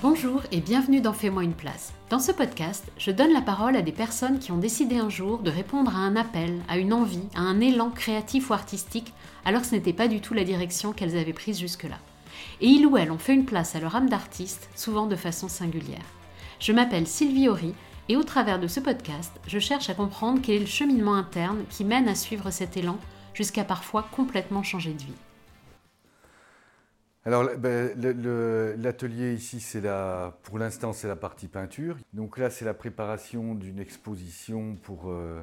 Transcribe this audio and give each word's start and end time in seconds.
Bonjour 0.00 0.42
et 0.52 0.60
bienvenue 0.60 1.00
dans 1.00 1.12
Fais-moi 1.12 1.42
une 1.42 1.54
place. 1.54 1.92
Dans 2.08 2.20
ce 2.20 2.30
podcast, 2.30 2.84
je 2.98 3.10
donne 3.10 3.32
la 3.32 3.40
parole 3.40 3.74
à 3.74 3.82
des 3.82 3.90
personnes 3.90 4.38
qui 4.38 4.52
ont 4.52 4.56
décidé 4.56 4.96
un 4.96 5.08
jour 5.08 5.40
de 5.40 5.50
répondre 5.50 5.90
à 5.92 5.98
un 5.98 6.14
appel, 6.14 6.60
à 6.68 6.78
une 6.78 6.92
envie, 6.92 7.26
à 7.34 7.40
un 7.40 7.58
élan 7.58 7.90
créatif 7.90 8.48
ou 8.48 8.52
artistique, 8.52 9.12
alors 9.44 9.62
que 9.62 9.66
ce 9.66 9.74
n'était 9.74 9.92
pas 9.92 10.06
du 10.06 10.20
tout 10.20 10.34
la 10.34 10.44
direction 10.44 10.92
qu'elles 10.92 11.18
avaient 11.18 11.32
prise 11.32 11.58
jusque-là. 11.58 11.98
Et 12.60 12.68
ils 12.68 12.86
ou 12.86 12.96
elles 12.96 13.10
ont 13.10 13.18
fait 13.18 13.34
une 13.34 13.44
place 13.44 13.74
à 13.74 13.80
leur 13.80 13.96
âme 13.96 14.08
d'artiste, 14.08 14.70
souvent 14.76 15.06
de 15.06 15.16
façon 15.16 15.48
singulière. 15.48 16.06
Je 16.60 16.70
m'appelle 16.70 17.08
Sylvie 17.08 17.48
Horry 17.48 17.74
et 18.08 18.16
au 18.16 18.22
travers 18.22 18.60
de 18.60 18.68
ce 18.68 18.78
podcast, 18.78 19.32
je 19.48 19.58
cherche 19.58 19.90
à 19.90 19.94
comprendre 19.94 20.38
quel 20.40 20.54
est 20.54 20.60
le 20.60 20.66
cheminement 20.66 21.16
interne 21.16 21.64
qui 21.70 21.84
mène 21.84 22.06
à 22.06 22.14
suivre 22.14 22.52
cet 22.52 22.76
élan 22.76 22.98
jusqu'à 23.34 23.64
parfois 23.64 24.06
complètement 24.12 24.62
changer 24.62 24.92
de 24.92 25.02
vie. 25.02 25.27
Alors 27.24 27.44
ben, 27.58 27.92
l'atelier 28.80 29.34
ici, 29.34 29.60
c'est 29.60 29.80
la, 29.80 30.38
pour 30.44 30.58
l'instant, 30.58 30.92
c'est 30.92 31.08
la 31.08 31.16
partie 31.16 31.48
peinture. 31.48 31.96
Donc 32.12 32.38
là, 32.38 32.48
c'est 32.48 32.64
la 32.64 32.74
préparation 32.74 33.54
d'une 33.54 33.80
exposition 33.80 34.76
pour 34.76 35.10
euh, 35.10 35.42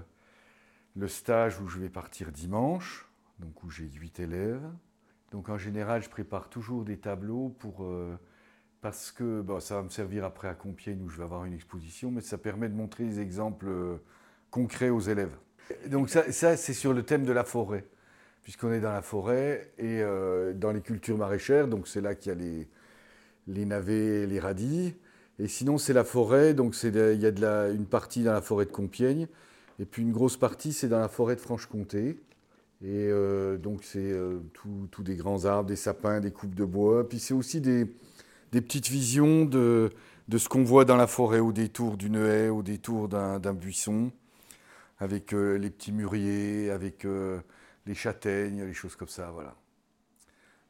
le 0.95 1.07
stage 1.07 1.59
où 1.59 1.67
je 1.67 1.79
vais 1.79 1.89
partir 1.89 2.31
dimanche, 2.31 3.07
donc 3.39 3.63
où 3.63 3.69
j'ai 3.69 3.85
huit 3.85 4.19
élèves. 4.19 4.63
Donc 5.31 5.49
en 5.49 5.57
général, 5.57 6.01
je 6.01 6.09
prépare 6.09 6.49
toujours 6.49 6.85
des 6.85 6.97
tableaux 6.97 7.49
pour 7.59 7.83
euh, 7.83 8.17
parce 8.81 9.11
que 9.11 9.43
ça 9.59 9.75
va 9.75 9.83
me 9.83 9.89
servir 9.89 10.23
après 10.23 10.47
à 10.47 10.53
Compiègne 10.53 11.01
où 11.01 11.09
je 11.09 11.17
vais 11.17 11.23
avoir 11.23 11.43
une 11.45 11.53
exposition, 11.53 12.09
mais 12.09 12.21
ça 12.21 12.37
permet 12.37 12.69
de 12.69 12.75
montrer 12.75 13.03
des 13.03 13.19
exemples 13.19 13.67
euh, 13.67 13.97
concrets 14.49 14.89
aux 14.89 15.01
élèves. 15.01 15.35
Donc 15.87 16.09
ça 16.09 16.31
c'est 16.31 16.73
sur 16.73 16.93
le 16.93 17.03
thème 17.03 17.25
de 17.25 17.31
la 17.31 17.43
forêt 17.43 17.85
puisqu'on 18.45 18.71
est 18.71 18.79
dans 18.79 18.93
la 18.93 19.01
forêt 19.01 19.71
et 19.79 20.01
euh, 20.01 20.53
dans 20.53 20.71
les 20.71 20.81
cultures 20.81 21.17
maraîchères, 21.17 21.67
donc 21.67 21.87
c'est 21.87 21.99
là 21.99 22.13
qu'il 22.13 22.31
y 22.31 22.35
a 22.35 22.67
les, 23.47 23.65
navets, 23.65 24.27
les 24.27 24.39
radis. 24.39 24.93
Et 25.39 25.47
sinon, 25.47 25.79
c'est 25.79 25.93
la 25.93 26.03
forêt, 26.03 26.53
donc 26.53 26.75
il 26.83 26.95
y 26.95 27.25
a 27.25 27.69
une 27.69 27.87
partie 27.87 28.23
dans 28.23 28.33
la 28.33 28.41
forêt 28.41 28.65
de 28.65 28.71
Compiègne, 28.71 29.27
et 29.79 29.85
puis 29.85 30.03
une 30.03 30.11
grosse 30.11 30.37
partie, 30.37 30.73
c'est 30.73 30.87
dans 30.87 30.99
la 30.99 31.07
forêt 31.07 31.35
de 31.35 31.41
Franche-Comté. 31.41 32.19
Et 32.83 33.07
euh, 33.09 33.57
donc, 33.57 33.83
c'est 33.83 34.11
euh, 34.11 34.37
tous 34.53 35.01
des 35.01 35.15
grands 35.15 35.45
arbres, 35.45 35.67
des 35.67 35.75
sapins, 35.75 36.19
des 36.19 36.31
coupes 36.31 36.53
de 36.53 36.65
bois. 36.65 37.09
Puis 37.09 37.17
c'est 37.17 37.33
aussi 37.33 37.61
des, 37.61 37.87
petites 38.51 38.89
visions 38.89 39.45
de 39.45 39.89
ce 40.37 40.47
qu'on 40.47 40.63
voit 40.63 40.85
dans 40.85 40.97
la 40.97 41.07
forêt 41.07 41.39
au 41.39 41.51
détour 41.51 41.97
d'une 41.97 42.17
haie, 42.17 42.49
au 42.49 42.61
détour 42.61 43.09
d'un 43.09 43.53
buisson, 43.53 44.11
avec 44.99 45.31
les 45.31 45.71
petits 45.71 45.91
mûriers, 45.91 46.69
avec 46.69 47.07
les 47.85 47.93
châtaignes, 47.93 48.63
les 48.63 48.73
choses 48.73 48.95
comme 48.95 49.07
ça, 49.07 49.29
voilà. 49.31 49.55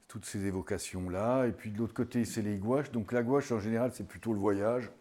Toutes 0.08 0.26
ces 0.26 0.46
évocations-là. 0.46 1.48
Et 1.48 1.52
puis 1.52 1.72
de 1.72 1.78
l'autre 1.78 1.94
côté, 1.94 2.26
c'est 2.26 2.42
les 2.42 2.58
gouaches. 2.58 2.92
Donc 2.92 3.12
la 3.12 3.24
gouache, 3.24 3.52
en 3.52 3.60
général, 3.60 3.92
c'est 3.94 4.08
plutôt 4.08 4.34
le 4.34 4.40
voyage. 4.40 4.92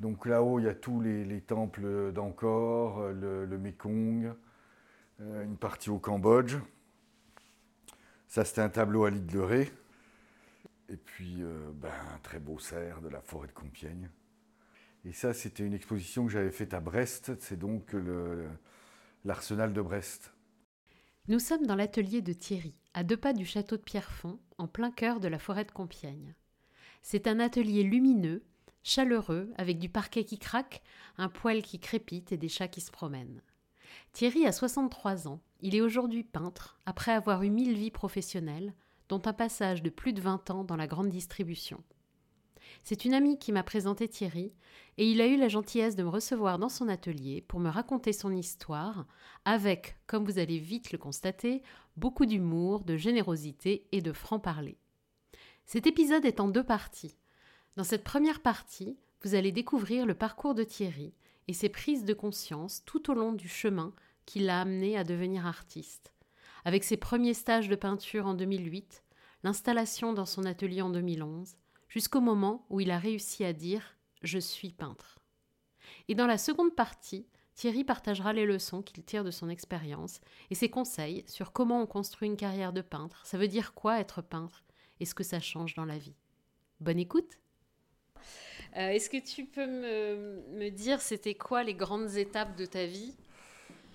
Donc 0.00 0.26
là-haut, 0.26 0.58
il 0.58 0.64
y 0.64 0.68
a 0.68 0.74
tous 0.74 1.00
les, 1.00 1.40
temples 1.40 2.12
d'Angkor, 2.12 3.08
le, 3.12 3.58
Mekong, 3.58 4.32
euh, 5.20 5.44
une 5.44 5.56
partie 5.56 5.90
au 5.90 5.98
Cambodge. 5.98 6.56
Ça, 8.28 8.44
c'était 8.44 8.60
un 8.60 8.68
tableau 8.68 9.04
à 9.04 9.10
l'île 9.10 9.26
de 9.26 9.38
Ré. 9.38 9.72
Et 10.88 10.96
puis, 10.96 11.42
euh, 11.42 11.70
ben, 11.74 11.92
un 12.14 12.18
très 12.18 12.38
beau 12.38 12.58
cerf 12.58 13.00
de 13.00 13.08
la 13.08 13.20
forêt 13.20 13.48
de 13.48 13.52
Compiègne. 13.52 14.10
Et 15.04 15.12
ça, 15.12 15.32
c'était 15.32 15.64
une 15.64 15.74
exposition 15.74 16.26
que 16.26 16.32
j'avais 16.32 16.50
faite 16.50 16.74
à 16.74 16.80
Brest. 16.80 17.32
C'est 17.40 17.58
donc 17.58 17.94
l'arsenal 19.24 19.72
de 19.72 19.80
Brest. 19.80 20.32
Nous 21.28 21.40
sommes 21.40 21.66
dans 21.66 21.74
l'atelier 21.74 22.22
de 22.22 22.32
Thierry, 22.32 22.76
à 22.94 23.02
deux 23.02 23.16
pas 23.16 23.32
du 23.32 23.44
château 23.44 23.76
de 23.76 23.82
Pierrefonds, 23.82 24.38
en 24.58 24.68
plein 24.68 24.92
cœur 24.92 25.18
de 25.18 25.26
la 25.26 25.40
forêt 25.40 25.64
de 25.64 25.72
Compiègne. 25.72 26.36
C'est 27.02 27.26
un 27.26 27.40
atelier 27.40 27.82
lumineux, 27.82 28.44
chaleureux, 28.84 29.50
avec 29.56 29.80
du 29.80 29.88
parquet 29.88 30.22
qui 30.22 30.38
craque, 30.38 30.82
un 31.18 31.28
poêle 31.28 31.62
qui 31.62 31.80
crépite 31.80 32.30
et 32.30 32.36
des 32.36 32.48
chats 32.48 32.68
qui 32.68 32.80
se 32.80 32.92
promènent. 32.92 33.42
Thierry 34.12 34.46
a 34.46 34.52
63 34.52 35.26
ans. 35.26 35.40
Il 35.62 35.74
est 35.74 35.80
aujourd'hui 35.80 36.22
peintre, 36.22 36.78
après 36.86 37.10
avoir 37.10 37.42
eu 37.42 37.50
mille 37.50 37.76
vies 37.76 37.90
professionnelles, 37.90 38.72
dont 39.08 39.22
un 39.24 39.32
passage 39.32 39.82
de 39.82 39.90
plus 39.90 40.12
de 40.12 40.20
20 40.20 40.50
ans 40.50 40.62
dans 40.62 40.76
la 40.76 40.86
grande 40.86 41.08
distribution. 41.08 41.82
C'est 42.88 43.04
une 43.04 43.14
amie 43.14 43.36
qui 43.36 43.50
m'a 43.50 43.64
présenté 43.64 44.06
Thierry, 44.06 44.52
et 44.96 45.10
il 45.10 45.20
a 45.20 45.26
eu 45.26 45.36
la 45.36 45.48
gentillesse 45.48 45.96
de 45.96 46.04
me 46.04 46.08
recevoir 46.08 46.60
dans 46.60 46.68
son 46.68 46.88
atelier 46.88 47.40
pour 47.48 47.58
me 47.58 47.68
raconter 47.68 48.12
son 48.12 48.30
histoire, 48.30 49.06
avec, 49.44 49.96
comme 50.06 50.24
vous 50.24 50.38
allez 50.38 50.60
vite 50.60 50.92
le 50.92 50.98
constater, 50.98 51.64
beaucoup 51.96 52.26
d'humour, 52.26 52.84
de 52.84 52.96
générosité 52.96 53.88
et 53.90 54.00
de 54.00 54.12
franc-parler. 54.12 54.78
Cet 55.64 55.88
épisode 55.88 56.24
est 56.24 56.38
en 56.38 56.46
deux 56.46 56.62
parties. 56.62 57.16
Dans 57.74 57.82
cette 57.82 58.04
première 58.04 58.40
partie, 58.40 58.96
vous 59.24 59.34
allez 59.34 59.50
découvrir 59.50 60.06
le 60.06 60.14
parcours 60.14 60.54
de 60.54 60.62
Thierry 60.62 61.12
et 61.48 61.54
ses 61.54 61.68
prises 61.68 62.04
de 62.04 62.14
conscience 62.14 62.84
tout 62.84 63.10
au 63.10 63.14
long 63.14 63.32
du 63.32 63.48
chemin 63.48 63.94
qui 64.26 64.38
l'a 64.38 64.60
amené 64.60 64.96
à 64.96 65.02
devenir 65.02 65.44
artiste. 65.44 66.12
Avec 66.64 66.84
ses 66.84 66.96
premiers 66.96 67.34
stages 67.34 67.68
de 67.68 67.74
peinture 67.74 68.26
en 68.28 68.34
2008, 68.34 69.02
l'installation 69.42 70.12
dans 70.12 70.24
son 70.24 70.44
atelier 70.44 70.82
en 70.82 70.90
2011, 70.90 71.56
jusqu'au 71.88 72.20
moment 72.20 72.66
où 72.70 72.80
il 72.80 72.90
a 72.90 72.98
réussi 72.98 73.44
à 73.44 73.52
dire 73.52 73.96
Je 74.22 74.38
suis 74.38 74.72
peintre. 74.72 75.18
Et 76.08 76.14
dans 76.14 76.26
la 76.26 76.38
seconde 76.38 76.74
partie, 76.74 77.26
Thierry 77.56 77.84
partagera 77.84 78.34
les 78.34 78.44
leçons 78.44 78.82
qu'il 78.82 79.02
tire 79.02 79.24
de 79.24 79.30
son 79.30 79.48
expérience 79.48 80.20
et 80.50 80.54
ses 80.54 80.68
conseils 80.68 81.24
sur 81.26 81.52
comment 81.52 81.80
on 81.80 81.86
construit 81.86 82.28
une 82.28 82.36
carrière 82.36 82.74
de 82.74 82.82
peintre, 82.82 83.24
ça 83.24 83.38
veut 83.38 83.48
dire 83.48 83.72
quoi 83.72 83.98
être 83.98 84.20
peintre 84.20 84.62
et 85.00 85.06
ce 85.06 85.14
que 85.14 85.24
ça 85.24 85.40
change 85.40 85.74
dans 85.74 85.86
la 85.86 85.96
vie? 85.96 86.14
Bonne 86.80 86.98
écoute 86.98 87.38
euh, 88.76 88.90
Est-ce 88.90 89.08
que 89.08 89.16
tu 89.16 89.46
peux 89.46 89.66
me, 89.66 90.68
dire 90.68 91.00
c'était 91.00 91.34
quoi 91.34 91.64
les 91.64 91.74
grandes 91.74 92.16
étapes 92.16 92.56
de 92.56 92.66
ta 92.66 92.84
vie? 92.84 93.14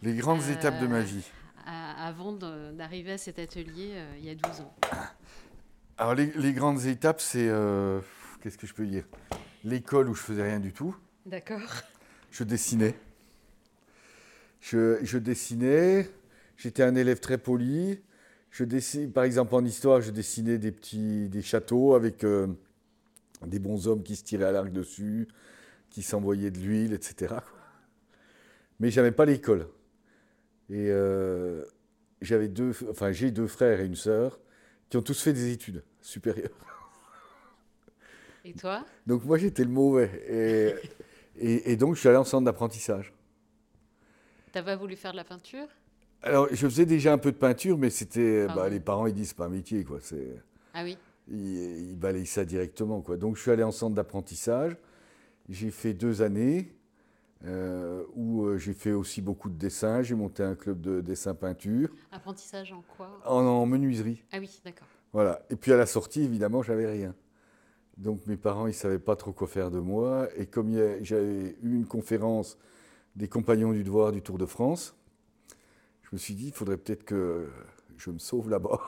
Les 0.01 0.15
grandes 0.15 0.49
étapes 0.49 0.81
de 0.81 0.87
ma 0.87 0.97
euh, 0.97 1.01
vie 1.01 1.25
Avant 1.67 2.33
d'arriver 2.33 3.11
à 3.11 3.17
cet 3.19 3.37
atelier 3.37 3.91
euh, 3.93 4.15
il 4.17 4.25
y 4.25 4.29
a 4.31 4.35
12 4.35 4.61
ans. 4.61 4.75
Alors 5.97 6.15
les, 6.15 6.53
grandes 6.53 6.85
étapes, 6.85 7.21
c'est... 7.21 7.47
Euh, 7.49 7.99
qu'est-ce 8.41 8.57
que 8.57 8.67
je 8.67 8.73
peux 8.73 8.85
dire? 8.85 9.05
L'école 9.63 10.09
où 10.09 10.15
je 10.15 10.21
faisais 10.21 10.43
rien 10.43 10.59
du 10.59 10.73
tout. 10.73 10.95
D'accord. 11.25 11.61
Je 12.31 12.43
dessinais. 12.43 12.95
Je, 14.59 15.17
dessinais. 15.17 16.09
J'étais 16.57 16.83
un 16.83 16.95
élève 16.95 17.19
très 17.19 17.37
poli. 17.37 18.01
Je 18.49 18.63
dessine, 18.63 19.11
par 19.11 19.23
exemple, 19.23 19.55
en 19.55 19.63
histoire, 19.63 20.01
je 20.01 20.11
dessinais 20.11 20.57
des 20.57 20.71
petits 20.71 21.29
des 21.29 21.41
châteaux 21.41 21.95
avec 21.95 22.23
euh, 22.23 22.47
des 23.45 23.59
bons 23.59 23.87
hommes 23.87 24.03
qui 24.03 24.15
se 24.15 24.23
tiraient 24.23 24.45
à 24.45 24.51
l'arc 24.51 24.71
dessus, 24.71 25.27
qui 25.89 26.01
s'envoyaient 26.01 26.51
de 26.51 26.59
l'huile, 26.59 26.93
etc. 26.93 27.35
Mais 28.79 28.91
j'avais 28.91 29.11
pas 29.11 29.25
l'école. 29.25 29.67
Et 30.69 30.87
euh, 30.89 31.63
j'avais 32.21 32.47
deux, 32.47 32.71
enfin 32.89 33.11
j'ai 33.11 33.31
deux 33.31 33.47
frères 33.47 33.79
et 33.79 33.85
une 33.85 33.95
sœur 33.95 34.39
qui 34.91 34.97
ont 34.97 35.01
tous 35.01 35.23
fait 35.23 35.31
des 35.31 35.51
études 35.53 35.83
supérieures. 36.01 36.51
Et 38.45 38.53
toi? 38.53 38.85
Donc 39.07 39.23
moi 39.23 39.37
j'étais 39.37 39.63
le 39.63 39.69
mauvais. 39.69 40.75
Et, 41.37 41.71
et, 41.71 41.75
donc 41.77 41.95
je 41.95 42.01
suis 42.01 42.09
allé 42.09 42.17
en 42.17 42.25
centre 42.25 42.43
d'apprentissage. 42.43 43.13
T'as 44.51 44.63
pas 44.63 44.75
voulu 44.75 44.97
faire 44.97 45.13
de 45.13 45.17
la 45.17 45.23
peinture? 45.23 45.67
Alors 46.21 46.47
je 46.51 46.67
faisais 46.67 46.85
déjà 46.85 47.13
un 47.13 47.17
peu 47.17 47.31
de 47.31 47.37
peinture, 47.37 47.77
mais 47.77 47.89
c'était. 47.89 48.47
Ah 48.49 48.53
bah, 48.53 48.69
les 48.69 48.81
parents 48.81 49.07
ils 49.07 49.13
disent 49.13 49.29
c'est 49.29 49.37
pas 49.37 49.45
un 49.45 49.49
métier 49.49 49.85
quoi. 49.85 49.99
Ah 50.73 50.83
oui 50.83 50.97
ils, 51.29 51.91
ils 51.91 51.97
balayent 51.97 52.25
ça 52.25 52.43
directement 52.43 53.01
quoi. 53.01 53.15
Donc 53.15 53.37
je 53.37 53.41
suis 53.43 53.51
allé 53.51 53.63
en 53.63 53.71
centre 53.71 53.95
d'apprentissage. 53.95 54.75
J'ai 55.47 55.71
fait 55.71 55.93
deux 55.93 56.21
années. 56.21 56.75
Euh, 57.45 58.03
où 58.13 58.43
euh, 58.43 58.57
j'ai 58.57 58.73
fait 58.73 58.91
aussi 58.91 59.21
beaucoup 59.21 59.49
de 59.49 59.55
dessins. 59.55 60.03
J'ai 60.03 60.15
monté 60.15 60.43
un 60.43 60.55
club 60.55 60.79
de 60.81 61.01
dessin-peinture. 61.01 61.89
Apprentissage 62.11 62.71
en 62.71 62.83
quoi? 62.95 63.19
En, 63.25 63.65
menuiserie. 63.65 64.23
Ah 64.31 64.37
oui, 64.39 64.61
d'accord. 64.63 64.87
Voilà. 65.11 65.41
Et 65.49 65.55
puis 65.55 65.73
à 65.73 65.77
la 65.77 65.87
sortie, 65.87 66.21
évidemment, 66.21 66.61
j'avais 66.61 66.87
rien. 66.87 67.15
Donc 67.97 68.25
mes 68.27 68.37
parents, 68.37 68.67
ils 68.67 68.73
savaient 68.73 68.99
pas 68.99 69.15
trop 69.15 69.33
quoi 69.33 69.47
faire 69.47 69.71
de 69.71 69.79
moi. 69.79 70.27
Et 70.37 70.45
comme 70.45 70.71
j'avais 71.01 71.55
eu 71.63 71.75
une 71.75 71.85
conférence 71.85 72.57
des 73.15 73.27
compagnons 73.27 73.73
du 73.73 73.83
devoir 73.83 74.11
du 74.11 74.21
Tour 74.21 74.37
de 74.37 74.45
France, 74.45 74.95
je 76.03 76.09
me 76.13 76.17
suis 76.17 76.35
dit, 76.35 76.47
il 76.47 76.53
faudrait 76.53 76.77
peut-être 76.77 77.03
que 77.03 77.49
je 77.97 78.11
me 78.11 78.19
sauve 78.19 78.49
là-bas. 78.49 78.79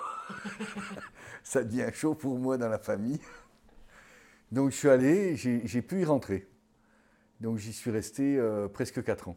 Ça 1.43 1.63
devient 1.63 1.89
chaud 1.91 2.13
pour 2.13 2.37
moi 2.37 2.57
dans 2.57 2.69
la 2.69 2.79
famille. 2.79 3.19
Donc 4.51 4.69
je 4.69 4.75
suis 4.75 4.89
allé, 4.89 5.35
j'ai 5.35 5.81
pu 5.81 6.01
y 6.01 6.05
rentrer. 6.05 6.47
Donc 7.43 7.57
j'y 7.57 7.73
suis 7.73 7.91
resté 7.91 8.37
euh, 8.37 8.69
presque 8.69 9.03
4 9.03 9.27
ans. 9.27 9.35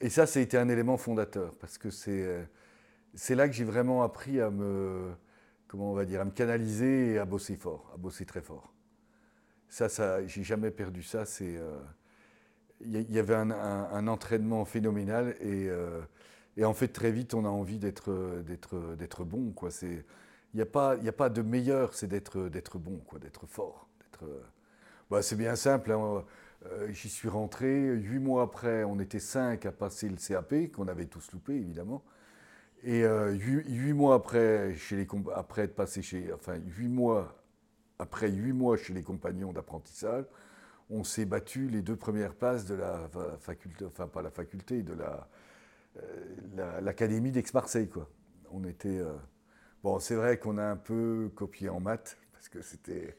Et 0.00 0.10
ça, 0.10 0.26
ça 0.26 0.40
a 0.40 0.42
été 0.42 0.58
un 0.58 0.68
élément 0.68 0.96
fondateur, 0.96 1.54
parce 1.58 1.78
que 1.78 1.88
c'est 1.88 2.24
euh, 2.24 2.44
là 3.30 3.46
que 3.48 3.54
j'ai 3.54 3.64
vraiment 3.64 4.02
appris 4.02 4.40
à 4.40 4.50
me, 4.50 5.12
comment 5.68 5.92
on 5.92 5.94
va 5.94 6.04
dire, 6.04 6.20
à 6.20 6.24
me 6.24 6.32
canaliser 6.32 7.12
et 7.12 7.18
à 7.18 7.24
bosser 7.24 7.54
fort, 7.54 7.92
à 7.94 7.96
bosser 7.96 8.26
très 8.26 8.42
fort. 8.42 8.74
Ça, 9.68 9.88
ça 9.88 10.26
j'ai 10.26 10.42
jamais 10.42 10.72
perdu 10.72 11.04
ça. 11.04 11.24
C'est 11.24 11.56
euh, 11.56 11.78
il 12.80 13.10
y, 13.10 13.18
avait 13.20 13.34
un, 13.34 14.06
entraînement 14.08 14.64
phénoménal 14.64 15.36
et, 15.40 15.68
et, 16.56 16.64
en 16.64 16.74
fait 16.74 16.86
très 16.86 17.10
vite 17.10 17.34
on 17.34 17.44
a 17.44 17.48
envie 17.48 17.80
d'être 17.80 19.24
bon 19.24 19.52
il 19.82 20.04
n'y 20.54 20.60
a 20.60 20.66
pas 20.66 20.94
il 21.02 21.08
a 21.08 21.12
pas 21.12 21.28
de 21.28 21.42
meilleur, 21.42 21.94
c'est 21.94 22.06
d'être 22.06 22.78
bon 22.78 23.00
d'être 23.20 23.46
fort, 23.46 23.88
bah, 25.10 25.22
C'est 25.22 25.34
bien 25.34 25.56
simple. 25.56 25.90
Hein. 25.90 26.24
Euh, 26.66 26.92
j'y 26.92 27.08
suis 27.08 27.28
rentré. 27.28 27.94
Huit 27.94 28.18
mois 28.18 28.42
après, 28.42 28.84
on 28.84 28.98
était 29.00 29.20
cinq 29.20 29.66
à 29.66 29.72
passer 29.72 30.08
le 30.08 30.16
CAP, 30.16 30.72
qu'on 30.72 30.88
avait 30.88 31.06
tous 31.06 31.32
loupé, 31.32 31.54
évidemment. 31.54 32.04
Et 32.84 33.04
euh, 33.04 33.32
huit, 33.32 33.92
mois 33.92 34.14
après, 34.16 34.74
chez 34.76 34.96
les, 34.96 35.06
après 35.34 35.62
être 35.62 35.74
passé 35.74 36.02
chez. 36.02 36.32
Enfin, 36.32 36.56
huit 36.56 36.88
mois 36.88 37.34
après 37.98 38.30
huit 38.30 38.52
mois 38.52 38.76
chez 38.76 38.92
les 38.94 39.02
compagnons 39.02 39.52
d'apprentissage, 39.52 40.24
on 40.90 41.04
s'est 41.04 41.24
battu 41.24 41.68
les 41.68 41.82
deux 41.82 41.96
premières 41.96 42.34
places 42.34 42.64
de 42.66 42.74
la 42.74 43.08
faculté, 43.40 43.84
enfin 43.84 44.06
pas 44.08 44.22
la 44.22 44.30
faculté, 44.30 44.82
de 44.82 44.94
la, 44.94 45.28
euh, 45.98 46.80
l'académie 46.80 47.32
d'Aix-Marseille, 47.32 47.88
quoi. 47.88 48.08
On 48.52 48.64
était. 48.64 49.00
bon, 49.82 49.98
c'est 49.98 50.14
vrai 50.14 50.38
qu'on 50.38 50.58
a 50.58 50.64
un 50.64 50.76
peu 50.76 51.30
copié 51.34 51.68
en 51.68 51.80
maths, 51.80 52.18
parce 52.32 52.48
que 52.48 52.62
c'était. 52.62 53.16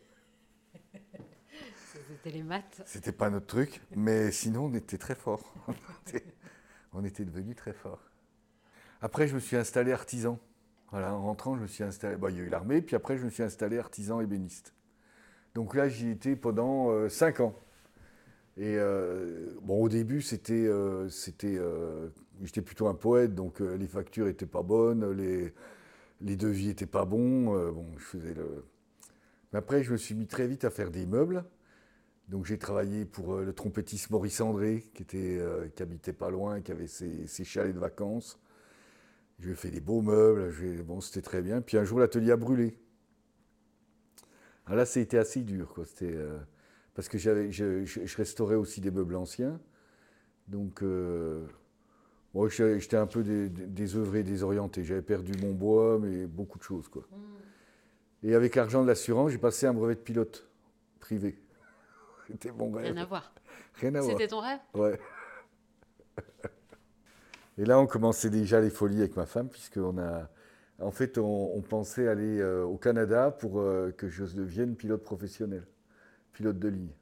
C'était 2.86 3.12
pas 3.12 3.30
notre 3.30 3.48
truc, 3.48 3.82
mais 3.96 4.32
sinon 4.32 4.66
on 4.66 4.74
était 4.74 4.98
très 4.98 5.16
fort. 5.16 5.54
on 6.94 7.04
était 7.04 7.26
devenus 7.26 7.56
très 7.56 7.74
forts. 7.74 8.04
Après, 9.02 9.28
je 9.28 9.36
me 9.36 9.40
suis 9.40 9.56
installé 9.56 9.92
artisan. 9.92 10.40
Voilà, 10.92 11.14
en 11.14 11.22
rentrant, 11.22 11.56
je 11.56 11.62
me 11.62 11.68
suis 11.68 11.84
installé. 11.84 12.18
il 12.30 12.36
y 12.36 12.40
a 12.40 12.44
eu 12.44 12.50
l'armée, 12.50 12.82
puis 12.82 12.96
après, 12.96 13.18
je 13.18 13.24
me 13.24 13.30
suis 13.30 13.44
installé 13.44 13.78
artisan 13.78 14.22
ébéniste. 14.22 14.74
Donc 15.56 15.76
là, 15.76 15.88
j'y 15.88 16.10
étais 16.10 16.36
pendant 16.36 16.90
euh, 16.90 17.10
cinq 17.10 17.40
ans. 17.40 17.56
Et 18.58 18.76
euh, 18.78 19.56
bon, 19.62 19.82
au 19.82 19.88
début, 19.88 20.22
c'était, 20.22 20.54
euh, 20.54 21.08
c'était, 21.10 21.60
j'étais 22.42 22.62
plutôt 22.62 22.88
un 22.88 22.96
poète, 22.96 23.36
donc 23.36 23.60
les 23.62 23.88
factures 23.88 24.28
étaient 24.28 24.46
pas 24.46 24.64
bonnes, 24.64 25.12
les, 25.12 25.54
les 26.22 26.36
devis 26.36 26.70
étaient 26.70 26.86
pas 26.86 27.06
bons. 27.06 27.72
bon, 27.72 27.86
je 27.98 28.04
faisais 28.04 28.34
le. 28.34 28.66
Mais 29.54 29.60
après, 29.60 29.84
je 29.84 29.92
me 29.92 29.98
suis 29.98 30.14
mis 30.14 30.28
très 30.28 30.48
vite 30.48 30.66
à 30.66 30.70
faire 30.70 30.92
des 30.92 31.06
meubles. 31.06 31.46
Donc 32.30 32.46
j'ai 32.46 32.58
travaillé 32.58 33.06
pour 33.06 33.38
le 33.38 33.54
trompettiste 33.54 34.10
Maurice 34.12 34.40
André, 34.40 34.86
qui, 34.94 35.04
était, 35.04 35.42
qui 35.76 35.84
habitait 35.84 36.14
pas 36.14 36.30
loin, 36.30 36.62
qui 36.62 36.72
avait 36.72 36.88
ses, 36.88 37.28
ses 37.28 37.44
chalets 37.44 37.74
de 37.74 37.80
vacances. 37.80 38.40
J'ai 39.40 39.56
fait 39.56 39.72
des 39.72 39.80
beaux 39.80 40.02
meubles, 40.02 40.52
bon, 40.84 41.02
c'était 41.02 41.22
très 41.22 41.42
bien. 41.42 41.62
Puis 41.62 41.78
un 41.78 41.84
jour, 41.84 42.00
l'atelier 42.00 42.32
a 42.32 42.38
brûlé. 42.38 42.78
Alors 44.66 44.78
là, 44.78 44.86
c'était 44.86 45.18
assez 45.18 45.42
dur, 45.42 45.74
quoi. 45.74 45.86
Euh, 46.04 46.38
parce 46.94 47.08
que 47.08 47.18
j'avais, 47.18 47.52
je, 47.52 48.18
restaurais 48.18 48.56
aussi 48.56 48.82
des 48.82 48.92
meubles 48.92 49.16
anciens. 49.16 49.60
Donc, 50.48 50.84
euh, 50.84 51.48
moi, 52.34 52.50
j'étais 52.50 52.98
un 52.98 53.08
peu 53.08 53.24
désœuvré, 53.24 54.24
désorienté. 54.24 54.84
J'avais 54.84 55.02
perdu 55.02 55.32
mon 55.42 55.54
bois, 55.54 55.98
mais 56.00 56.28
beaucoup 56.28 56.60
de 56.60 56.64
choses, 56.64 56.90
quoi. 56.90 57.08
Mm. 57.10 58.28
Et 58.28 58.36
avec 58.36 58.56
l'argent 58.56 58.84
de 58.84 58.88
l'assurance, 58.88 59.32
j'ai 59.32 59.38
passé 59.38 59.66
un 59.66 59.74
brevet 59.74 59.96
de 59.96 60.02
pilote 60.02 60.48
privé. 61.00 61.40
C'était 62.30 62.52
mon 62.52 62.72
rêve. 62.72 62.86
Rien 62.86 62.98
à 62.98 63.06
voir. 63.06 63.34
Rien 63.76 63.96
à 63.96 64.02
voir. 64.02 64.12
C'était 64.12 64.28
ton 64.28 64.40
rêve? 64.40 64.60
Ouais. 64.74 65.00
Et 67.58 67.66
là, 67.66 67.80
on 67.80 67.88
commençait 67.88 68.30
déjà 68.30 68.62
les 68.62 68.70
folies 68.70 69.00
avec 69.00 69.16
ma 69.16 69.26
femme, 69.26 69.50
puisqu'on 69.50 69.98
a. 69.98 70.30
En 70.82 70.92
fait, 70.92 71.18
on, 71.18 71.62
pensait 71.62 72.08
aller 72.08 72.40
euh, 72.40 72.64
au 72.64 72.78
Canada 72.78 73.32
pour 73.32 73.60
euh, 73.60 73.92
que 73.92 74.08
je 74.08 74.24
devienne 74.24 74.78
pilote 74.78 75.04
professionnel, 75.04 75.68
pilote 76.32 76.58
de 76.58 76.70
ligne. 76.70 76.94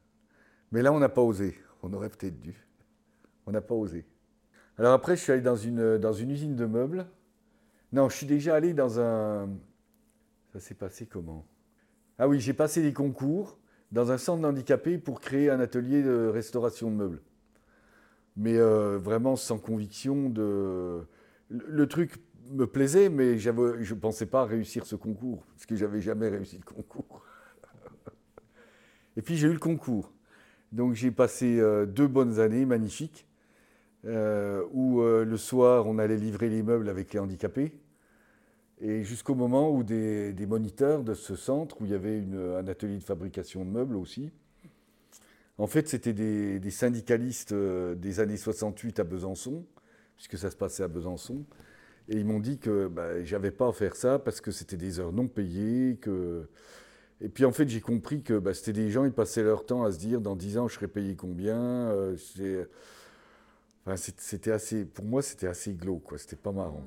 Mais 0.72 0.82
là, 0.82 0.92
on 0.92 0.98
n'a 0.98 1.08
pas 1.08 1.22
osé. 1.22 1.56
On 1.84 1.92
aurait 1.92 2.08
peut-être 2.08 2.40
dû. 2.40 2.66
On 3.46 3.52
n'a 3.52 3.60
pas 3.60 3.76
osé. 3.76 4.04
Alors 4.78 4.94
après, 4.94 5.16
je 5.16 5.22
suis 5.22 5.30
allé 5.30 5.42
dans 5.42 5.56
une, 5.56 5.96
dans 5.98 6.12
une 6.12 6.30
usine 6.30 6.56
de 6.56 6.66
meubles. 6.66 7.06
Non, 7.92 8.08
je 8.08 8.16
suis 8.16 8.26
déjà 8.26 8.56
allé 8.56 8.74
dans 8.74 8.98
un. 8.98 9.48
Ça 10.52 10.58
s'est 10.58 10.74
passé 10.74 11.06
comment? 11.06 11.46
Ah 12.18 12.26
oui, 12.26 12.40
j'ai 12.40 12.52
passé 12.52 12.82
des 12.82 12.92
concours 12.92 13.58
dans 13.92 14.12
un 14.12 14.18
centre 14.18 14.42
d'handicapés 14.42 14.98
pour 14.98 15.20
créer 15.20 15.50
un 15.50 15.60
atelier 15.60 16.02
de 16.02 16.28
restauration 16.28 16.90
de 16.90 16.96
meubles 16.96 17.22
mais 18.38 18.56
euh, 18.56 18.98
vraiment 18.98 19.36
sans 19.36 19.58
conviction 19.58 20.30
de. 20.30 21.04
Le, 21.50 21.86
truc 21.86 22.14
me 22.52 22.66
plaisait, 22.66 23.08
mais 23.08 23.36
je 23.36 23.50
ne 23.50 23.94
pensais 23.98 24.26
pas 24.26 24.44
réussir 24.44 24.86
ce 24.86 24.94
concours, 24.94 25.44
parce 25.54 25.66
que 25.66 25.74
j'avais 25.74 26.00
jamais 26.00 26.28
réussi 26.28 26.56
le 26.56 26.64
concours. 26.64 27.22
Et 29.16 29.22
puis 29.22 29.36
j'ai 29.36 29.48
eu 29.48 29.52
le 29.52 29.58
concours. 29.58 30.12
Donc 30.70 30.94
j'ai 30.94 31.10
passé 31.10 31.58
euh, 31.58 31.84
deux 31.84 32.06
bonnes 32.06 32.38
années 32.38 32.64
magnifiques, 32.64 33.26
euh, 34.04 34.62
où 34.72 35.00
le 35.02 35.36
soir 35.36 35.86
on 35.86 35.98
allait 35.98 36.16
livrer 36.16 36.48
les 36.48 36.62
meubles 36.62 36.88
avec 36.88 37.12
les 37.12 37.18
handicapés, 37.18 37.74
et 38.80 39.02
jusqu'au 39.02 39.34
moment 39.34 39.74
où 39.74 39.82
des, 39.82 40.34
moniteurs 40.46 41.02
de 41.02 41.14
ce 41.14 41.34
centre, 41.34 41.80
où 41.80 41.84
il 41.84 41.90
y 41.90 41.94
avait 41.94 42.22
un 42.56 42.66
atelier 42.68 42.98
de 42.98 43.02
fabrication 43.02 43.64
de 43.64 43.70
meubles 43.70 43.96
aussi, 43.96 44.30
en 45.58 45.66
fait, 45.66 45.88
c'était 45.88 46.12
des, 46.12 46.70
syndicalistes 46.70 47.52
euh, 47.52 47.96
des 47.96 48.20
années 48.20 48.36
68 48.36 49.00
à 49.00 49.04
Besançon, 49.04 49.64
puisque 50.16 50.38
ça 50.38 50.50
se 50.50 50.56
passait 50.56 50.84
à 50.84 50.88
Besançon. 50.88 51.44
Et 52.08 52.16
ils 52.16 52.24
m'ont 52.24 52.38
dit 52.40 52.58
que 52.58 52.86
bah, 52.86 53.22
j'avais 53.24 53.50
pas 53.50 53.68
à 53.68 53.72
faire 53.72 53.96
ça 53.96 54.18
parce 54.18 54.40
que 54.40 54.52
c'était 54.52 54.76
des 54.76 55.00
heures 55.00 55.12
non 55.12 55.26
payées. 55.26 55.96
Que... 56.00 56.48
Et 57.20 57.28
puis 57.28 57.44
en 57.44 57.52
fait, 57.52 57.68
j'ai 57.68 57.80
compris 57.80 58.22
que 58.22 58.38
bah, 58.38 58.54
c'était 58.54 58.72
des 58.72 58.90
gens, 58.90 59.04
ils 59.04 59.12
passaient 59.12 59.42
leur 59.42 59.66
temps 59.66 59.82
à 59.84 59.90
se 59.90 59.98
dire 59.98 60.20
dans 60.20 60.36
10 60.36 60.58
ans, 60.58 60.68
je 60.68 60.74
serais 60.74 60.88
payé 60.88 61.16
combien. 61.16 61.58
Euh, 61.58 62.16
c'était 64.06 64.52
assez, 64.52 64.84
pour 64.84 65.04
moi, 65.04 65.22
c'était 65.22 65.48
assez 65.48 65.74
glauque. 65.74 66.18
C'était 66.18 66.36
pas 66.36 66.52
marrant. 66.52 66.84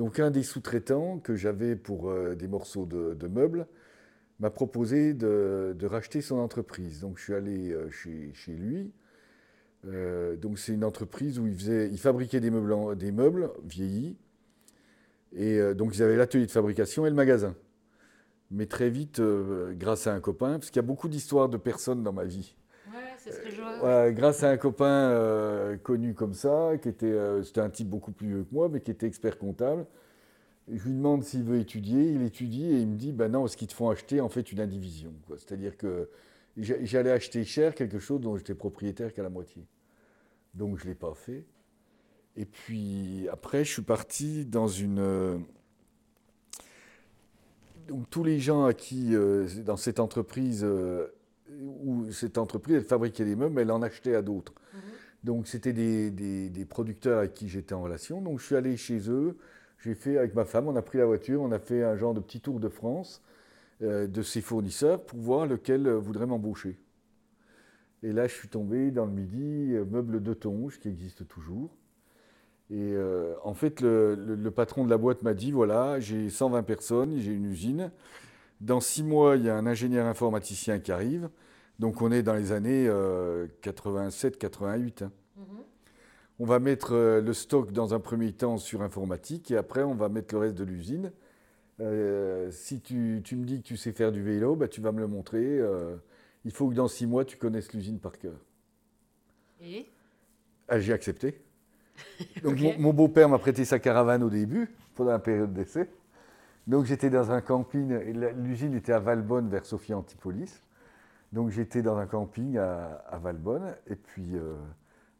Donc 0.00 0.18
un 0.18 0.30
des 0.30 0.42
sous-traitants 0.42 1.18
que 1.18 1.36
j'avais 1.36 1.76
pour 1.76 2.08
euh, 2.08 2.34
des 2.34 2.48
morceaux 2.48 2.86
de 2.86 3.26
meubles, 3.26 3.66
m'a 4.38 4.48
proposé 4.48 5.12
de, 5.12 5.76
racheter 5.82 6.22
son 6.22 6.38
entreprise. 6.38 7.00
Donc 7.00 7.18
je 7.18 7.24
suis 7.24 7.34
allé 7.34 7.70
euh, 7.70 7.90
chez, 7.90 8.32
lui. 8.54 8.94
Euh, 9.86 10.36
donc 10.36 10.58
c'est 10.58 10.72
une 10.72 10.84
entreprise 10.84 11.38
où 11.38 11.46
il, 11.46 11.54
faisait, 11.54 11.90
il 11.90 11.98
fabriquait 11.98 12.40
des 12.40 12.50
meubles, 12.50 13.50
vieillis. 13.62 14.16
Et 15.36 15.60
donc 15.74 15.94
ils 15.94 16.02
avaient 16.02 16.16
l'atelier 16.16 16.46
de 16.46 16.50
fabrication 16.50 17.04
et 17.04 17.10
le 17.10 17.14
magasin. 17.14 17.54
Mais 18.50 18.64
très 18.64 18.88
vite, 18.88 19.20
grâce 19.72 20.06
à 20.06 20.14
un 20.14 20.20
copain, 20.20 20.52
parce 20.52 20.70
qu'il 20.70 20.76
y 20.76 20.84
a 20.84 20.88
beaucoup 20.88 21.10
d'histoires 21.10 21.50
de 21.50 21.58
personnes 21.58 22.02
dans 22.02 22.14
ma 22.14 22.24
vie. 22.24 22.56
Vois. 23.80 24.10
grâce 24.12 24.42
à 24.42 24.50
un 24.50 24.56
copain 24.56 25.76
connu 25.82 26.14
comme 26.14 26.34
ça, 26.34 26.72
qui 26.80 26.88
était, 26.88 27.16
c'était 27.42 27.60
un 27.60 27.70
type 27.70 27.88
beaucoup 27.88 28.12
plus 28.12 28.28
vieux 28.28 28.44
que 28.44 28.54
moi, 28.54 28.68
mais 28.68 28.80
qui 28.80 28.90
était 28.90 29.06
expert 29.06 29.38
comptable, 29.38 29.86
je 30.72 30.84
lui 30.84 30.94
demande 30.94 31.24
s'il 31.24 31.42
veut 31.42 31.58
étudier, 31.58 32.12
il 32.12 32.22
étudie 32.22 32.66
et 32.66 32.80
il 32.80 32.88
me 32.88 32.96
dit, 32.96 33.12
ben 33.12 33.30
non, 33.30 33.46
ce 33.46 33.56
qu'ils 33.56 33.68
te 33.68 33.74
font 33.74 33.90
acheter 33.90 34.20
en 34.20 34.28
fait 34.28 34.52
une 34.52 34.60
indivision. 34.60 35.12
C'est-à-dire 35.36 35.76
que 35.76 36.08
j'allais 36.56 37.10
acheter 37.10 37.44
cher 37.44 37.74
quelque 37.74 37.98
chose 37.98 38.20
dont 38.20 38.36
j'étais 38.36 38.54
propriétaire 38.54 39.12
qu'à 39.12 39.22
la 39.22 39.30
moitié. 39.30 39.66
Donc 40.54 40.78
je 40.78 40.84
ne 40.84 40.90
l'ai 40.90 40.94
pas 40.94 41.14
fait. 41.14 41.44
Et 42.36 42.44
puis 42.44 43.28
après, 43.32 43.64
je 43.64 43.72
suis 43.72 43.82
parti 43.82 44.46
dans 44.46 44.68
une... 44.68 45.44
Donc 47.88 48.08
tous 48.08 48.22
les 48.22 48.38
gens 48.38 48.64
à 48.64 48.72
qui, 48.72 49.16
euh, 49.16 49.48
dans 49.64 49.76
cette 49.76 49.98
entreprise, 49.98 50.62
euh, 50.62 51.08
où 51.82 52.10
cette 52.12 52.38
entreprise, 52.38 52.76
elle 52.76 52.84
fabriquait 52.84 53.24
des 53.24 53.36
meubles, 53.36 53.54
mais 53.54 53.62
elle 53.62 53.72
en 53.72 53.82
achetait 53.82 54.14
à 54.14 54.22
d'autres. 54.22 54.52
Mm-hmm. 54.52 55.24
Donc 55.24 55.46
c'était 55.46 55.72
des, 55.72 56.10
des, 56.10 56.64
producteurs 56.64 57.18
avec 57.18 57.34
qui 57.34 57.48
j'étais 57.48 57.74
en 57.74 57.82
relation. 57.82 58.22
Donc 58.22 58.40
je 58.40 58.46
suis 58.46 58.56
allé 58.56 58.76
chez 58.76 59.10
eux, 59.10 59.36
j'ai 59.78 59.94
fait 59.94 60.18
avec 60.18 60.34
ma 60.34 60.44
femme, 60.44 60.68
on 60.68 60.76
a 60.76 60.82
pris 60.82 60.98
la 60.98 61.06
voiture, 61.06 61.42
on 61.42 61.52
a 61.52 61.58
fait 61.58 61.82
un 61.82 61.96
genre 61.96 62.14
de 62.14 62.20
petit 62.20 62.40
tour 62.40 62.60
de 62.60 62.68
France 62.68 63.22
euh, 63.82 64.06
de 64.06 64.20
ces 64.20 64.42
fournisseurs 64.42 65.02
pour 65.02 65.18
voir 65.18 65.46
lequel 65.46 65.86
euh, 65.86 65.98
voudrait 65.98 66.26
m'embaucher. 66.26 66.78
Et 68.02 68.12
là, 68.12 68.26
je 68.26 68.34
suis 68.34 68.48
tombé 68.48 68.90
dans 68.90 69.06
le 69.06 69.12
midi, 69.12 69.72
euh, 69.72 69.86
meuble 69.86 70.22
de 70.22 70.34
Tonge, 70.34 70.78
qui 70.78 70.88
existe 70.88 71.26
toujours. 71.26 71.70
Et 72.72 72.94
en 73.42 73.52
fait, 73.52 73.80
le, 73.80 74.48
patron 74.54 74.84
de 74.84 74.90
la 74.90 74.96
boîte 74.96 75.22
m'a 75.22 75.34
dit, 75.34 75.50
voilà, 75.50 75.98
j'ai 75.98 76.30
120 76.30 76.62
personnes, 76.62 77.18
j'ai 77.18 77.32
une 77.32 77.46
usine. 77.46 77.90
Dans 78.60 78.80
six 78.80 79.02
mois, 79.02 79.36
il 79.36 79.44
y 79.44 79.48
a 79.48 79.56
un 79.56 79.66
ingénieur 79.66 80.06
informaticien 80.06 80.78
qui 80.78 80.92
arrive. 80.92 81.28
Donc 81.78 82.02
on 82.02 82.12
est 82.12 82.22
dans 82.22 82.34
les 82.34 82.52
années 82.52 82.88
87-88. 83.62 85.08
On 86.42 86.46
va 86.46 86.58
mettre 86.58 86.94
euh, 86.94 87.20
le 87.20 87.34
stock 87.34 87.70
dans 87.70 87.92
un 87.92 88.00
premier 88.00 88.32
temps 88.32 88.56
sur 88.56 88.80
informatique 88.80 89.50
et 89.50 89.58
après 89.58 89.82
on 89.82 89.94
va 89.94 90.08
mettre 90.08 90.34
le 90.34 90.40
reste 90.40 90.54
de 90.54 90.64
l'usine. 90.64 91.12
Euh, 91.80 92.50
si 92.50 92.80
tu, 92.80 93.22
me 93.32 93.44
dis 93.44 93.60
que 93.60 93.66
tu 93.66 93.76
sais 93.76 93.92
faire 93.92 94.10
du 94.10 94.22
vélo, 94.22 94.56
bah, 94.56 94.66
tu 94.66 94.80
vas 94.80 94.90
me 94.90 95.00
le 95.00 95.06
montrer. 95.06 95.44
Euh, 95.44 95.96
il 96.46 96.50
faut 96.50 96.68
que 96.70 96.74
dans 96.74 96.88
six 96.88 97.06
mois, 97.06 97.26
tu 97.26 97.36
connaisses 97.36 97.72
l'usine 97.74 97.98
par 97.98 98.18
cœur. 98.18 98.38
Et? 99.60 99.86
Ah, 100.66 100.80
J'ai 100.80 100.94
accepté. 100.94 101.42
Donc 102.42 102.58
mon, 102.78 102.94
beau-père 102.94 103.28
m'a 103.28 103.38
prêté 103.38 103.66
sa 103.66 103.78
caravane 103.78 104.22
au 104.22 104.30
début, 104.30 104.74
pendant 104.94 105.10
la 105.10 105.18
période 105.18 105.52
d'essai. 105.52 105.90
Donc 106.70 106.84
j'étais 106.84 107.10
dans 107.10 107.32
un 107.32 107.40
camping, 107.40 107.92
l'usine 108.44 108.74
était 108.74 108.92
à 108.92 109.00
Valbonne 109.00 109.48
vers 109.48 109.66
Sophia 109.66 109.98
Antipolis. 109.98 110.62
Donc 111.32 111.50
j'étais 111.50 111.82
dans 111.82 111.96
un 111.96 112.06
camping 112.06 112.58
à, 112.58 113.18
Valbonne 113.20 113.74
et 113.88 113.96
puis 113.96 114.36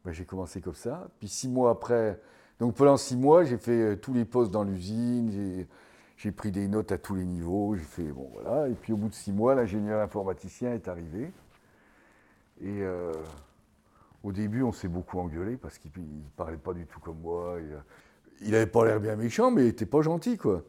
ben, 0.05 0.13
j'ai 0.13 0.23
commencé 0.23 0.61
comme 0.61 0.75
ça. 0.75 1.09
Puis 1.19 1.27
six 1.27 1.49
mois 1.49 1.71
après, 1.71 2.17
donc 2.57 2.75
pendant 2.75 2.95
six 2.95 3.17
mois, 3.17 3.43
j'ai 3.43 3.57
fait 3.57 3.81
euh, 3.81 3.95
tous 3.97 4.13
les 4.13 4.23
postes 4.23 4.51
dans 4.51 4.63
l'usine, 4.63 5.67
j'ai 6.15 6.31
pris 6.31 6.51
des 6.51 6.69
notes 6.69 6.93
à 6.93 6.97
tous 6.97 7.15
les 7.15 7.25
niveaux, 7.25 7.75
j'ai 7.75 7.83
fait, 7.83 8.13
bon 8.13 8.29
voilà. 8.31 8.69
Et 8.69 8.73
puis 8.73 8.93
au 8.93 8.97
bout 8.97 9.09
de 9.09 9.13
six 9.13 9.33
mois, 9.33 9.53
l'ingénieur 9.53 9.99
informaticien 9.99 10.73
est 10.73 10.87
arrivé. 10.87 11.33
Et 12.61 12.81
euh, 12.81 13.11
au 14.23 14.31
début, 14.31 14.63
on 14.63 14.71
s'est 14.71 14.87
beaucoup 14.87 15.19
engueulé 15.19 15.57
parce 15.57 15.77
qu'il 15.77 15.91
ne 15.97 16.29
parlait 16.37 16.55
pas 16.55 16.73
du 16.73 16.85
tout 16.85 17.01
comme 17.01 17.19
moi. 17.19 17.57
il 18.41 18.51
n'avait 18.51 18.67
pas 18.67 18.85
l'air 18.85 19.01
bien 19.01 19.17
méchant, 19.17 19.51
mais 19.51 19.63
il 19.63 19.65
n'était 19.65 19.85
pas 19.85 20.01
gentil, 20.01 20.37
quoi. 20.37 20.63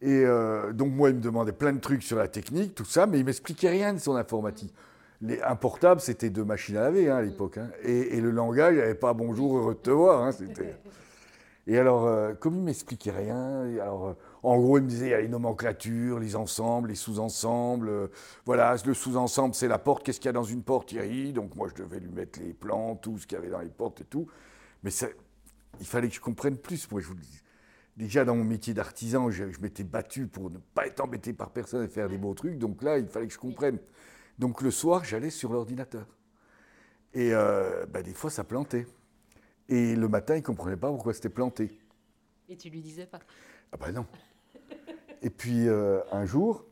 Et 0.00 0.22
euh, 0.24 0.72
donc, 0.72 0.92
moi, 0.92 1.10
il 1.10 1.16
me 1.16 1.20
demandait 1.20 1.52
plein 1.52 1.72
de 1.72 1.80
trucs 1.80 2.02
sur 2.02 2.16
la 2.16 2.28
technique, 2.28 2.74
tout 2.74 2.84
ça, 2.84 3.06
mais 3.06 3.18
il 3.18 3.24
m'expliquait 3.24 3.70
rien 3.70 3.92
de 3.92 3.98
son 3.98 4.14
informatique. 4.14 4.72
Les, 5.20 5.42
un 5.42 5.56
portable, 5.56 6.00
c'était 6.00 6.30
deux 6.30 6.44
machines 6.44 6.76
à 6.76 6.82
laver 6.82 7.10
hein, 7.10 7.16
à 7.16 7.22
l'époque. 7.22 7.58
Hein. 7.58 7.70
Et, 7.82 8.20
le 8.20 8.30
langage, 8.30 8.74
il 8.74 8.76
n'y 8.76 8.82
avait 8.82 8.94
pas 8.94 9.12
bonjour, 9.12 9.58
heureux 9.58 9.74
de 9.74 9.80
te 9.80 9.90
voir. 9.90 10.22
Hein, 10.22 10.30
et 11.66 11.78
alors, 11.78 12.06
euh, 12.06 12.34
comme 12.34 12.54
il 12.54 12.60
ne 12.60 12.66
m'expliquait 12.66 13.10
rien, 13.10 13.62
alors, 13.80 14.14
en 14.44 14.56
gros, 14.56 14.78
il 14.78 14.84
me 14.84 14.88
disait, 14.88 15.06
il 15.06 15.10
y 15.10 15.14
a 15.14 15.20
les 15.20 15.28
nomenclatures, 15.28 16.20
les 16.20 16.36
ensembles, 16.36 16.90
les 16.90 16.94
sous-ensembles. 16.94 17.88
Euh, 17.88 18.06
voilà, 18.46 18.76
le 18.86 18.94
sous-ensemble, 18.94 19.56
c'est 19.56 19.66
la 19.66 19.78
porte. 19.78 20.04
Qu'est-ce 20.04 20.20
qu'il 20.20 20.28
y 20.28 20.30
a 20.30 20.32
dans 20.32 20.44
une 20.44 20.62
porte, 20.62 20.90
Thierry 20.90 21.32
Donc, 21.32 21.56
moi, 21.56 21.66
je 21.68 21.82
devais 21.82 21.98
lui 21.98 22.10
mettre 22.10 22.38
les 22.38 22.52
plans, 22.52 22.94
tout 22.94 23.18
ce 23.18 23.26
qu'il 23.26 23.36
y 23.36 23.40
avait 23.40 23.50
dans 23.50 23.58
les 23.58 23.68
portes 23.68 24.02
et 24.02 24.04
tout. 24.04 24.28
Mais 24.84 24.90
il 25.80 25.86
fallait 25.86 26.08
que 26.08 26.14
je 26.14 26.20
comprenne 26.20 26.56
plus. 26.56 26.88
Moi, 26.92 27.00
je 27.00 27.08
vous 27.08 27.16
Déjà, 27.98 28.24
dans 28.24 28.36
mon 28.36 28.44
métier 28.44 28.74
d'artisan, 28.74 29.28
je, 29.28 29.42
m'étais 29.60 29.82
battu 29.82 30.28
pour 30.28 30.50
ne 30.50 30.58
pas 30.58 30.86
être 30.86 31.00
embêté 31.00 31.32
par 31.32 31.50
personne 31.50 31.84
et 31.84 31.88
faire 31.88 32.08
des 32.08 32.16
beaux 32.16 32.32
trucs. 32.32 32.56
Donc 32.56 32.80
là, 32.84 32.96
il 32.96 33.08
fallait 33.08 33.26
que 33.26 33.32
je 33.32 33.40
comprenne. 33.40 33.80
Donc 34.38 34.62
le 34.62 34.70
soir, 34.70 35.04
j'allais 35.04 35.30
sur 35.30 35.52
l'ordinateur. 35.52 36.06
Et 37.12 37.34
euh, 37.34 37.86
bah, 37.86 38.04
des 38.04 38.14
fois, 38.14 38.30
ça 38.30 38.44
plantait. 38.44 38.86
Et 39.68 39.96
le 39.96 40.06
matin, 40.06 40.36
il 40.36 40.42
ne 40.42 40.44
comprenait 40.44 40.76
pas 40.76 40.90
pourquoi 40.90 41.12
c'était 41.12 41.28
planté. 41.28 41.76
Et 42.48 42.56
tu 42.56 42.70
lui 42.70 42.82
disais 42.82 43.06
pas? 43.06 43.18
Ah 43.72 43.76
ben 43.76 43.90
non. 43.90 44.06
Et 45.20 45.28
puis 45.28 45.66
euh, 45.66 45.98
un 46.12 46.24
jour, 46.24 46.66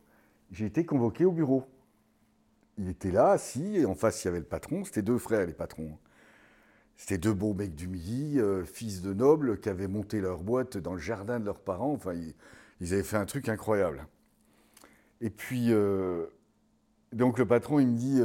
j'ai 0.49 0.65
été 0.65 0.85
convoqué 0.85 1.25
au 1.25 1.33
bureau. 1.33 1.65
Il 2.77 2.87
était 2.87 3.11
là, 3.11 3.31
assis, 3.31 3.75
et 3.75 3.85
en 3.85 3.95
face, 3.95 4.23
il 4.23 4.27
y 4.27 4.29
avait 4.29 4.39
le 4.39 4.45
patron. 4.45 4.85
C'était 4.85 5.01
deux 5.01 5.17
frères, 5.17 5.45
les 5.45 5.51
patrons. 5.51 5.97
C'était 6.97 7.17
deux 7.17 7.33
beaux 7.33 7.53
mecs 7.53 7.75
du 7.75 7.87
Midi, 7.87 8.39
euh, 8.39 8.65
fils 8.65 9.01
de 9.01 9.13
nobles, 9.13 9.59
qui 9.59 9.69
avaient 9.69 9.87
monté 9.87 10.19
leur 10.19 10.39
boîte 10.39 10.77
dans 10.77 10.93
le 10.93 10.99
jardin 10.99 11.39
de 11.39 11.45
leurs 11.45 11.61
parents. 11.61 11.93
Enfin, 11.93 12.13
ils, 12.13 12.93
avaient 12.93 13.03
fait 13.03 13.17
un 13.17 13.25
truc 13.25 13.49
incroyable. 13.49 14.05
Et 15.21 15.29
puis, 15.29 15.71
euh, 15.71 16.25
donc 17.13 17.39
le 17.39 17.45
patron, 17.45 17.79
il 17.79 17.87
me 17.87 17.95
dit 17.95 18.19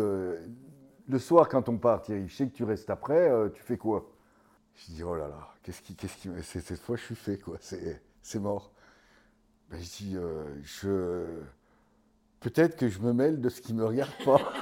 Le 1.09 1.19
soir, 1.19 1.49
quand 1.49 1.69
on 1.69 1.79
part, 1.79 2.03
Thierry, 2.03 2.29
je 2.29 2.35
sais 2.35 2.47
que 2.49 2.55
tu 2.55 2.65
restes 2.65 2.91
après, 2.91 3.31
tu 3.55 3.63
fais 3.63 3.77
quoi? 3.77 4.11
Je 4.75 4.93
dis 4.93 5.03
Oh 5.05 5.15
là 5.15 5.29
là, 5.29 5.55
qu'est-ce 5.63 5.83
qui. 5.83 5.95
Qu'est-ce 5.95 6.17
qui 6.17 6.31
cette 6.43 6.81
fois, 6.81 6.97
je 6.97 7.03
suis 7.03 7.15
fait, 7.15 7.39
quoi. 7.39 7.59
C'est 7.61 8.39
mort. 8.41 8.73
Ben, 9.73 9.81
je 9.81 9.89
dis, 9.89 10.17
euh, 10.17 10.45
je... 10.63 11.25
peut-être 12.41 12.77
que 12.77 12.89
je 12.89 13.01
me 13.01 13.15
mêle 13.15 13.41
de 13.41 13.49
ce 13.49 13.63
qui 13.63 13.73
ne 13.73 13.79
me 13.79 13.87
regarde 13.87 14.13
pas. 14.23 14.53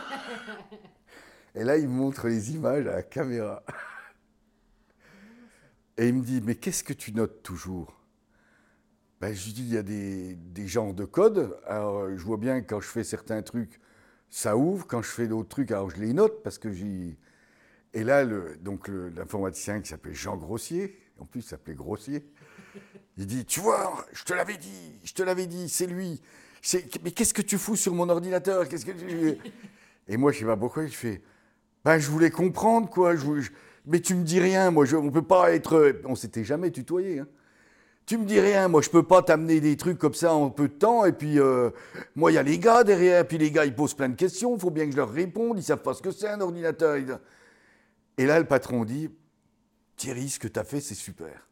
Et 1.57 1.65
là, 1.65 1.77
il 1.79 1.89
montre 1.89 2.29
les 2.29 2.55
images 2.55 2.87
à 2.87 2.93
la 2.93 3.03
caméra. 3.03 3.65
Et 6.01 6.09
il 6.09 6.15
me 6.15 6.23
dit, 6.23 6.41
mais 6.43 6.55
qu'est-ce 6.55 6.83
que 6.83 6.95
tu 6.95 7.13
notes 7.13 7.43
toujours? 7.43 7.93
Ben, 9.21 9.35
Je 9.35 9.45
lui 9.45 9.53
dis, 9.53 9.63
il 9.65 9.75
y 9.75 9.77
a 9.77 9.83
des, 9.83 10.35
des, 10.35 10.67
genres 10.67 10.95
de 10.95 11.05
codes. 11.05 11.55
Alors, 11.67 12.09
je 12.17 12.25
vois 12.25 12.39
bien 12.39 12.63
que 12.63 12.67
quand 12.71 12.81
je 12.81 12.89
fais 12.89 13.05
certains 13.05 13.43
trucs, 13.43 13.79
ça 14.31 14.57
ouvre. 14.57 14.87
Quand 14.87 15.03
je 15.03 15.11
fais 15.11 15.29
d'autres 15.29 15.51
trucs, 15.51 15.71
alors 15.71 15.91
je 15.91 15.99
les 16.01 16.15
note 16.15 16.43
parce 16.43 16.57
que 16.57 16.73
j'ai... 16.73 17.19
Et 17.93 18.03
là, 18.03 18.25
donc 18.63 18.89
l'informaticien 18.89 19.83
qui 19.83 19.91
s'appelait 19.91 20.15
Jean 20.15 20.39
Grossier, 20.39 20.99
en 21.19 21.27
plus 21.27 21.41
il 21.41 21.47
s'appelait 21.47 21.75
Grossier, 21.75 22.25
il 23.19 23.27
dit, 23.27 23.45
tu 23.45 23.61
vois, 23.61 24.07
je 24.13 24.25
te 24.25 24.33
l'avais 24.33 24.57
dit, 24.57 25.01
je 25.05 25.13
te 25.13 25.23
l'avais 25.23 25.47
dit, 25.47 25.69
c'est 25.69 25.87
lui. 25.87 26.23
Mais 27.05 27.11
qu'est-ce 27.11 27.35
que 27.35 27.43
tu 27.43 27.59
fous 27.59 27.77
sur 27.77 27.93
mon 27.93 28.09
ordinateur? 28.09 28.67
Qu'est-ce 28.69 28.87
que 28.87 28.93
Et 30.09 30.17
moi, 30.17 30.33
je 30.33 30.39
sais 30.39 30.45
pas 30.47 30.57
pourquoi, 30.57 30.87
je 30.87 30.97
fais, 30.97 31.21
ben, 31.85 31.99
je 31.99 32.09
voulais 32.09 32.31
comprendre, 32.31 32.89
quoi. 32.89 33.17
Mais 33.87 34.01
tu 34.01 34.15
me 34.15 34.25
dis 34.25 34.41
rien, 34.41 34.71
moi, 34.71 34.85
je, 34.85 34.97
on 34.97 35.11
peut 35.11 35.23
pas 35.23 35.53
être... 35.53 36.01
On 36.05 36.15
s'était 36.15 36.45
jamais 36.45 36.71
tutoyé, 36.71 37.21
hein. 37.21 37.27
Tu 38.11 38.19
me 38.19 38.25
dis 38.25 38.41
rien, 38.41 38.67
moi 38.67 38.83
je 38.83 38.91
peux 38.91 39.05
pas 39.05 39.23
t'amener 39.23 39.61
des 39.61 39.77
trucs 39.77 39.97
comme 39.97 40.15
ça 40.15 40.35
en 40.35 40.51
peu 40.51 40.67
de 40.67 40.73
temps. 40.73 41.05
Et 41.05 41.13
puis 41.13 41.39
euh, 41.39 41.71
moi 42.17 42.33
il 42.33 42.35
y 42.35 42.39
a 42.39 42.43
les 42.43 42.59
gars 42.59 42.83
derrière, 42.83 43.25
puis 43.25 43.39
les 43.39 43.53
gars 43.53 43.65
ils 43.65 43.73
posent 43.73 43.95
plein 43.95 44.09
de 44.09 44.17
questions, 44.17 44.53
il 44.57 44.61
faut 44.61 44.71
bien 44.71 44.87
que 44.87 44.91
je 44.91 44.97
leur 44.97 45.13
réponde, 45.13 45.59
ils 45.59 45.63
savent 45.63 45.83
pas 45.83 45.95
ce 45.95 46.03
que 46.03 46.11
c'est 46.11 46.27
un 46.27 46.41
ordinateur. 46.41 46.97
Et 48.19 48.27
là 48.27 48.41
le 48.41 48.47
patron 48.47 48.85
dit, 48.85 49.11
Thierry, 49.97 50.29
ce 50.29 50.41
que 50.41 50.49
tu 50.49 50.59
as 50.59 50.65
fait 50.65 50.81
c'est 50.81 50.97
super. 50.97 51.47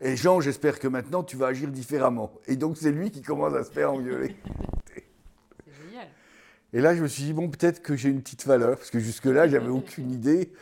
Et 0.00 0.16
Jean, 0.16 0.40
j'espère 0.40 0.80
que 0.80 0.88
maintenant 0.88 1.22
tu 1.22 1.36
vas 1.36 1.46
agir 1.46 1.70
différemment. 1.70 2.32
Et 2.48 2.56
donc 2.56 2.76
c'est 2.76 2.90
lui 2.90 3.12
qui 3.12 3.22
commence 3.22 3.54
à 3.54 3.62
se 3.62 3.70
faire 3.70 3.92
engueuler. 3.92 4.34
c'est 4.92 5.72
génial. 5.84 6.08
Et 6.72 6.80
là, 6.80 6.96
je 6.96 7.02
me 7.02 7.06
suis 7.06 7.22
dit, 7.22 7.32
bon, 7.32 7.48
peut-être 7.48 7.80
que 7.80 7.96
j'ai 7.96 8.08
une 8.08 8.22
petite 8.22 8.44
valeur, 8.44 8.76
parce 8.76 8.90
que 8.90 8.98
jusque-là, 8.98 9.46
j'avais 9.46 9.68
aucune 9.70 10.10
idée. 10.10 10.52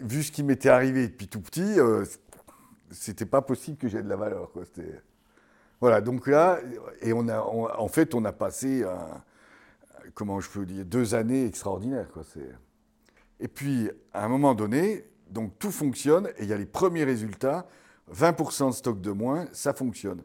Vu 0.00 0.22
ce 0.22 0.32
qui 0.32 0.42
m'était 0.42 0.68
arrivé 0.68 1.08
depuis 1.08 1.28
tout 1.28 1.40
petit, 1.40 1.78
euh, 1.80 2.04
c'était 2.90 3.26
pas 3.26 3.42
possible 3.42 3.76
que 3.76 3.88
j'ai 3.88 4.02
de 4.02 4.08
la 4.08 4.16
valeur. 4.16 4.50
Voilà, 5.80 6.00
donc 6.00 6.26
là, 6.26 6.58
et 7.00 7.12
on 7.12 7.28
a, 7.28 7.40
en 7.40 7.88
fait, 7.88 8.14
on 8.14 8.24
a 8.24 8.32
passé, 8.32 8.84
comment 10.14 10.40
je 10.40 10.50
peux 10.50 10.66
dire, 10.66 10.84
deux 10.84 11.14
années 11.14 11.46
extraordinaires. 11.46 12.08
Quoi. 12.12 12.22
Et 13.40 13.48
puis, 13.48 13.90
à 14.12 14.24
un 14.24 14.28
moment 14.28 14.54
donné, 14.54 15.04
donc 15.30 15.58
tout 15.58 15.70
fonctionne, 15.70 16.28
et 16.38 16.42
il 16.42 16.48
y 16.48 16.52
a 16.52 16.58
les 16.58 16.66
premiers 16.66 17.04
résultats. 17.04 17.66
20% 18.14 18.68
de 18.68 18.74
stock 18.74 19.00
de 19.00 19.10
moins, 19.10 19.46
ça 19.52 19.72
fonctionne. 19.72 20.22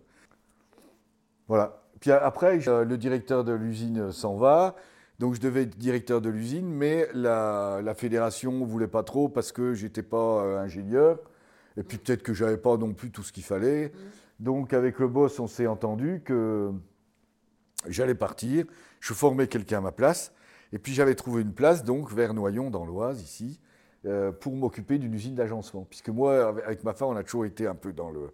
Voilà. 1.48 1.84
Puis 2.00 2.12
après, 2.12 2.60
le 2.60 2.98
directeur 2.98 3.44
de 3.44 3.54
l'usine 3.54 4.12
s'en 4.12 4.36
va. 4.36 4.75
Donc 5.19 5.33
je 5.33 5.41
devais 5.41 5.63
être 5.63 5.77
directeur 5.77 6.21
de 6.21 6.29
l'usine, 6.29 6.67
mais 6.67 7.07
la, 7.13 7.93
fédération 7.95 8.51
ne 8.51 8.65
voulait 8.65 8.88
pas 8.88 9.03
trop 9.03 9.29
parce 9.29 9.51
que 9.51 9.74
j'étais 9.74 10.03
pas 10.03 10.43
euh, 10.43 10.59
ingénieur. 10.59 11.19
Et 11.75 11.83
puis 11.83 11.97
peut-être 11.97 12.24
que 12.24 12.33
j'avais 12.33 12.57
pas 12.57 12.77
non 12.77 12.93
plus 12.93 13.12
tout 13.12 13.24
ce 13.24 13.31
qu'il 13.31 13.43
fallait. 13.43 13.91
Donc 14.39 14.74
avec 14.74 15.00
le 15.00 15.07
boss, 15.07 15.39
on 15.39 15.47
s'est 15.47 15.67
entendu 15.67 16.21
que 16.24 16.71
j'allais 17.88 18.15
partir. 18.15 18.65
Je 19.00 19.13
formais 19.13 19.47
quelqu'un 19.47 19.79
à 19.79 19.81
ma 19.81 19.91
place. 19.91 20.33
Et 20.74 20.79
puis 20.79 20.93
j'avais 20.93 21.15
trouvé 21.15 21.41
une 21.41 21.53
place 21.53 21.83
donc 21.83 22.12
vers 22.12 22.33
Noyon 22.33 22.69
dans 22.69 22.86
l'Oise 22.86 23.21
ici. 23.21 23.59
Euh, 24.05 24.31
pour 24.31 24.55
m'occuper 24.55 25.00
d'une 25.00 25.13
usine 25.13 25.36
d'agencement. 25.36 25.86
Puisque 25.89 26.09
moi, 26.09 26.55
avec 26.65 26.83
ma 26.83 26.93
femme, 26.93 27.09
on 27.09 27.15
a 27.15 27.24
toujours 27.24 27.45
été 27.45 27.65
un 27.65 27.75
peu 27.75 27.91
dans, 27.91 28.09
le, 28.09 28.31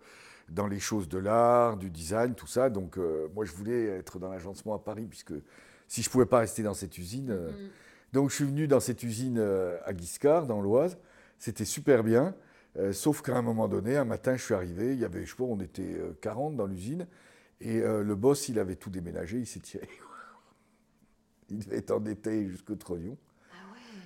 dans 0.49 0.67
les 0.67 0.79
choses 0.79 1.07
de 1.07 1.17
l'art, 1.17 1.77
du 1.77 1.89
design, 1.89 2.35
tout 2.35 2.47
ça. 2.47 2.69
Donc 2.69 2.97
euh, 2.97 3.27
moi, 3.33 3.45
je 3.45 3.53
voulais 3.53 3.85
être 3.85 4.19
dans 4.19 4.29
l'agencement 4.29 4.75
à 4.75 4.79
Paris, 4.79 5.07
puisque 5.09 5.33
si 5.87 6.01
je 6.01 6.09
ne 6.09 6.11
pouvais 6.11 6.25
pas 6.25 6.39
rester 6.39 6.63
dans 6.63 6.73
cette 6.73 6.97
usine. 6.97 7.31
Euh, 7.31 7.51
mm. 7.51 7.69
Donc 8.13 8.29
je 8.29 8.35
suis 8.35 8.45
venu 8.45 8.67
dans 8.67 8.79
cette 8.79 9.03
usine 9.03 9.39
à 9.85 9.93
Guiscard, 9.93 10.45
dans 10.45 10.61
l'Oise. 10.61 10.99
C'était 11.39 11.65
super 11.65 12.03
bien. 12.03 12.35
sauf 12.91 13.23
qu'à 13.23 13.35
un 13.35 13.41
moment 13.41 13.67
donné, 13.67 13.97
un 13.97 14.05
matin, 14.05 14.35
je 14.35 14.43
suis 14.43 14.53
arrivé, 14.53 14.93
il 14.93 14.99
y 14.99 15.05
avait, 15.05 15.25
je 15.25 15.35
pas, 15.35 15.43
on 15.43 15.59
était 15.59 15.99
40 16.21 16.55
dans 16.55 16.67
l'usine, 16.67 17.07
et 17.59 17.79
le 17.81 18.15
boss, 18.15 18.49
il 18.49 18.59
avait 18.59 18.75
tout 18.75 18.91
déménagé, 18.91 19.39
il 19.39 19.47
s'est 19.47 19.61
tiré. 19.61 19.89
il 21.49 21.65
devait 21.65 21.77
être 21.77 21.89
endetté 21.89 22.47
jusqu'au 22.47 22.75
trognon. 22.75 23.17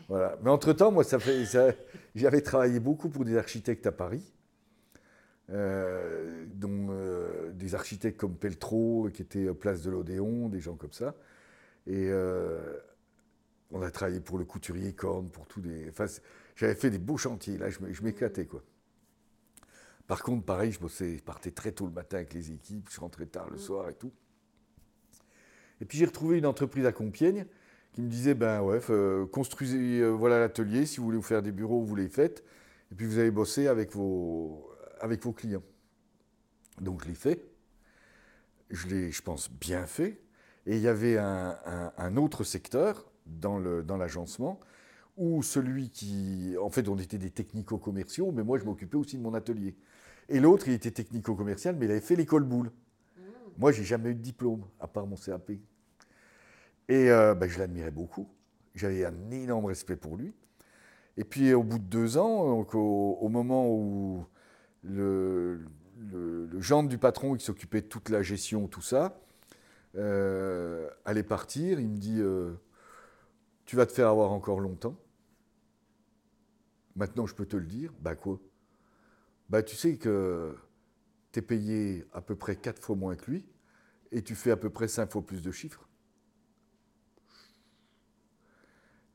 Voilà. 0.07 0.37
Mais 0.41 0.49
entre-temps, 0.49 0.91
moi, 0.91 1.03
ça 1.03 1.19
fait, 1.19 1.43
j'avais 2.15 2.41
travaillé 2.41 2.79
beaucoup 2.79 3.09
pour 3.09 3.25
des 3.25 3.37
architectes 3.37 3.87
à 3.87 3.91
Paris, 3.91 4.23
euh, 5.49 6.45
dont 6.53 6.87
euh, 6.91 7.51
des 7.51 7.75
architectes 7.75 8.17
comme 8.17 8.35
Peltro, 8.35 9.09
qui 9.13 9.21
était 9.21 9.53
place 9.53 9.81
de 9.81 9.91
l'Odéon, 9.91 10.49
des 10.49 10.59
gens 10.59 10.75
comme 10.75 10.93
ça. 10.93 11.15
Et 11.87 12.09
euh, 12.09 12.77
on 13.71 13.81
a 13.81 13.89
travaillé 13.89 14.19
pour 14.19 14.37
le 14.37 14.45
couturier 14.45 14.93
Corne, 14.93 15.29
pour 15.29 15.47
tous 15.47 15.61
les. 15.61 15.89
Enfin, 15.89 16.05
j'avais 16.55 16.75
fait 16.75 16.89
des 16.89 16.99
beaux 16.99 17.17
chantiers, 17.17 17.57
là, 17.57 17.69
je 17.69 18.03
m'éclatais, 18.03 18.45
quoi. 18.45 18.61
Par 20.07 20.23
contre, 20.23 20.45
pareil, 20.45 20.71
je 20.71 20.79
bossais, 20.79 21.17
je 21.17 21.23
partais 21.23 21.51
très 21.51 21.73
tôt 21.73 21.85
le 21.85 21.91
matin 21.91 22.17
avec 22.17 22.33
les 22.33 22.51
équipes, 22.51 22.89
je 22.89 22.99
rentrais 22.99 23.25
tard 23.25 23.49
le 23.49 23.57
mmh. 23.57 23.59
soir 23.59 23.89
et 23.89 23.93
tout. 23.93 24.13
Et 25.81 25.85
puis 25.85 25.97
j'ai 25.97 26.05
retrouvé 26.05 26.37
une 26.37 26.45
entreprise 26.45 26.85
à 26.85 26.91
Compiègne 26.93 27.45
qui 27.91 28.01
me 28.01 28.09
disait 28.09 28.33
ben 28.33 28.61
ouais, 28.61 28.79
euh, 28.89 29.25
construisez 29.27 29.99
euh, 29.99 30.09
voilà 30.09 30.39
l'atelier, 30.39 30.85
si 30.85 30.97
vous 30.97 31.05
voulez 31.05 31.17
vous 31.17 31.23
faire 31.23 31.43
des 31.43 31.51
bureaux, 31.51 31.81
vous 31.81 31.95
les 31.95 32.07
faites, 32.07 32.43
et 32.91 32.95
puis 32.95 33.05
vous 33.05 33.19
allez 33.19 33.31
bosser 33.31 33.67
avec 33.67 33.91
vos, 33.91 34.69
avec 35.01 35.23
vos 35.23 35.33
clients. 35.33 35.63
Donc 36.79 37.03
je 37.03 37.09
l'ai 37.09 37.15
fait, 37.15 37.45
je 38.69 38.87
l'ai, 38.87 39.11
je 39.11 39.21
pense, 39.21 39.51
bien 39.51 39.85
fait, 39.85 40.21
et 40.67 40.75
il 40.75 40.81
y 40.81 40.87
avait 40.89 41.17
un, 41.17 42.17
autre 42.17 42.43
secteur 42.43 43.09
dans, 43.25 43.57
le, 43.57 43.83
dans 43.83 43.95
l'agencement, 43.95 44.59
où 45.15 45.41
celui 45.41 45.89
qui, 45.89 46.55
en 46.61 46.69
fait, 46.69 46.89
on 46.89 46.97
était 46.97 47.17
des 47.17 47.31
technico-commerciaux, 47.31 48.31
mais 48.33 48.43
moi 48.43 48.59
je 48.59 48.65
m'occupais 48.65 48.97
aussi 48.97 49.17
de 49.17 49.23
mon 49.23 49.33
atelier. 49.33 49.75
Et 50.27 50.41
l'autre, 50.41 50.67
il 50.67 50.73
était 50.73 50.91
technico-commercial, 50.91 51.77
mais 51.77 51.85
il 51.85 51.91
avait 51.91 52.01
fait 52.01 52.17
l'école 52.17 52.43
boule. 52.43 52.67
Mmh. 52.67 53.21
Moi, 53.57 53.71
j'ai 53.71 53.85
jamais 53.85 54.09
eu 54.09 54.15
de 54.15 54.21
diplôme, 54.21 54.65
à 54.81 54.87
part 54.87 55.07
mon 55.07 55.15
CAP. 55.15 55.51
Et 55.51 57.09
euh, 57.09 57.33
ben, 57.33 57.49
je 57.49 57.59
l'admirais 57.59 57.91
beaucoup. 57.91 58.27
J'avais 58.75 59.05
un 59.05 59.31
énorme 59.31 59.65
respect 59.65 59.95
pour 59.95 60.17
lui. 60.17 60.33
Et 61.15 61.23
puis 61.23 61.53
au 61.53 61.63
bout 61.63 61.79
de 61.79 61.85
deux 61.85 62.17
ans, 62.17 62.45
donc, 62.45 62.75
au, 62.75 63.29
moment 63.29 63.71
où 63.71 64.25
le, 64.83 65.61
le, 65.97 66.61
gendre 66.61 66.89
du 66.89 66.97
patron 66.97 67.35
qui 67.35 67.43
s'occupait 67.43 67.81
de 67.81 67.87
toute 67.87 68.09
la 68.09 68.21
gestion, 68.21 68.67
tout 68.67 68.81
ça, 68.81 69.19
euh, 69.97 70.89
allait 71.05 71.23
partir, 71.23 71.79
il 71.79 71.89
me 71.89 71.97
dit 71.97 72.19
euh, 72.21 72.53
Tu 73.65 73.75
vas 73.75 73.85
te 73.85 73.91
faire 73.91 74.07
avoir 74.07 74.31
encore 74.31 74.59
longtemps. 74.59 74.97
Maintenant, 76.97 77.25
je 77.25 77.33
peux 77.35 77.45
te 77.45 77.55
le 77.55 77.65
dire. 77.65 77.93
Bah 78.01 78.15
quoi? 78.15 78.39
Bah 79.49 79.63
tu 79.63 79.75
sais 79.75 79.97
que 79.97 80.55
tu 81.33 81.39
es 81.39 81.41
payé 81.41 82.05
à 82.13 82.21
peu 82.21 82.35
près 82.35 82.55
4 82.57 82.81
fois 82.83 82.95
moins 82.95 83.15
que 83.15 83.31
lui 83.31 83.45
et 84.11 84.23
tu 84.23 84.35
fais 84.35 84.51
à 84.51 84.57
peu 84.57 84.69
près 84.71 84.87
5 84.89 85.11
fois 85.11 85.25
plus 85.25 85.41
de 85.43 85.51
chiffres. 85.51 85.87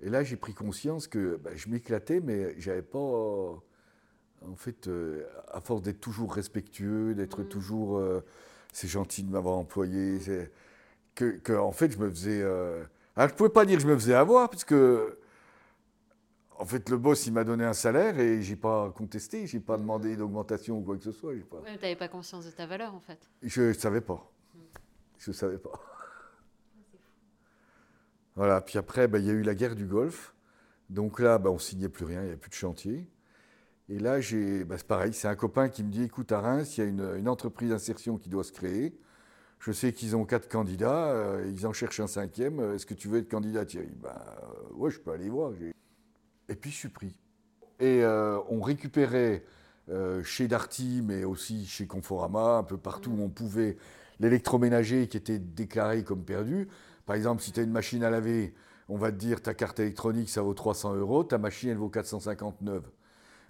Et 0.00 0.10
là, 0.10 0.24
j'ai 0.24 0.36
pris 0.36 0.52
conscience 0.54 1.06
que 1.06 1.36
bah, 1.36 1.50
je 1.54 1.68
m'éclatais, 1.68 2.20
mais 2.20 2.58
j'avais 2.60 2.82
pas. 2.82 3.62
En 4.42 4.56
fait, 4.56 4.88
euh, 4.88 5.24
à 5.48 5.60
force 5.60 5.82
d'être 5.82 6.00
toujours 6.00 6.34
respectueux, 6.34 7.14
d'être 7.14 7.42
toujours. 7.44 7.98
euh, 7.98 8.24
c'est 8.72 8.88
gentil 8.88 9.22
de 9.22 9.30
m'avoir 9.30 9.56
employé. 9.58 10.18
Que, 11.14 11.38
que, 11.38 11.52
en 11.52 11.72
fait, 11.72 11.90
je 11.92 11.98
me 11.98 12.08
faisais. 12.10 12.40
euh, 12.42 12.84
alors, 13.16 13.28
je 13.28 13.34
pouvais 13.34 13.50
pas 13.50 13.64
dire 13.66 13.76
que 13.76 13.82
je 13.82 13.88
me 13.88 13.94
faisais 13.94 14.14
avoir, 14.14 14.48
puisque. 14.48 14.74
En 16.58 16.64
fait, 16.64 16.88
le 16.90 16.96
boss, 16.96 17.26
il 17.26 17.32
m'a 17.32 17.42
donné 17.42 17.64
un 17.64 17.72
salaire 17.72 18.20
et 18.20 18.40
j'ai 18.40 18.54
pas 18.54 18.90
contesté, 18.90 19.48
j'ai 19.48 19.58
pas 19.58 19.76
demandé 19.76 20.14
d'augmentation 20.14 20.78
ou 20.78 20.82
quoi 20.82 20.96
que 20.96 21.02
ce 21.02 21.10
soit. 21.10 21.32
Pas... 21.50 21.56
Ouais, 21.56 21.76
tu 21.76 21.82
n'avais 21.82 21.96
pas 21.96 22.06
conscience 22.06 22.46
de 22.46 22.52
ta 22.52 22.66
valeur 22.66 22.94
en 22.94 23.00
fait. 23.00 23.18
Je 23.42 23.62
ne 23.62 23.72
savais 23.72 24.00
pas. 24.00 24.30
Je 25.18 25.30
ne 25.30 25.34
savais 25.34 25.58
pas. 25.58 25.72
Voilà, 28.36 28.60
puis 28.60 28.78
après, 28.78 29.08
ben, 29.08 29.18
il 29.18 29.26
y 29.26 29.30
a 29.30 29.32
eu 29.32 29.42
la 29.42 29.56
guerre 29.56 29.74
du 29.74 29.86
Golfe. 29.86 30.34
Donc 30.88 31.18
là, 31.18 31.38
ben, 31.38 31.50
on 31.50 31.54
ne 31.54 31.58
signait 31.58 31.88
plus 31.88 32.04
rien, 32.04 32.22
il 32.22 32.28
n'y 32.28 32.32
a 32.32 32.36
plus 32.36 32.50
de 32.50 32.54
chantier. 32.54 33.08
Et 33.88 33.98
là, 33.98 34.20
j'ai, 34.20 34.62
ben, 34.62 34.78
c'est 34.78 34.86
pareil, 34.86 35.12
c'est 35.12 35.26
un 35.28 35.34
copain 35.34 35.68
qui 35.68 35.82
me 35.82 35.90
dit, 35.90 36.04
écoute, 36.04 36.30
à 36.30 36.40
Reims, 36.40 36.76
il 36.76 36.80
y 36.80 36.84
a 36.84 36.86
une, 36.86 37.16
une 37.16 37.28
entreprise 37.28 37.70
d'insertion 37.70 38.18
qui 38.18 38.28
doit 38.28 38.44
se 38.44 38.52
créer. 38.52 38.96
Je 39.62 39.70
sais 39.70 39.92
qu'ils 39.92 40.16
ont 40.16 40.24
quatre 40.24 40.48
candidats, 40.48 41.12
euh, 41.12 41.48
ils 41.48 41.68
en 41.68 41.72
cherchent 41.72 42.00
un 42.00 42.08
cinquième. 42.08 42.58
Euh, 42.58 42.74
Est-ce 42.74 42.84
que 42.84 42.94
tu 42.94 43.06
veux 43.06 43.20
être 43.20 43.28
candidat, 43.28 43.64
Thierry? 43.64 43.94
Ben, 44.02 44.10
euh, 44.10 44.74
ouais, 44.74 44.90
je 44.90 44.98
peux 44.98 45.12
aller 45.12 45.28
voir. 45.28 45.52
Et 46.48 46.56
puis, 46.56 46.72
je 46.72 46.76
suis 46.76 46.88
pris. 46.88 47.14
Et 47.78 48.02
euh, 48.02 48.40
on 48.48 48.60
récupérait 48.60 49.44
chez 50.24 50.48
Darty, 50.48 51.02
mais 51.04 51.24
aussi 51.24 51.66
chez 51.66 51.86
Conforama, 51.86 52.56
un 52.58 52.62
peu 52.62 52.78
partout 52.78 53.10
où 53.10 53.22
on 53.22 53.28
pouvait, 53.28 53.76
l'électroménager 54.20 55.06
qui 55.06 55.16
était 55.16 55.38
déclaré 55.38 56.02
comme 56.02 56.24
perdu. 56.24 56.68
Par 57.04 57.14
exemple, 57.14 57.42
si 57.42 57.52
tu 57.52 57.60
as 57.60 57.62
une 57.64 57.72
machine 57.72 58.02
à 58.02 58.08
laver, 58.08 58.54
on 58.88 58.96
va 58.96 59.12
te 59.12 59.16
dire 59.16 59.42
ta 59.42 59.54
carte 59.54 59.80
électronique, 59.80 60.30
ça 60.30 60.40
vaut 60.40 60.54
300 60.54 60.94
euros, 60.94 61.24
ta 61.24 61.36
machine, 61.36 61.70
elle 61.70 61.76
vaut 61.76 61.90
459. 61.90 62.84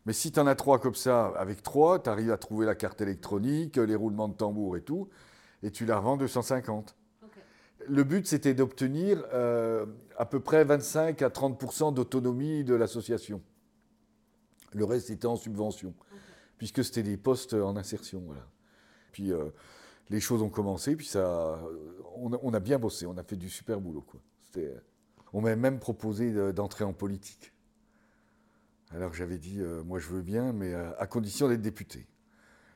Mais 0.04 0.12
si 0.12 0.32
tu 0.32 0.40
en 0.40 0.46
as 0.46 0.56
trois 0.56 0.80
comme 0.80 0.96
ça, 0.96 1.26
avec 1.36 1.62
trois, 1.62 2.02
tu 2.02 2.10
arrives 2.10 2.32
à 2.32 2.38
trouver 2.38 2.66
la 2.66 2.74
carte 2.74 3.00
électronique, 3.00 3.76
les 3.76 3.94
roulements 3.94 4.28
de 4.28 4.34
tambour 4.34 4.76
et 4.76 4.82
tout, 4.82 5.08
et 5.62 5.70
tu 5.70 5.86
la 5.86 5.98
revends 5.98 6.16
250. 6.16 6.96
Le 7.88 8.04
but, 8.04 8.26
c'était 8.26 8.54
d'obtenir 8.54 9.24
euh, 9.32 9.86
à 10.16 10.24
peu 10.26 10.38
près 10.40 10.64
25 10.64 11.20
à 11.22 11.28
30% 11.28 11.92
d'autonomie 11.94 12.62
de 12.64 12.74
l'association. 12.74 13.42
Le 14.72 14.84
reste 14.84 15.10
était 15.10 15.26
en 15.26 15.36
subvention, 15.36 15.94
puisque 16.58 16.84
c'était 16.84 17.02
des 17.02 17.16
postes 17.16 17.54
en 17.54 17.76
insertion. 17.76 18.22
Voilà. 18.26 18.46
Puis 19.10 19.32
euh, 19.32 19.50
les 20.10 20.20
choses 20.20 20.42
ont 20.42 20.48
commencé, 20.48 20.94
puis 20.96 21.06
ça, 21.06 21.58
on, 22.16 22.32
a, 22.32 22.38
on 22.42 22.54
a 22.54 22.60
bien 22.60 22.78
bossé, 22.78 23.04
on 23.06 23.16
a 23.18 23.22
fait 23.24 23.36
du 23.36 23.50
super 23.50 23.80
boulot. 23.80 24.02
Quoi. 24.02 24.20
On 25.32 25.40
m'a 25.40 25.56
même 25.56 25.78
proposé 25.78 26.30
de- 26.32 26.52
d'entrer 26.52 26.84
en 26.84 26.92
politique. 26.92 27.52
Alors 28.90 29.12
j'avais 29.14 29.38
dit, 29.38 29.58
euh, 29.60 29.82
moi 29.82 29.98
je 29.98 30.08
veux 30.08 30.22
bien, 30.22 30.52
mais 30.52 30.72
à 30.74 31.06
condition 31.06 31.48
d'être 31.48 31.62
député. 31.62 32.06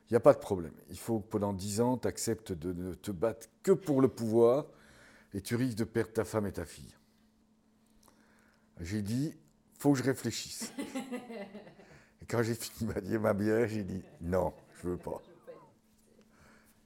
Il 0.09 0.13
n'y 0.13 0.17
a 0.17 0.21
pas 0.21 0.33
de 0.35 0.39
problème. 0.39 0.75
Il 0.91 0.99
faut 0.99 1.21
que 1.21 1.29
pendant 1.29 1.53
10 1.53 1.81
ans, 1.81 1.99
tu 1.99 2.07
acceptes 2.07 2.53
de 2.53 2.73
ne 2.73 2.95
te 2.95 3.11
battre 3.11 3.49
que 3.63 3.73
pour 3.73 4.01
le 4.01 4.09
pouvoir 4.09 4.67
et 5.35 5.41
tu 5.41 5.57
risques 5.57 5.79
de 5.79 5.85
perdre 5.85 6.13
ta 6.13 6.25
femme 6.25 6.47
et 6.47 6.53
ta 6.53 6.65
fille. 6.65 6.95
J'ai 8.81 9.03
dit, 9.03 9.35
faut 9.79 9.93
que 9.93 9.99
je 9.99 10.05
réfléchisse. 10.05 10.73
et 12.23 12.27
quand 12.29 12.43
j'ai 12.43 12.55
fini 12.55 12.93
ma, 12.93 13.19
ma 13.19 13.35
bière, 13.35 13.67
j'ai 13.69 13.83
dit, 13.83 14.03
non, 14.21 14.53
je 14.81 14.89
veux 14.91 14.97
pas. 14.97 15.21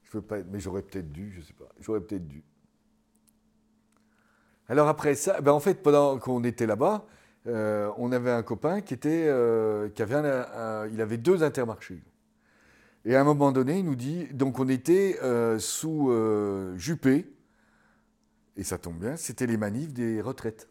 Je 0.04 0.16
veux 0.16 0.22
pas 0.22 0.38
être, 0.38 0.48
mais 0.50 0.58
j'aurais 0.58 0.82
peut-être 0.82 1.12
dû, 1.12 1.30
je 1.32 1.42
sais 1.42 1.52
pas. 1.52 1.68
J'aurais 1.78 2.00
peut-être 2.00 2.26
dû. 2.26 2.42
Alors 4.68 4.88
après 4.88 5.14
ça, 5.14 5.40
ben 5.40 5.52
en 5.52 5.60
fait, 5.60 5.82
pendant 5.82 6.18
qu'on 6.18 6.42
était 6.44 6.66
là-bas, 6.66 7.04
euh, 7.46 7.90
on 7.96 8.12
avait 8.12 8.30
un 8.30 8.42
copain 8.42 8.80
qui 8.80 8.94
était, 8.94 9.26
euh, 9.28 9.88
qui 9.90 10.00
avait, 10.02 10.14
un- 10.14 10.46
un- 10.54 10.86
il 10.88 11.00
avait 11.00 11.16
deux 11.16 11.42
intermarchés. 11.42 12.02
Et 13.04 13.16
à 13.16 13.20
un 13.20 13.24
moment 13.24 13.50
donné, 13.50 13.78
il 13.78 13.84
nous 13.84 13.96
dit, 13.96 14.26
donc 14.34 14.58
on 14.58 14.68
était 14.68 15.18
euh, 15.22 15.58
sous 15.58 16.10
euh, 16.10 16.76
Juppé, 16.76 17.32
et 18.56 18.64
ça 18.64 18.76
tombe 18.76 18.98
bien, 18.98 19.16
c'était 19.16 19.46
les 19.46 19.56
manifs 19.56 19.94
des 19.94 20.20
retraites. 20.20 20.68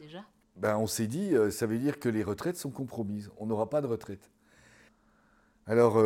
Déjà? 0.00 0.24
Ben, 0.56 0.78
on 0.78 0.86
s'est 0.86 1.06
dit, 1.06 1.34
euh, 1.34 1.50
ça 1.50 1.66
veut 1.66 1.78
dire 1.78 1.98
que 1.98 2.08
les 2.08 2.22
retraites 2.22 2.56
sont 2.56 2.70
compromises. 2.70 3.30
On 3.36 3.46
n'aura 3.46 3.68
pas 3.68 3.82
de 3.82 3.86
retraite. 3.86 4.30
Alors, 5.66 6.00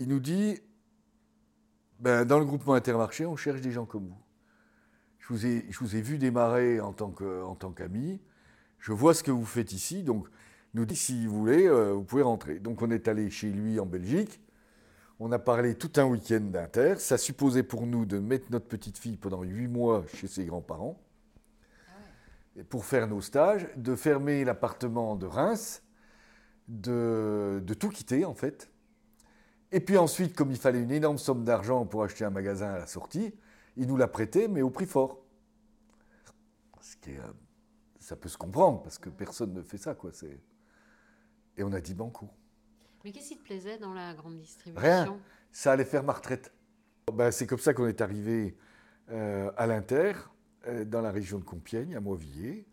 il 0.00 0.08
nous 0.08 0.18
dit, 0.18 0.58
ben, 2.00 2.24
dans 2.24 2.40
le 2.40 2.44
groupement 2.44 2.74
Intermarché, 2.74 3.24
on 3.24 3.36
cherche 3.36 3.60
des 3.60 3.70
gens 3.70 3.86
comme 3.86 4.08
vous. 4.08 4.22
Je 5.20 5.28
vous 5.28 5.46
ai, 5.46 5.64
je 5.70 5.78
vous 5.78 5.94
ai 5.94 6.02
vu 6.02 6.18
démarrer 6.18 6.80
en 6.80 6.92
tant 6.92 7.12
qu'ami. 7.12 8.20
Je 8.80 8.92
vois 8.92 9.14
ce 9.14 9.22
que 9.22 9.30
vous 9.30 9.46
faites 9.46 9.72
ici. 9.72 10.02
Donc, 10.02 10.28
nous 10.74 10.84
dit, 10.84 10.96
si 10.96 11.26
vous 11.26 11.38
voulez, 11.38 11.66
euh, 11.66 11.92
vous 11.92 12.02
pouvez 12.04 12.22
rentrer. 12.22 12.58
Donc, 12.58 12.82
on 12.82 12.90
est 12.90 13.08
allé 13.08 13.30
chez 13.30 13.50
lui 13.50 13.78
en 13.80 13.86
Belgique. 13.86 14.40
On 15.20 15.30
a 15.32 15.38
parlé 15.38 15.76
tout 15.76 15.92
un 15.96 16.04
week-end 16.04 16.40
d'Inter. 16.40 16.96
Ça 16.98 17.16
supposait 17.18 17.62
pour 17.62 17.86
nous 17.86 18.04
de 18.04 18.18
mettre 18.18 18.46
notre 18.50 18.66
petite 18.66 18.98
fille 18.98 19.16
pendant 19.16 19.42
huit 19.42 19.68
mois 19.68 20.04
chez 20.14 20.26
ses 20.26 20.44
grands-parents 20.44 21.00
et 22.56 22.62
pour 22.62 22.84
faire 22.84 23.08
nos 23.08 23.20
stages, 23.20 23.66
de 23.76 23.96
fermer 23.96 24.44
l'appartement 24.44 25.16
de 25.16 25.26
Reims, 25.26 25.82
de, 26.68 27.60
de 27.64 27.74
tout 27.74 27.88
quitter 27.88 28.24
en 28.24 28.34
fait. 28.34 28.70
Et 29.72 29.80
puis 29.80 29.96
ensuite, 29.98 30.36
comme 30.36 30.50
il 30.52 30.56
fallait 30.56 30.82
une 30.82 30.92
énorme 30.92 31.18
somme 31.18 31.44
d'argent 31.44 31.84
pour 31.84 32.04
acheter 32.04 32.24
un 32.24 32.30
magasin 32.30 32.68
à 32.70 32.78
la 32.78 32.86
sortie, 32.86 33.34
il 33.76 33.88
nous 33.88 33.96
l'a 33.96 34.06
prêté, 34.06 34.46
mais 34.46 34.62
au 34.62 34.70
prix 34.70 34.86
fort. 34.86 35.18
Ce 36.80 36.96
qui 36.96 37.10
est, 37.10 37.18
euh, 37.18 37.32
ça 37.98 38.14
peut 38.14 38.28
se 38.28 38.36
comprendre, 38.38 38.82
parce 38.82 38.98
que 38.98 39.08
personne 39.08 39.52
ne 39.52 39.62
fait 39.62 39.78
ça. 39.78 39.94
Quoi. 39.94 40.10
c'est- 40.12 40.38
Et 41.56 41.62
on 41.62 41.72
a 41.72 41.80
dit 41.80 41.94
banco. 41.94 42.28
Mais 43.04 43.12
qu'est-ce 43.12 43.28
qui 43.28 43.38
te 43.38 43.44
plaisait 43.44 43.78
dans 43.78 43.92
la 43.94 44.14
grande 44.14 44.38
distribution? 44.38 44.82
Rien. 44.82 45.18
Ça 45.52 45.72
allait 45.72 45.84
faire 45.84 46.02
ma 46.02 46.12
retraite. 46.12 46.52
Ben, 47.12 47.30
c'est 47.30 47.46
comme 47.46 47.58
ça 47.58 47.74
qu'on 47.74 47.86
est 47.86 48.00
arrivé 48.00 48.56
euh, 49.10 49.50
à 49.56 49.66
l'Inter, 49.66 50.12
euh, 50.66 50.84
dans 50.84 51.02
la 51.02 51.10
région 51.10 51.38
de 51.38 51.44
Compiègne, 51.44 51.94
à 51.96 52.00
Mauvillers. 52.00 52.66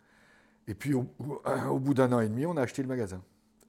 Et 0.67 0.73
puis, 0.73 0.93
au, 0.93 1.05
au 1.69 1.79
bout 1.79 1.93
d'un 1.93 2.11
an 2.13 2.21
et 2.21 2.29
demi, 2.29 2.45
on 2.45 2.55
a 2.55 2.61
acheté 2.61 2.81
le 2.81 2.87
magasin. 2.87 3.21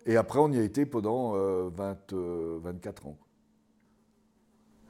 Et 0.07 0.17
après, 0.17 0.39
on 0.39 0.51
y 0.53 0.59
a 0.59 0.63
été 0.63 0.87
pendant 0.87 1.35
euh, 1.35 1.69
20, 1.75 2.13
euh, 2.13 2.59
24 2.63 3.07
ans. 3.07 3.19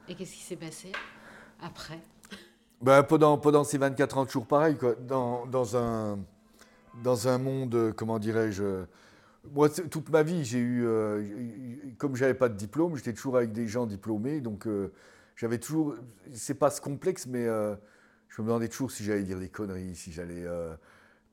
Et 0.07 0.15
qu'est-ce 0.15 0.33
qui 0.33 0.43
s'est 0.43 0.55
passé 0.55 0.91
après? 1.61 1.99
Ben, 2.81 3.03
pendant, 3.03 3.37
pendant 3.37 3.63
ces 3.63 3.77
24 3.77 4.17
ans, 4.17 4.25
toujours 4.25 4.45
pareil, 4.45 4.77
quoi. 4.77 4.95
Dans, 4.95 5.45
dans, 5.45 5.77
un, 5.77 6.19
dans 7.03 7.27
un 7.27 7.37
monde, 7.37 7.93
comment 7.95 8.19
dirais-je, 8.19 8.85
moi, 9.51 9.69
toute 9.69 10.09
ma 10.09 10.23
vie, 10.23 10.45
j'ai 10.45 10.59
eu, 10.59 10.85
euh, 10.85 11.23
comme 11.97 12.15
j'avais 12.15 12.33
pas 12.33 12.49
de 12.49 12.55
diplôme, 12.55 12.95
j'étais 12.95 13.13
toujours 13.13 13.37
avec 13.37 13.51
des 13.51 13.67
gens 13.67 13.85
diplômés, 13.85 14.41
donc 14.41 14.67
euh, 14.67 14.93
j'avais 15.35 15.57
toujours, 15.57 15.95
c'est 16.31 16.53
pas 16.53 16.69
ce 16.69 16.79
complexe, 16.79 17.27
mais 17.27 17.45
euh, 17.45 17.75
je 18.29 18.41
me 18.41 18.47
demandais 18.47 18.69
toujours 18.69 18.91
si 18.91 19.03
j'allais 19.03 19.23
dire 19.23 19.39
des 19.39 19.49
conneries, 19.49 19.95
si 19.95 20.11
j'allais, 20.11 20.45
euh, 20.45 20.73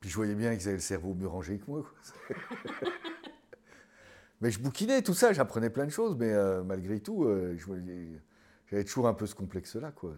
puis 0.00 0.10
je 0.10 0.16
voyais 0.16 0.34
bien 0.34 0.56
qu'ils 0.56 0.68
avaient 0.68 0.76
le 0.76 0.82
cerveau 0.82 1.14
mieux 1.14 1.28
rangé 1.28 1.58
que 1.58 1.70
moi. 1.70 1.84
mais 4.40 4.50
je 4.50 4.58
bouquinais 4.58 5.02
tout 5.02 5.14
ça, 5.14 5.32
j'apprenais 5.32 5.70
plein 5.70 5.86
de 5.86 5.90
choses, 5.90 6.16
mais 6.16 6.34
malgré 6.64 7.00
tout, 7.00 7.28
j'avais 8.66 8.84
toujours 8.84 9.06
un 9.06 9.14
peu 9.14 9.26
ce 9.26 9.34
complexe-là, 9.34 9.92
quoi. 9.92 10.14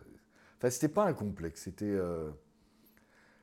Enfin, 0.59 0.71
c'était 0.71 0.89
pas 0.89 1.07
un 1.07 1.13
complexe, 1.13 1.63
c'était. 1.63 1.99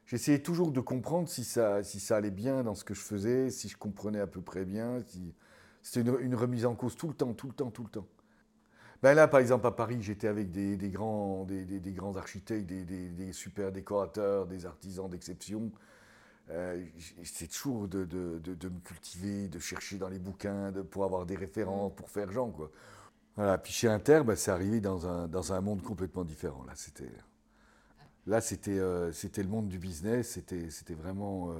J'essayais 0.10 0.40
toujours 0.40 0.72
de 0.72 0.80
comprendre 0.80 1.30
si 1.30 1.44
ça, 1.44 1.84
allait 2.10 2.32
bien 2.32 2.64
dans 2.64 2.74
ce 2.74 2.84
que 2.84 2.96
je 2.96 3.00
faisais, 3.00 3.52
si 3.52 3.70
je 3.70 3.78
comprenais 3.78 4.20
à 4.20 4.26
peu 4.26 4.42
près 4.42 4.66
bien. 4.66 5.04
C'était 5.84 6.10
une, 6.10 6.34
remise 6.34 6.66
en 6.66 6.74
cause 6.74 6.96
tout 6.96 7.08
le 7.10 7.14
temps, 7.14 7.32
tout 7.34 7.46
le 7.46 7.54
temps, 7.54 7.70
tout 7.70 7.84
le 7.84 7.90
temps. 7.90 8.08
Ben 9.04 9.14
là, 9.14 9.28
par 9.28 9.40
exemple, 9.40 9.68
à 9.68 9.72
Paris, 9.72 10.00
j'étais 10.02 10.28
avec 10.28 10.50
des, 10.50 10.90
grands, 10.90 11.46
des, 11.46 11.94
grands 11.94 12.16
architectes, 12.16 12.66
des, 12.66 13.32
super 13.34 13.72
décorateurs, 13.72 14.48
des 14.48 14.66
artisans 14.66 15.08
d'exception. 15.08 15.72
Euh, 16.50 16.84
c'est 17.24 17.48
toujours 17.48 17.88
de, 17.88 18.00
me 18.08 18.80
cultiver, 18.80 19.48
de 19.48 19.60
chercher 19.60 20.00
dans 20.00 20.10
les 20.10 20.18
bouquins, 20.18 20.74
pour 20.90 21.04
avoir 21.04 21.28
des 21.28 21.36
références, 21.36 21.94
pour 21.96 22.10
faire 22.10 22.32
genre, 22.32 22.52
quoi. 22.52 22.72
Voilà, 23.36 23.60
puis 23.60 23.72
chez 23.72 23.88
Inter, 23.88 24.24
ben, 24.26 24.36
c'est 24.36 24.50
arrivé 24.50 24.82
dans 24.82 25.06
un, 25.06 25.28
dans 25.28 25.54
un 25.54 25.62
monde 25.62 25.84
complètement 25.84 26.26
différent. 26.26 26.64
Là, 26.64 26.74
c'était, 26.76 27.12
là, 28.30 28.42
c'était, 28.42 28.80
euh, 28.80 29.12
c'était 29.12 29.44
le 29.44 29.50
monde 29.50 29.68
du 29.68 29.80
business, 29.80 30.30
c'était, 30.30 30.70
c'était 30.70 30.94
vraiment... 30.94 31.52
euh, 31.52 31.56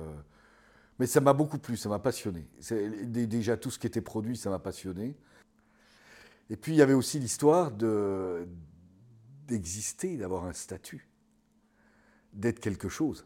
Mais 1.00 1.08
ça 1.08 1.20
m'a 1.20 1.34
beaucoup 1.34 1.58
plu, 1.58 1.76
ça 1.76 1.90
m'a 1.90 2.00
passionné. 2.00 2.48
Déjà, 3.04 3.58
tout 3.58 3.72
ce 3.72 3.80
qui 3.80 3.88
était 3.88 4.02
produit, 4.02 4.38
ça 4.38 4.50
m'a 4.50 4.60
passionné. 4.60 5.18
Et 6.50 6.56
puis, 6.56 6.74
il 6.74 6.76
y 6.78 6.82
avait 6.82 6.94
aussi 6.94 7.20
l'histoire 7.20 7.72
de, 7.72 8.48
d'exister, 9.48 10.18
d'avoir 10.18 10.46
un 10.46 10.54
statut, 10.54 11.10
d'être 12.34 12.60
quelque 12.60 12.90
chose. 12.90 13.26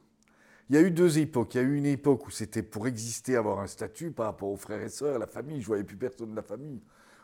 il 0.70 0.76
y 0.76 0.80
a 0.80 0.82
eu 0.82 0.92
deux 0.92 1.20
époques. 1.20 1.56
Il 1.56 1.58
y 1.58 1.62
a 1.62 1.64
eu 1.64 1.76
une 1.76 1.86
époque 1.86 2.26
où 2.28 2.32
c'était 2.32 2.64
pour 2.64 2.88
exister, 2.88 3.36
avoir 3.36 3.60
un 3.60 3.68
statut 3.68 4.12
par 4.12 4.28
rapport 4.28 4.50
aux 4.50 4.58
frères 4.58 4.82
et 4.82 4.90
sœurs, 4.90 5.20
la 5.20 5.28
famille. 5.28 5.62
Je 5.62 5.68
voyais 5.68 5.84
plus 5.84 5.98
personne 5.98 6.32
de 6.32 6.36
la 6.36 6.44
famille. 6.44 6.82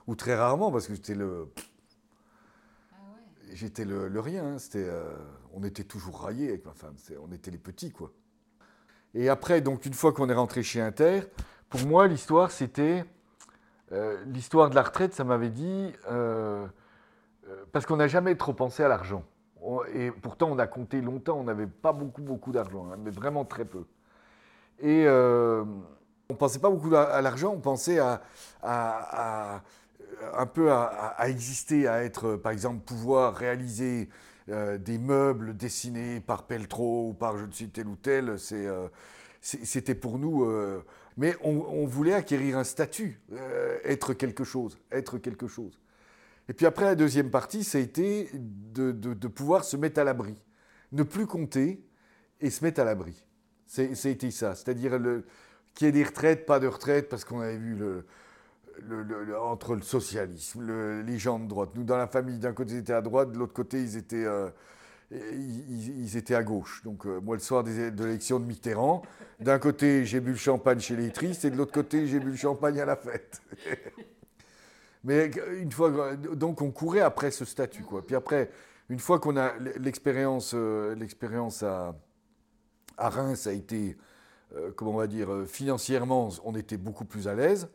Ou 0.08 0.16
très 0.16 0.36
rarement, 0.36 0.72
parce 0.72 0.88
que 0.88 0.96
j'étais 0.96 1.16
le. 1.16 1.48
J'étais 3.54 3.86
le, 3.86 4.20
rien. 4.20 4.56
hein. 4.56 4.58
Euh, 4.76 5.16
on 5.54 5.64
était 5.64 5.84
toujours 5.84 6.22
raillés 6.22 6.50
avec 6.50 6.66
ma 6.66 6.74
femme. 6.74 6.96
On 7.22 7.32
était 7.32 7.52
les 7.52 7.58
petits, 7.58 7.92
quoi. 7.92 8.12
Et 9.14 9.30
après, 9.30 9.62
donc, 9.62 9.86
une 9.86 9.94
fois 9.94 10.14
qu'on 10.14 10.30
est 10.30 10.34
rentré 10.34 10.62
chez 10.64 10.82
Inter, 10.82 11.22
pour 11.70 11.82
moi, 11.88 12.08
l'histoire, 12.08 12.52
c'était. 12.52 13.06
euh, 13.92 14.24
l'histoire 14.26 14.70
de 14.70 14.76
la 14.76 14.84
retraite, 14.84 15.14
ça 15.14 15.24
m'avait 15.24 15.50
dit. 15.50 15.92
euh, 16.12 16.68
parce 17.72 17.86
qu'on 17.88 17.98
n'a 17.98 18.08
jamais 18.08 18.36
trop 18.36 18.54
pensé 18.54 18.84
à 18.84 18.88
l'argent. 18.88 19.24
Et 19.94 20.12
pourtant, 20.12 20.50
on 20.52 20.60
a 20.60 20.68
compté 20.68 21.02
longtemps, 21.02 21.38
on 21.40 21.44
n'avait 21.44 21.68
pas 21.68 21.92
beaucoup, 21.94 22.22
beaucoup 22.22 22.52
d'argent, 22.52 22.88
hein, 22.92 22.98
mais 23.00 23.10
vraiment 23.10 23.44
très 23.44 23.66
peu. 23.66 23.86
Et 24.80 25.06
on 25.08 25.66
ne 26.30 26.36
pensait 26.38 26.60
pas 26.60 26.70
beaucoup 26.70 26.94
à, 26.96 27.22
l'argent, 27.22 27.52
on 27.54 27.60
pensait 27.60 28.00
à- 28.00 28.22
un 30.34 30.46
peu 30.46 30.72
à, 30.72 31.16
exister, 31.28 31.88
à 31.88 32.04
être, 32.04 32.28
euh, 32.28 32.38
par 32.38 32.52
exemple, 32.52 32.84
pouvoir 32.84 33.36
réaliser 33.36 34.10
euh, 34.50 34.78
des 34.78 34.98
meubles 34.98 35.56
dessinés 35.56 36.20
par 36.20 36.48
Peltro 36.48 37.10
ou 37.10 37.14
par 37.14 37.38
je 37.38 37.46
ne 37.46 37.52
sais 37.52 37.68
tel 37.68 37.88
ou 37.88 37.96
tel. 37.96 38.36
Euh, 38.52 38.90
c'était 39.42 39.96
pour 39.96 40.20
nous. 40.20 40.46
mais 41.16 41.36
on, 41.42 41.86
voulait 41.86 42.14
acquérir 42.14 42.58
un 42.58 42.66
statut, 42.66 43.22
être 43.86 44.14
quelque 44.14 44.44
chose, 44.44 44.78
être 44.92 45.18
quelque 45.18 45.48
chose. 45.48 45.80
Et 46.50 46.54
puis 46.54 46.66
après, 46.66 46.84
la 46.84 46.96
deuxième 46.96 47.32
partie, 47.32 47.64
ça 47.64 47.78
a 47.78 47.82
été 47.82 48.30
de, 48.34 49.28
pouvoir 49.30 49.64
se 49.64 49.78
mettre 49.78 50.02
à 50.02 50.04
l'abri. 50.04 50.36
Ne 50.92 51.04
plus 51.04 51.26
compter 51.26 51.82
et 52.42 52.50
se 52.50 52.66
mettre 52.66 52.82
à 52.82 52.84
l'abri. 52.84 53.26
C'était 53.66 54.32
ça. 54.32 54.56
C'est-à-dire 54.56 55.00
qu'il 55.74 55.88
y 55.88 55.90
ait 55.90 55.94
des 55.94 56.04
retraites, 56.04 56.46
pas 56.46 56.60
de 56.60 56.68
retraite, 56.68 57.08
parce 57.08 57.24
qu'on 57.24 57.40
avait 57.40 57.58
vu 57.58 57.76
le, 57.76 58.06
entre 59.42 59.76
le 59.76 59.82
socialisme, 59.82 60.62
le- 60.66 61.02
les 61.02 61.18
gens 61.18 61.40
de 61.40 61.48
droite. 61.48 61.70
Nous, 61.76 61.84
dans 61.84 61.98
la 61.98 62.08
famille, 62.08 62.38
d'un 62.40 62.54
côté, 62.54 62.74
ils 62.74 62.78
étaient 62.80 62.94
à 62.94 63.02
droite, 63.02 63.32
de 63.32 63.38
l'autre 63.38 63.54
côté, 63.54 63.82
ils 63.82 63.98
étaient, 63.98 64.26
euh, 64.26 64.50
ils, 65.12 66.16
étaient 66.18 66.36
à 66.36 66.44
gauche. 66.44 66.82
Donc, 66.84 67.06
euh, 67.06 67.20
moi, 67.22 67.36
le 67.36 67.42
soir 67.42 67.64
des- 67.64 67.92
de 67.92 68.04
l'élection 68.06 68.40
de 68.40 68.46
Mitterrand, 68.46 69.02
d'un 69.40 69.60
côté, 69.60 70.06
j'ai 70.06 70.20
bu 70.20 70.32
le 70.32 70.38
champagne 70.38 70.80
chez 70.80 70.96
les 70.96 71.12
tristes, 71.12 71.46
et 71.46 71.50
de 71.50 71.56
l'autre 71.58 71.72
côté, 71.72 72.08
j'ai 72.08 72.20
bu 72.20 72.32
le 72.32 72.36
champagne 72.36 72.80
à 72.80 72.86
la 72.86 72.96
fête. 72.96 73.42
Mais 75.04 75.32
une 75.62 75.72
fois, 75.72 76.16
donc 76.18 76.62
on 76.62 76.72
courait 76.72 77.00
après 77.00 77.32
ce 77.32 77.46
statut, 77.46 77.84
quoi. 77.84 78.06
Puis 78.06 78.16
après, 78.16 78.50
une 78.90 79.00
fois 79.00 79.20
qu'on 79.20 79.38
a 79.38 79.54
l'expérience, 79.80 80.52
euh, 80.56 80.94
l'expérience 80.96 81.64
à, 81.64 81.96
à 82.98 83.10
Reims 83.10 83.48
a 83.48 83.54
été, 83.54 83.96
comment 84.76 84.92
on 84.92 84.98
va 84.98 85.08
dire, 85.08 85.30
financièrement, 85.48 86.30
on 86.44 86.54
était 86.56 86.76
beaucoup 86.76 87.06
plus 87.06 87.28
à 87.30 87.34
l'aise, 87.36 87.70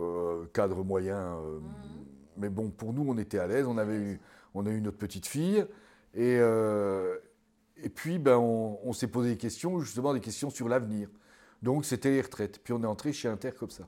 Euh, 0.00 0.46
cadre 0.54 0.82
moyen. 0.84 1.38
euh, 1.38 1.60
Mais 2.36 2.48
bon, 2.48 2.70
pour 2.70 2.92
nous, 2.92 3.04
on 3.08 3.18
était 3.18 3.38
à 3.38 3.46
l'aise. 3.46 3.66
On 3.66 3.78
avait 3.78 3.96
eu, 3.96 4.20
on 4.54 4.66
a 4.66 4.70
eu 4.70 4.80
notre 4.80 4.98
petite 4.98 5.26
fille, 5.26 5.64
et 6.14 6.38
euh, 6.40 7.18
et 7.76 7.88
puis 7.88 8.18
ben 8.18 8.36
on, 8.38 8.78
on 8.82 8.92
s'est 8.92 9.08
posé 9.08 9.30
des 9.30 9.36
questions, 9.38 9.80
justement 9.80 10.12
des 10.14 10.20
questions 10.20 10.50
sur 10.50 10.68
l'avenir. 10.68 11.08
Donc 11.62 11.84
c'était 11.84 12.10
les 12.10 12.20
retraites. 12.22 12.62
Puis 12.62 12.72
on 12.72 12.82
est 12.82 12.86
entré 12.86 13.12
chez 13.12 13.28
Inter 13.28 13.52
comme 13.52 13.70
ça. 13.70 13.86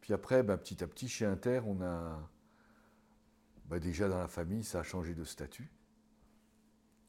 Puis 0.00 0.12
après, 0.12 0.42
ben, 0.42 0.56
petit 0.56 0.82
à 0.82 0.86
petit, 0.86 1.08
chez 1.08 1.24
Inter, 1.26 1.60
on 1.66 1.80
a. 1.82 2.18
ben, 3.66 3.78
déjà 3.78 4.08
dans 4.08 4.18
la 4.18 4.28
famille, 4.28 4.64
ça 4.64 4.80
a 4.80 4.82
changé 4.82 5.14
de 5.14 5.24
statut. 5.24 5.70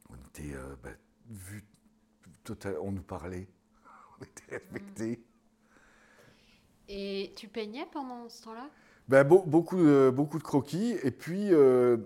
On 0.10 0.16
était 0.28 0.56
ben, 0.84 0.96
vu. 1.30 1.64
total- 2.44 2.78
on 2.82 2.92
nous 2.92 3.02
parlait. 3.04 3.48
On 4.20 4.24
était 4.24 4.58
respectés. 4.58 5.26
Et 6.90 7.34
tu 7.36 7.48
peignais 7.48 7.86
pendant 7.92 8.28
ce 8.30 8.44
temps-là? 8.44 8.70
Ben, 9.08 9.24
beau- 9.24 9.44
beaucoup, 9.46 9.78
de, 9.78 10.12
beaucoup 10.14 10.38
de 10.38 10.44
croquis. 10.44 10.96
Et 11.04 11.12
puis, 11.12 11.54
euh, 11.54 11.98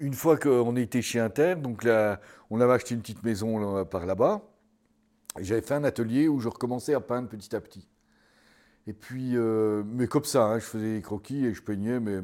une 0.00 0.14
fois 0.14 0.36
qu'on 0.36 0.76
était 0.76 1.02
chez 1.02 1.20
Inter, 1.20 1.56
donc 1.56 1.84
là, 1.84 2.20
on 2.50 2.60
avait 2.60 2.72
acheté 2.74 2.94
une 2.94 3.00
petite 3.00 3.22
maison 3.22 3.84
par 3.84 4.06
là-bas. 4.06 4.42
J'avais 5.38 5.60
fait 5.62 5.74
un 5.74 5.84
atelier 5.84 6.28
où 6.28 6.40
je 6.40 6.48
recommençais 6.48 6.94
à 6.94 7.00
peindre 7.00 7.28
petit 7.28 7.54
à 7.54 7.60
petit. 7.60 7.88
Et 8.86 8.92
puis, 8.92 9.36
euh, 9.36 9.82
mais 9.84 10.06
comme 10.06 10.24
ça, 10.24 10.44
hein, 10.44 10.58
je 10.58 10.64
faisais 10.64 10.94
des 10.96 11.02
croquis 11.02 11.44
et 11.44 11.52
je 11.52 11.62
peignais, 11.62 12.00
mais 12.00 12.20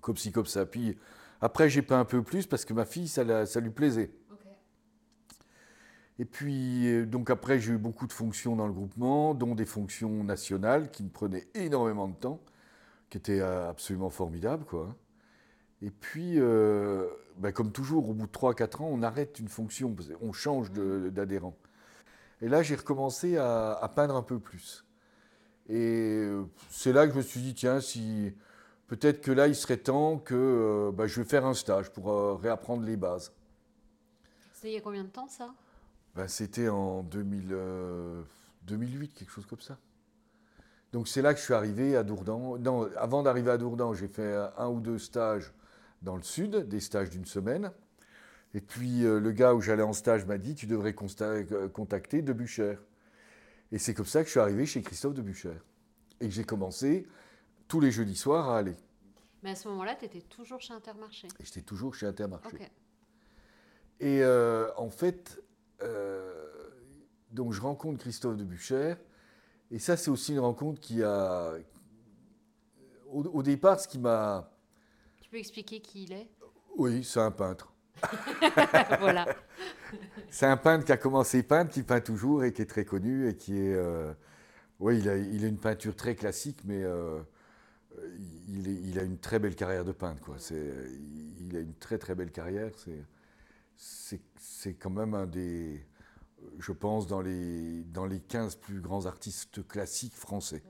comme 0.00 0.16
ci, 0.16 0.30
comme 0.30 0.46
ça. 0.46 0.66
Puis 0.66 0.96
après, 1.40 1.68
j'ai 1.68 1.82
peint 1.82 1.98
un 2.00 2.04
peu 2.04 2.22
plus 2.22 2.46
parce 2.46 2.64
que 2.64 2.74
ma 2.74 2.84
fille, 2.84 3.08
ça 3.08 3.24
lui 3.24 3.70
plaisait. 3.70 4.10
Et 6.18 6.24
puis, 6.24 6.88
euh, 6.88 7.04
donc 7.04 7.30
après, 7.30 7.58
j'ai 7.60 7.72
eu 7.72 7.78
beaucoup 7.78 8.06
de 8.06 8.12
fonctions 8.12 8.56
dans 8.56 8.66
le 8.66 8.72
groupement, 8.72 9.34
dont 9.34 9.54
des 9.54 9.66
fonctions 9.66 10.24
nationales 10.24 10.90
qui 10.90 11.02
me 11.02 11.10
prenaient 11.10 11.46
énormément 11.54 12.08
de 12.08 12.14
temps, 12.14 12.40
qui 13.10 13.18
étaient 13.18 13.40
euh, 13.40 13.68
absolument 13.68 14.10
formidables, 14.10 14.64
quoi. 14.64 14.96
Et 15.82 15.90
puis, 15.90 16.40
euh, 16.40 17.06
ben, 17.36 17.52
comme 17.52 17.70
toujours, 17.70 18.08
au 18.08 18.14
bout 18.14 18.26
de 18.26 18.32
3-4 18.32 18.82
ans, 18.82 18.88
on 18.90 19.02
arrête 19.02 19.38
une 19.38 19.48
fonction, 19.48 19.94
qu'on 19.94 20.32
change 20.32 20.72
d'adhérent. 20.72 21.54
Et 22.40 22.48
là, 22.48 22.62
j'ai 22.62 22.76
recommencé 22.76 23.36
à, 23.36 23.92
peindre 23.94 24.16
un 24.16 24.22
peu 24.22 24.38
plus. 24.38 24.86
Et 25.68 26.26
c'est 26.70 26.92
là 26.92 27.06
que 27.06 27.12
je 27.12 27.18
me 27.18 27.22
suis 27.22 27.40
dit, 27.40 27.54
tiens, 27.54 27.80
si 27.80 28.32
peut-être 28.86 29.20
que 29.20 29.30
là, 29.32 29.48
il 29.48 29.54
serait 29.54 29.76
temps 29.76 30.18
que 30.18 30.90
ben, 30.94 31.06
je 31.06 31.20
vais 31.20 31.28
faire 31.28 31.44
un 31.44 31.54
stage 31.54 31.92
pour 31.92 32.40
réapprendre 32.40 32.82
les 32.82 32.96
bases. 32.96 33.32
C'était 34.54 34.70
il 34.70 34.74
y 34.74 34.78
a 34.78 34.80
combien 34.80 35.04
de 35.04 35.08
temps 35.08 35.28
ça? 35.28 35.54
Ben, 36.16 36.28
C'était 36.28 36.68
en 36.68 37.02
2000, 37.02 37.48
euh, 37.52 38.22
2008, 38.62 39.12
quelque 39.12 39.30
chose 39.30 39.46
comme 39.46 39.60
ça. 39.60 39.78
Donc 40.92 41.08
c'est 41.08 41.20
là 41.20 41.34
que 41.34 41.40
je 41.40 41.44
suis 41.44 41.54
arrivé 41.54 41.96
à 41.96 42.02
Dourdan. 42.02 42.58
Non, 42.58 42.88
avant 42.96 43.22
d'arriver 43.22 43.50
à 43.50 43.58
Dourdan, 43.58 43.92
j'ai 43.92 44.08
fait 44.08 44.34
un 44.56 44.68
ou 44.68 44.80
deux 44.80 44.98
stages 44.98 45.52
dans 46.02 46.16
le 46.16 46.22
sud, 46.22 46.68
des 46.68 46.80
stages 46.80 47.10
d'une 47.10 47.26
semaine. 47.26 47.70
Et 48.54 48.60
puis 48.60 49.04
euh, 49.04 49.20
le 49.20 49.32
gars 49.32 49.52
où 49.52 49.60
j'allais 49.60 49.82
en 49.82 49.92
stage 49.92 50.24
m'a 50.24 50.38
dit 50.38 50.54
tu 50.54 50.66
devrais 50.66 50.94
euh, 51.20 51.68
contacter 51.68 52.22
Debuchère. 52.22 52.80
Et 53.72 53.78
c'est 53.78 53.92
comme 53.92 54.06
ça 54.06 54.20
que 54.20 54.26
je 54.26 54.30
suis 54.30 54.40
arrivé 54.40 54.64
chez 54.64 54.80
Christophe 54.80 55.14
Debuchère. 55.14 55.60
Et 56.20 56.28
que 56.28 56.34
j'ai 56.34 56.44
commencé 56.44 57.06
tous 57.68 57.80
les 57.80 57.90
jeudis 57.90 58.16
soirs 58.16 58.48
à 58.48 58.58
aller. 58.58 58.76
Mais 59.42 59.50
à 59.50 59.54
ce 59.54 59.68
moment-là, 59.68 59.96
tu 59.96 60.06
étais 60.06 60.22
toujours 60.22 60.60
chez 60.60 60.72
Intermarché. 60.72 61.28
J'étais 61.40 61.60
toujours 61.60 61.94
chez 61.94 62.06
Intermarché. 62.06 62.56
Ok. 62.56 62.70
Et 64.00 64.22
euh, 64.22 64.70
en 64.76 64.88
fait, 64.88 65.42
donc 67.32 67.52
je 67.52 67.60
rencontre 67.60 67.98
Christophe 67.98 68.36
de 68.36 68.44
Buchère, 68.44 68.96
et 69.70 69.78
ça 69.78 69.96
c'est 69.96 70.10
aussi 70.10 70.32
une 70.32 70.40
rencontre 70.40 70.80
qui 70.80 71.02
a, 71.02 71.52
au, 73.10 73.22
au 73.24 73.42
départ, 73.42 73.80
ce 73.80 73.88
qui 73.88 73.98
m'a, 73.98 74.50
Tu 75.20 75.28
peux 75.30 75.38
expliquer 75.38 75.80
qui 75.80 76.04
il 76.04 76.12
est? 76.12 76.28
Oui, 76.76 77.04
c'est 77.04 77.20
un 77.20 77.30
peintre. 77.30 77.72
Voilà. 79.00 79.24
C'est 80.30 80.46
un 80.46 80.56
peintre 80.56 80.84
qui 80.84 80.92
a 80.92 80.96
commencé 80.96 81.38
à 81.38 81.42
peindre, 81.44 81.70
qui 81.70 81.82
peint 81.82 82.00
toujours 82.00 82.44
et 82.44 82.52
qui 82.52 82.60
est 82.60 82.66
très 82.66 82.84
connu 82.84 83.28
et 83.28 83.36
qui 83.36 83.56
est, 83.56 83.74
euh, 83.74 84.12
oui, 84.80 84.98
il 84.98 85.08
a, 85.08 85.16
il 85.16 85.44
a 85.44 85.48
une 85.48 85.58
peinture 85.58 85.94
très 85.96 86.14
classique, 86.14 86.58
mais 86.64 86.82
euh, 86.82 87.20
il, 88.48 88.68
est- 88.68 88.82
il 88.90 88.98
a 88.98 89.02
une 89.02 89.18
très 89.18 89.38
belle 89.38 89.54
carrière 89.54 89.84
de 89.84 89.92
peintre, 89.92 90.20
quoi. 90.22 90.36
C'est, 90.38 90.74
il 91.40 91.56
a 91.56 91.60
une 91.60 91.74
très 91.74 91.96
très 91.98 92.14
belle 92.14 92.30
carrière. 92.32 92.72
C'est, 92.76 93.04
c'est, 93.76 94.74
quand 94.74 94.90
même 94.90 95.14
un 95.14 95.26
des, 95.26 95.86
je 96.58 96.72
pense, 96.72 97.06
dans 97.06 97.20
les, 97.22 97.84
dans 97.84 98.06
les 98.06 98.20
15 98.20 98.56
plus 98.56 98.80
grands 98.80 99.06
artistes 99.06 99.66
classiques 99.66 100.14
français. 100.16 100.64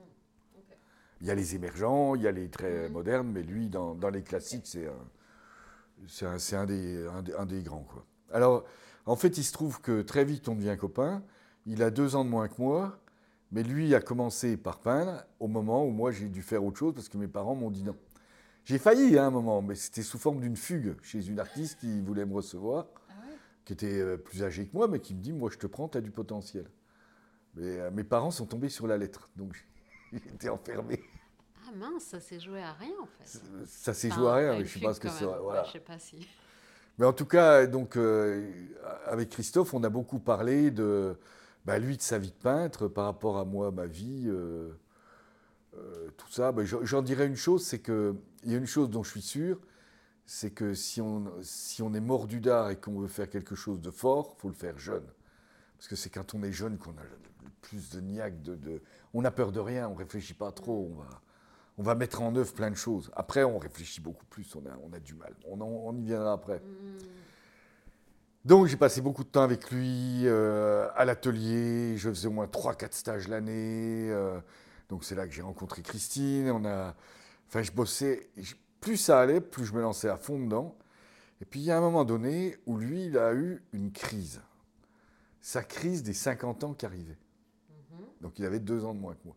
Il 1.21 1.27
y 1.27 1.31
a 1.31 1.35
les 1.35 1.55
émergents, 1.55 2.15
il 2.15 2.23
y 2.23 2.27
a 2.27 2.31
les 2.31 2.49
très 2.49 2.89
Mhm. 2.89 2.89
modernes, 2.89 3.31
mais 3.31 3.43
lui, 3.43 3.69
dans, 3.69 3.95
dans 3.95 4.09
les 4.09 4.23
classiques, 4.23 4.67
c'est 4.67 4.87
un, 4.87 5.09
c'est 6.07 6.25
un, 6.25 6.61
un, 6.61 6.65
des, 6.65 7.05
un 7.37 7.45
des 7.45 7.63
grands. 7.63 7.83
Quoi. 7.83 8.05
Alors, 8.31 8.65
en 9.05 9.15
fait, 9.15 9.37
il 9.37 9.43
se 9.43 9.51
trouve 9.53 9.81
que 9.81 10.01
très 10.01 10.25
vite, 10.25 10.47
on 10.49 10.55
devient 10.55 10.77
copain. 10.79 11.23
Il 11.65 11.83
a 11.83 11.89
deux 11.91 12.15
ans 12.15 12.23
de 12.25 12.29
moins 12.29 12.47
que 12.47 12.61
moi, 12.61 12.99
mais 13.51 13.63
lui 13.63 13.93
a 13.95 14.01
commencé 14.01 14.57
par 14.57 14.79
peindre 14.79 15.23
au 15.39 15.47
moment 15.47 15.85
où 15.85 15.91
moi, 15.91 16.11
j'ai 16.11 16.29
dû 16.29 16.41
faire 16.41 16.63
autre 16.63 16.77
chose 16.77 16.93
parce 16.93 17.09
que 17.09 17.17
mes 17.17 17.27
parents 17.27 17.55
m'ont 17.55 17.71
dit 17.71 17.83
non. 17.83 17.95
J'ai 18.67 18.79
failli 18.79 19.17
hein, 19.17 19.23
à 19.23 19.27
un 19.27 19.31
moment, 19.31 19.61
mais 19.61 19.75
c'était 19.75 20.01
sous 20.03 20.17
forme 20.17 20.41
d'une 20.41 20.57
fugue 20.57 20.97
chez 21.01 21.25
une 21.25 21.39
artiste 21.39 21.79
qui 21.79 22.01
voulait 22.01 22.25
me 22.25 22.33
recevoir, 22.33 22.87
qui 23.63 23.71
était 23.71 23.97
euh, 24.01 24.17
plus 24.17 24.43
âgée 24.43 24.67
que 24.67 24.75
moi, 24.75 24.89
mais 24.89 24.99
qui 24.99 25.15
me 25.15 25.21
dit 25.21 25.31
Moi, 25.31 25.49
je 25.49 25.57
te 25.57 25.67
prends, 25.67 25.87
tu 25.87 25.97
as 25.97 26.01
du 26.01 26.11
potentiel. 26.11 26.69
Mais 27.55 27.79
euh, 27.79 27.91
mes 27.91 28.03
parents 28.03 28.29
sont 28.29 28.45
tombés 28.45 28.67
sur 28.67 28.85
la 28.85 28.97
lettre, 28.97 29.29
donc 29.37 29.65
j'étais 30.11 30.49
enfermé. 30.49 31.01
Ah 31.65 31.71
mince, 31.77 32.03
ça 32.03 32.19
s'est 32.19 32.41
joué 32.41 32.61
à 32.61 32.73
rien 32.73 32.91
en 33.01 33.05
fait. 33.05 33.39
Ça 33.67 33.93
s'est 33.93 34.07
Enfin, 34.11 34.15
joué 34.17 34.29
à 34.29 34.33
rien, 34.35 34.49
mais 34.51 34.65
je 34.65 34.75
ne 34.77 34.79
sais 34.81 34.85
pas 34.85 34.93
ce 34.93 34.99
que 34.99 35.09
c'est. 35.09 35.23
Voilà. 35.23 35.61
Ouais, 35.61 35.67
je 35.67 35.71
sais 35.71 35.79
pas 35.79 35.97
si. 35.97 36.27
Mais 36.97 37.05
en 37.05 37.13
tout 37.13 37.25
cas, 37.25 37.67
donc, 37.67 37.95
euh, 37.95 38.51
avec 39.05 39.29
Christophe, 39.29 39.73
on 39.73 39.83
a 39.85 39.89
beaucoup 39.89 40.19
parlé 40.19 40.71
de 40.71 41.15
bah, 41.63 41.79
lui, 41.79 41.95
de 41.95 42.01
sa 42.01 42.17
vie 42.17 42.31
de 42.31 42.35
peintre, 42.35 42.89
par 42.89 43.05
rapport 43.05 43.37
à 43.37 43.45
moi, 43.45 43.71
ma 43.71 43.85
vie, 43.85 44.25
euh, 44.27 44.71
euh, 45.77 46.09
tout 46.17 46.29
ça. 46.31 46.51
Bah, 46.51 46.63
j'en- 46.65 47.01
dirais 47.01 47.27
une 47.27 47.35
chose, 47.35 47.65
c'est 47.65 47.79
qu'il 47.79 48.15
y 48.45 48.53
a 48.53 48.57
une 48.57 48.65
chose 48.67 48.89
dont 48.89 49.03
je 49.03 49.11
suis 49.11 49.21
sûr, 49.21 49.59
c'est 50.25 50.51
que 50.51 50.73
si 50.73 50.99
on, 51.01 51.25
si 51.41 51.81
on 51.81 51.93
est 51.93 51.99
mordu 52.01 52.39
d'art 52.39 52.69
et 52.69 52.75
qu'on 52.75 52.99
veut 52.99 53.07
faire 53.07 53.29
quelque 53.29 53.55
chose 53.55 53.79
de 53.81 53.91
fort, 53.91 54.35
il 54.37 54.41
faut 54.41 54.47
le 54.49 54.53
faire 54.55 54.77
jeune. 54.77 55.05
Parce 55.77 55.87
que 55.87 55.95
c'est 55.95 56.09
quand 56.09 56.33
on 56.33 56.43
est 56.43 56.51
jeune 56.51 56.77
qu'on 56.77 56.91
a 56.91 57.03
le 57.03 57.49
plus 57.61 57.89
de 57.91 58.01
niaque, 58.01 58.41
de, 58.41 58.55
de- 58.55 58.81
on 59.13 59.23
a 59.25 59.31
peur 59.31 59.51
de 59.51 59.59
rien, 59.59 59.87
on 59.89 59.93
réfléchit 59.95 60.33
pas 60.33 60.51
trop, 60.51 60.89
on 60.91 60.95
va, 60.99 61.09
on 61.77 61.83
va 61.83 61.95
mettre 61.95 62.21
en 62.21 62.35
œuvre 62.35 62.51
plein 62.53 62.71
de 62.71 62.75
choses. 62.75 63.11
Après, 63.15 63.43
on 63.43 63.57
réfléchit 63.59 64.01
beaucoup 64.01 64.25
plus, 64.25 64.53
on 64.55 64.65
a, 64.65 64.75
on 64.83 64.91
a 64.93 64.99
du 64.99 65.13
mal. 65.13 65.33
On, 65.47 65.95
y 65.97 66.03
viendra 66.03 66.33
après. 66.33 66.61
Donc 68.45 68.67
j'ai 68.67 68.77
passé 68.77 69.01
beaucoup 69.01 69.23
de 69.23 69.29
temps 69.29 69.43
avec 69.43 69.69
lui 69.71 70.21
euh, 70.25 70.87
à 70.95 71.05
l'atelier. 71.05 71.95
Je 71.97 72.09
faisais 72.09 72.27
au 72.27 72.31
moins 72.31 72.47
3-4 72.47 72.93
stages 72.93 73.27
l'année. 73.27 74.09
euh, 74.09 74.39
donc 74.89 75.03
c'est 75.03 75.15
là 75.15 75.27
que 75.27 75.33
j'ai 75.33 75.41
rencontré 75.41 75.81
Christine. 75.81 76.49
On 76.51 76.65
a, 76.65 76.95
enfin 77.47 77.63
je 77.63 77.71
bossais. 77.71 78.29
Plus 78.79 78.97
ça 78.97 79.19
allait, 79.19 79.41
plus 79.41 79.65
je 79.65 79.73
me 79.73 79.81
lançais 79.81 80.09
à 80.09 80.17
fond 80.17 80.39
dedans. 80.39 80.77
Et 81.41 81.45
puis 81.45 81.59
il 81.59 81.63
y 81.63 81.71
a 81.71 81.77
un 81.77 81.81
moment 81.81 82.05
donné 82.05 82.57
où 82.65 82.77
lui, 82.77 83.05
il 83.05 83.17
a 83.17 83.33
eu 83.33 83.61
une 83.73 83.91
crise. 83.91 84.41
Sa 85.41 85.63
crise 85.63 86.03
des 86.03 86.13
50 86.13 86.63
ans 86.63 86.73
qui 86.73 86.85
arrivait. 86.85 87.17
Donc 88.21 88.39
il 88.39 88.45
avait 88.45 88.59
deux 88.59 88.83
ans 88.85 88.93
de 88.93 88.99
moins 88.99 89.13
que 89.13 89.25
moi. 89.25 89.35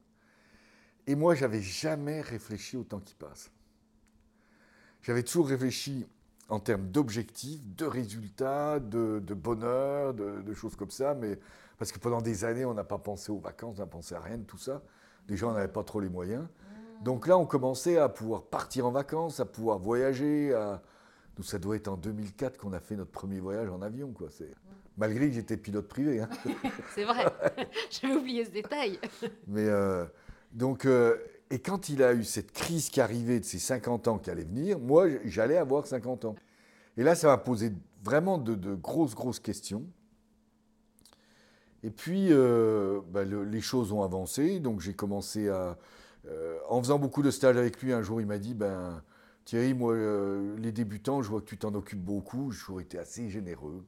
Et 1.06 1.14
moi, 1.14 1.34
j'avais 1.34 1.60
jamais 1.60 2.20
réfléchi 2.20 2.76
au 2.76 2.84
temps 2.84 3.00
qui 3.00 3.14
passe. 3.14 3.50
J'avais 5.02 5.22
toujours 5.22 5.48
réfléchi 5.48 6.06
en 6.48 6.60
termes 6.60 6.88
d'objectifs, 6.88 7.60
de 7.74 7.84
résultats, 7.84 8.80
de, 8.80 9.20
de 9.24 9.34
bonheur, 9.34 10.14
de, 10.14 10.42
de 10.42 10.54
choses 10.54 10.76
comme 10.76 10.90
ça. 10.90 11.14
Mais 11.14 11.38
parce 11.78 11.92
que 11.92 11.98
pendant 11.98 12.20
des 12.20 12.44
années, 12.44 12.64
on 12.64 12.74
n'a 12.74 12.84
pas 12.84 12.98
pensé 12.98 13.32
aux 13.32 13.38
vacances, 13.38 13.76
on 13.78 13.82
n'a 13.82 13.86
pensé 13.86 14.14
à 14.14 14.20
rien 14.20 14.38
de 14.38 14.44
tout 14.44 14.58
ça. 14.58 14.82
Les 15.30 15.36
gens 15.36 15.52
n'avaient 15.52 15.68
pas 15.68 15.84
trop 15.84 16.00
les 16.00 16.08
moyens. 16.10 16.46
Donc 17.02 17.26
là, 17.26 17.38
on 17.38 17.46
commençait 17.46 17.96
à 17.96 18.08
pouvoir 18.10 18.42
partir 18.42 18.86
en 18.86 18.90
vacances, 18.90 19.40
à 19.40 19.46
pouvoir 19.46 19.78
voyager. 19.78 20.52
À... 20.52 20.82
Donc 21.36 21.46
ça 21.46 21.58
doit 21.58 21.76
être 21.76 21.88
en 21.88 21.96
2004 21.96 22.58
qu'on 22.58 22.72
a 22.74 22.80
fait 22.80 22.96
notre 22.96 23.12
premier 23.12 23.40
voyage 23.40 23.70
en 23.70 23.80
avion. 23.80 24.12
Quoi. 24.12 24.28
C'est... 24.30 24.50
Malgré 24.98 25.28
que 25.28 25.34
j'étais 25.34 25.56
pilote 25.56 25.88
privé. 25.88 26.20
hein. 26.20 26.28
C'est 26.94 27.04
vrai. 27.04 27.24
J'avais 27.90 28.14
oublié 28.14 28.44
ce 28.44 28.50
détail. 28.50 28.98
Mais 29.46 29.66
euh, 29.66 30.04
donc, 30.52 30.84
euh, 30.84 31.16
et 31.50 31.60
quand 31.60 31.88
il 31.88 32.02
a 32.02 32.12
eu 32.12 32.24
cette 32.24 32.52
crise 32.52 32.90
qui 32.90 33.00
arrivait 33.00 33.40
de 33.40 33.44
ses 33.44 33.58
50 33.58 34.08
ans 34.08 34.18
qui 34.18 34.30
allait 34.30 34.44
venir, 34.44 34.78
moi, 34.78 35.06
j'allais 35.24 35.56
avoir 35.56 35.86
50 35.86 36.26
ans. 36.26 36.34
Et 36.96 37.02
là, 37.02 37.14
ça 37.14 37.28
m'a 37.28 37.38
posé 37.38 37.72
vraiment 38.02 38.36
de, 38.36 38.54
de 38.54 38.74
grosses, 38.74 39.14
grosses 39.14 39.40
questions. 39.40 39.84
Et 41.82 41.90
puis, 41.90 42.28
euh, 42.30 43.00
bah, 43.10 43.24
le- 43.24 43.44
les 43.44 43.60
choses 43.60 43.92
ont 43.92 44.02
avancé. 44.02 44.60
Donc, 44.60 44.80
j'ai 44.80 44.94
commencé 44.94 45.48
à. 45.48 45.78
euh, 46.26 46.58
en 46.68 46.80
faisant 46.82 46.98
beaucoup 46.98 47.22
de 47.22 47.30
stages 47.30 47.56
avec 47.56 47.80
lui, 47.82 47.92
un 47.92 48.02
jour, 48.02 48.20
il 48.20 48.26
m'a 48.26 48.38
dit 48.38 48.54
ben, 48.54 49.02
Thierry, 49.46 49.72
moi, 49.72 49.94
euh, 49.94 50.56
les 50.58 50.72
débutants, 50.72 51.22
je 51.22 51.30
vois 51.30 51.40
que 51.40 51.46
tu 51.46 51.56
t'en 51.56 51.74
occupes 51.74 52.02
beaucoup. 52.04 52.50
J'ai 52.52 52.58
toujours 52.60 52.80
été 52.82 52.98
assez 52.98 53.30
généreux 53.30 53.82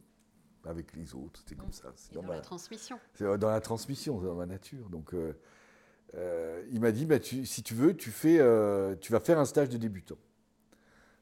avec 0.64 0.94
les 0.96 1.14
autres. 1.14 1.40
C'était 1.40 1.56
comme 1.60 1.72
ça. 1.72 1.92
C'est 1.94 2.14
dans 2.14 2.22
dans 2.22 2.28
ma- 2.28 2.34
la 2.36 2.40
transmission. 2.40 2.98
c'est 3.14 3.38
dans 3.38 3.50
la 3.50 3.60
transmission, 3.60 4.18
c'est 4.20 4.26
dans 4.26 4.34
ma 4.36 4.46
nature. 4.46 4.88
Donc, 4.88 5.12
il 6.14 6.80
m'a 6.80 6.92
dit, 6.92 7.06
tu- 7.20 7.44
si 7.46 7.62
tu 7.62 7.74
veux, 7.74 7.94
tu, 7.96 8.10
fais, 8.10 8.38
tu 9.00 9.12
vas 9.12 9.20
faire 9.20 9.38
un 9.38 9.44
stage 9.44 9.68
de 9.68 9.76
débutant. 9.76 10.16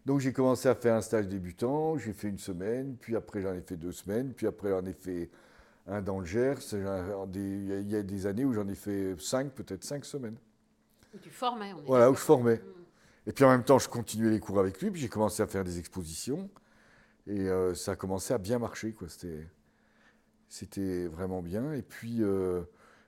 Donc, 0.06 0.20
j'ai 0.20 0.32
commencé 0.32 0.68
à 0.68 0.74
faire 0.74 0.94
un 0.94 1.02
stage 1.02 1.28
débutant. 1.28 1.98
J'ai 1.98 2.12
fait 2.12 2.28
une 2.28 2.38
semaine, 2.38 2.96
puis 2.96 3.16
après, 3.16 3.42
j'en 3.42 3.52
ai 3.54 3.60
fait 3.60 3.76
deux 3.76 3.92
semaines, 3.92 4.32
puis 4.32 4.46
après, 4.46 4.70
j'en 4.70 4.84
ai 4.86 4.92
fait 4.94 5.30
un 5.86 6.02
dans 6.02 6.20
le 6.20 6.26
Gers. 6.26 6.58
Il 6.72 7.90
y 7.90 7.96
a- 7.96 8.02
des 8.02 8.26
années 8.26 8.44
où 8.44 8.52
j'en 8.52 8.68
ai 8.68 8.74
fait 8.74 9.14
cinq, 9.18 9.52
peut-être 9.52 9.84
cinq 9.84 10.04
semaines. 10.04 10.36
Où 11.14 11.18
tu 11.18 11.30
formais. 11.30 11.72
on 11.72 11.82
Voilà, 11.82 12.10
où 12.10 12.14
je 12.14 12.20
formais. 12.20 12.56
Mm. 12.56 13.28
Et 13.28 13.32
puis 13.32 13.44
en 13.44 13.50
même 13.50 13.64
temps, 13.64 13.78
je 13.78 13.88
continuais 13.88 14.30
les 14.30 14.40
cours 14.40 14.58
avec 14.60 14.80
lui, 14.80 14.90
puis 14.90 15.00
j'ai 15.00 15.08
commencé 15.08 15.42
à 15.42 15.46
faire 15.46 15.64
des 15.64 15.78
expositions. 15.78 16.48
Et 17.26 17.48
euh, 17.48 17.74
ça 17.74 17.92
a 17.92 17.96
commencé 17.96 18.32
à 18.32 18.38
bien 18.38 18.58
marcher, 18.58 18.92
quoi. 18.92 19.08
C'était, 19.08 19.46
c'était 20.48 21.06
vraiment 21.06 21.42
bien. 21.42 21.72
Et 21.74 21.82
puis, 21.82 22.22
euh, 22.22 22.62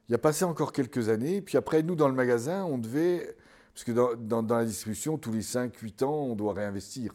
il 0.08 0.12
y 0.12 0.14
a 0.14 0.18
passé 0.18 0.44
encore 0.44 0.72
quelques 0.72 1.08
années. 1.08 1.40
Puis 1.42 1.56
après, 1.56 1.82
nous, 1.82 1.94
dans 1.94 2.08
le 2.08 2.14
magasin, 2.14 2.64
on 2.64 2.78
devait... 2.78 3.36
Parce 3.74 3.84
que 3.84 3.92
dans, 3.92 4.14
dans- 4.14 4.42
dans 4.42 4.58
la 4.58 4.64
distribution, 4.66 5.16
tous 5.16 5.32
les 5.32 5.40
5-8 5.42 6.02
ans, 6.04 6.12
on 6.24 6.36
doit 6.36 6.52
réinvestir. 6.52 7.14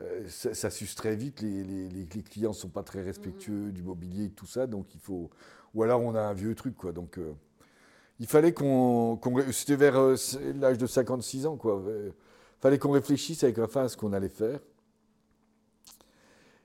Euh, 0.00 0.24
ça, 0.28 0.54
ça 0.54 0.70
s'use 0.70 0.94
très 0.94 1.16
vite. 1.16 1.40
Les, 1.42 1.64
les- 1.64 1.88
les- 1.88 2.06
les 2.14 2.22
clients 2.22 2.50
ne 2.50 2.54
sont 2.54 2.68
pas 2.68 2.82
très 2.82 3.02
respectueux 3.02 3.72
du 3.72 3.82
mobilier 3.82 4.26
et 4.26 4.30
tout 4.30 4.46
ça. 4.46 4.66
Donc, 4.66 4.94
il 4.94 5.00
faut... 5.00 5.30
Ou 5.74 5.82
alors, 5.84 6.00
on 6.02 6.14
a 6.14 6.20
un 6.22 6.34
vieux 6.34 6.54
truc, 6.54 6.76
quoi. 6.76 6.92
Donc... 6.92 7.18
euh, 7.18 7.32
il 8.20 8.26
fallait 8.26 8.52
qu'on. 8.52 9.18
C'était 9.52 9.76
vers 9.76 9.96
euh, 9.98 10.14
l'âge 10.60 10.78
de 10.78 10.86
56 10.86 11.46
ans, 11.46 11.56
quoi. 11.56 11.82
Il 11.88 12.12
fallait 12.60 12.78
qu'on 12.78 12.92
réfléchisse 12.92 13.44
avec 13.44 13.56
la 13.56 13.66
fin 13.68 13.84
à 13.84 13.88
ce 13.88 13.96
qu'on 13.96 14.12
allait 14.12 14.28
faire. 14.28 14.60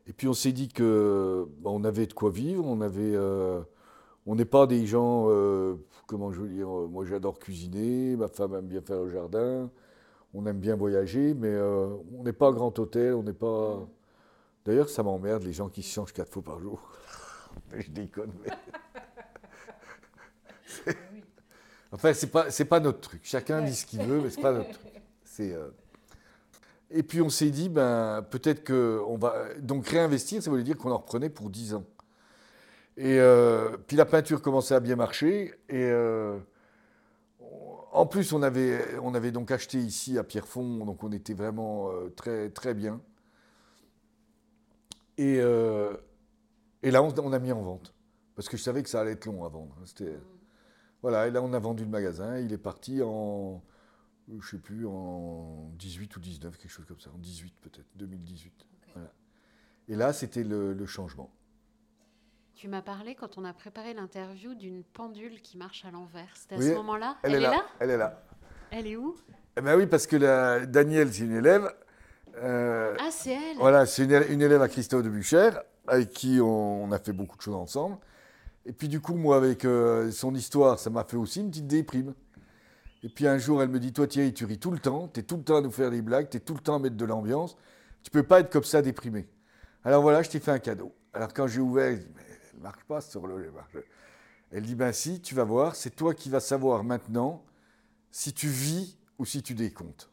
Et 0.08 0.14
puis 0.14 0.28
on 0.28 0.34
s'est 0.34 0.52
dit 0.52 0.68
que 0.68 1.48
bah, 1.60 1.70
on 1.74 1.84
avait 1.84 2.06
de 2.06 2.14
quoi 2.14 2.30
vivre, 2.30 2.66
on 2.66 2.82
avait. 2.82 3.16
on 4.26 4.36
n'est 4.36 4.46
pas 4.46 4.68
des 4.68 4.86
gens. 4.86 5.28
comment 6.08 6.32
je 6.32 6.42
veux 6.42 6.50
dire 6.50 6.68
Moi 6.68 7.06
j'adore 7.06 7.40
cuisiner, 7.40 8.16
ma 8.16 8.28
femme 8.28 8.56
aime 8.56 8.68
bien 8.68 8.82
faire 8.82 9.04
le 9.04 9.10
jardin, 9.10 9.70
on 10.36 10.46
aime 10.46 10.60
bien 10.60 10.76
voyager, 10.76 11.34
mais 11.34 11.48
euh, 11.48 11.88
on 12.18 12.24
n'est 12.24 12.34
pas 12.34 12.52
grand 12.52 12.78
hôtel, 12.78 13.14
on 13.14 13.24
n'est 13.24 13.34
pas. 13.34 13.88
D'ailleurs, 14.66 14.90
ça 14.90 15.02
m'emmerde 15.02 15.44
les 15.44 15.54
gens 15.54 15.70
qui 15.70 15.82
se 15.82 15.94
changent 15.94 16.14
quatre 16.14 16.32
fois 16.32 16.44
par 16.44 16.60
jour. 16.60 16.82
je 17.78 17.90
déconne, 17.90 18.32
mais. 18.44 18.52
Enfin, 21.92 22.14
c'est 22.14 22.28
pas 22.28 22.52
c'est 22.52 22.66
pas 22.66 22.82
notre 22.82 23.00
truc. 23.00 23.22
Chacun 23.24 23.62
dit 23.62 23.74
ce 23.74 23.86
qu'il 23.86 24.02
veut, 24.02 24.20
mais 24.20 24.30
c'est 24.30 24.42
pas 24.42 24.52
notre 24.52 24.72
truc. 24.72 24.92
C'est 25.24 25.54
euh, 25.54 25.70
et 26.92 27.04
puis 27.04 27.22
on 27.22 27.30
s'est 27.30 27.52
dit 27.52 27.70
ben 27.70 28.22
peut-être 28.30 28.66
que 28.66 29.02
on 29.08 29.16
va 29.16 29.46
donc 29.60 29.88
réinvestir, 29.88 30.44
ça 30.44 30.50
voulait 30.50 30.64
dire 30.64 30.78
qu'on 30.78 30.92
en 30.92 30.98
reprenait 30.98 31.30
pour 31.30 31.50
10 31.50 31.76
ans. 31.76 31.86
Et 32.98 33.20
euh, 33.20 33.78
puis 33.88 33.96
la 33.96 34.06
peinture 34.06 34.42
commençait 34.42 34.76
à 34.76 34.82
bien 34.82 34.98
marcher 34.98 35.54
et 35.70 35.90
en 37.96 38.06
plus 38.06 38.34
on 38.34 38.42
avait 38.44 38.98
on 39.00 39.14
avait 39.16 39.32
donc 39.32 39.52
acheté 39.52 39.80
ici 39.80 40.18
à 40.18 40.24
Pierrefonds, 40.24 40.86
donc 40.86 41.04
on 41.04 41.12
était 41.12 41.34
vraiment 41.34 41.90
euh, 41.92 42.10
très 42.10 42.50
très 42.50 42.74
bien. 42.74 43.02
Et 45.18 45.40
euh, 45.40 45.96
et 46.84 46.92
là 46.92 47.02
on, 47.02 47.18
on 47.20 47.34
a 47.34 47.40
mis 47.40 47.52
en 47.52 47.62
vente 47.62 47.94
parce 48.36 48.50
que 48.50 48.58
je 48.58 48.64
savais 48.64 48.84
que 48.84 48.90
ça 48.90 49.02
allait 49.02 49.12
être 49.12 49.26
long 49.26 49.46
à 49.46 49.50
vendre. 49.50 49.76
C'était 49.86 50.14
voilà, 51.02 51.28
et 51.28 51.32
là 51.32 51.42
on 51.42 51.54
a 51.54 51.60
vendu 51.60 51.84
le 51.84 51.90
magasin, 51.90 52.38
il 52.38 52.52
est 52.52 52.58
parti 52.58 53.02
en, 53.02 53.64
je 54.40 54.50
sais 54.50 54.58
plus, 54.58 54.88
en 54.88 55.70
18 55.78 56.16
ou 56.18 56.20
19, 56.20 56.58
quelque 56.58 56.70
chose 56.70 56.86
comme 56.86 57.00
ça, 57.00 57.12
en 57.14 57.18
18 57.20 57.54
peut-être, 57.62 57.88
2018. 57.96 58.66
Voilà. 58.94 59.12
Et 59.88 59.96
là 59.96 60.14
c'était 60.14 60.44
le, 60.44 60.74
le 60.74 60.86
changement. 60.86 61.32
Tu 62.56 62.70
m'as 62.70 62.82
parlé 62.82 63.16
quand 63.16 63.38
on 63.38 63.44
a 63.44 63.54
préparé 63.54 63.94
l'interview 63.94 64.54
d'une 64.56 64.84
pendule 64.84 65.42
qui 65.42 65.58
marche 65.58 65.84
à 65.86 65.92
l'envers. 65.92 66.30
C'était 66.36 66.56
à 66.56 66.58
Oui, 66.60 66.70
ce 66.70 66.74
moment-là 66.76 67.18
Elle, 67.24 67.36
est 67.36 67.40
là, 67.42 67.66
Elle 67.80 67.90
est 67.90 67.98
là. 67.98 68.24
Elle 68.72 68.88
est 68.88 68.96
où? 68.96 69.16
Eh 69.58 69.62
ben 69.62 69.78
oui, 69.78 69.88
parce 69.88 70.08
que 70.08 70.16
la, 70.16 70.66
Danielle, 70.66 71.14
c'est 71.14 71.24
une 71.24 71.36
élève. 71.36 71.70
euh, 72.38 72.96
Ah, 73.00 73.10
c'est 73.12 73.34
elle 73.34 73.58
Voilà, 73.58 73.86
c'est 73.86 74.04
une, 74.06 74.12
élève- 74.12 74.32
une 74.32 74.42
élève 74.42 74.62
à 74.62 74.70
Christophe 74.70 75.04
de 75.04 75.10
Buchère, 75.10 75.62
avec 75.88 76.12
qui 76.12 76.40
on, 76.42 76.84
on 76.86 76.92
a 76.92 77.00
fait 77.00 77.12
beaucoup 77.14 77.36
de 77.38 77.42
choses 77.42 77.56
ensemble. 77.56 77.98
Et 78.66 78.72
puis 78.72 78.88
du 78.88 79.02
coup, 79.02 79.16
moi, 79.16 79.36
avec 79.38 79.66
euh, 79.66 80.10
son 80.12 80.34
histoire, 80.34 80.80
ça 80.80 80.90
m'a 80.90 81.04
fait 81.04 81.18
aussi 81.18 81.42
une 81.42 81.50
petite 81.50 81.68
déprime. 81.68 82.14
Et 83.04 83.10
puis 83.10 83.28
un 83.28 83.38
jour, 83.38 83.62
elle 83.62 83.70
me 83.70 83.80
dit, 83.80 83.92
toi 83.94 84.08
Thierry, 84.08 84.34
tu 84.34 84.46
ris 84.46 84.58
tout 84.60 84.72
le 84.72 84.80
temps, 84.80 85.10
tu 85.10 85.20
es 85.20 85.24
tout 85.24 85.36
le 85.38 85.44
temps 85.44 85.58
à 85.58 85.62
nous 85.62 85.72
faire 85.72 85.92
des 85.92 86.02
blagues, 86.02 86.30
tu 86.30 86.38
es 86.38 86.40
tout 86.40 86.54
le 86.54 86.62
temps 86.62 86.76
à 86.76 86.80
mettre 86.80 86.96
de 86.96 87.06
l'ambiance, 87.06 87.56
tu 88.02 88.10
peux 88.12 88.24
pas 88.24 88.40
être 88.40 88.50
comme 88.52 88.64
ça 88.64 88.82
déprimé. 88.82 89.28
Alors 89.84 90.02
voilà, 90.02 90.24
je 90.24 90.30
t'ai 90.30 90.40
fait 90.40 90.52
un 90.52 90.60
cadeau. 90.60 90.94
Alors 91.14 91.32
quand 91.34 91.46
j'ai 91.48 91.62
ouvert, 91.62 91.92
je 91.92 92.02
dis, 92.02 92.08
mais 92.16 92.24
elle 92.56 92.62
marche 92.62 92.84
pas 92.86 93.02
ce 93.02 93.18
horloge. 93.18 93.46
elle 94.52 94.64
dit, 94.64 94.76
ben 94.76 94.92
si, 94.92 95.22
tu 95.22 95.36
vas 95.36 95.44
voir, 95.44 95.76
c'est 95.76 95.92
toi 95.96 96.14
qui 96.14 96.30
vas 96.30 96.40
savoir 96.40 96.84
maintenant 96.84 97.44
si 98.12 98.34
tu 98.34 98.48
vis 98.48 98.98
ou 99.18 99.26
si 99.26 99.44
tu 99.44 99.54
décomptes. 99.54 100.10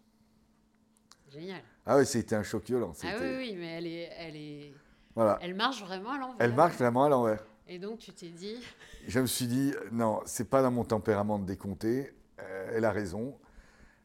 Génial. 1.30 1.62
Ah 1.86 1.96
oui, 1.98 2.06
c'était 2.06 2.34
un 2.36 2.42
choc 2.42 2.64
violent. 2.64 2.92
Ah 3.02 3.16
oui, 3.20 3.34
oui, 3.38 3.56
mais 3.56 3.66
elle, 3.78 3.86
est, 3.86 4.10
elle, 4.18 4.36
est, 4.36 4.74
Voilà. 5.14 5.38
elle 5.40 5.54
marche 5.54 5.82
vraiment 5.82 6.10
à 6.10 6.18
l'envers. 6.18 6.36
Elle 6.40 6.54
marche 6.54 6.76
vraiment 6.76 7.04
à 7.04 7.08
l'envers. 7.08 7.44
Et 7.68 7.78
donc, 7.78 8.00
tu 8.00 8.12
t'es 8.12 8.28
dit, 8.28 8.56
Je 9.08 9.18
me 9.20 9.26
suis 9.26 9.46
dit, 9.46 9.72
non, 9.90 10.20
c'est 10.26 10.48
pas 10.48 10.62
dans 10.62 10.70
mon 10.70 10.84
tempérament 10.84 11.38
de 11.38 11.46
décompter. 11.46 12.14
Euh, 12.40 12.72
elle 12.74 12.84
a 12.84 12.92
raison. 12.92 13.38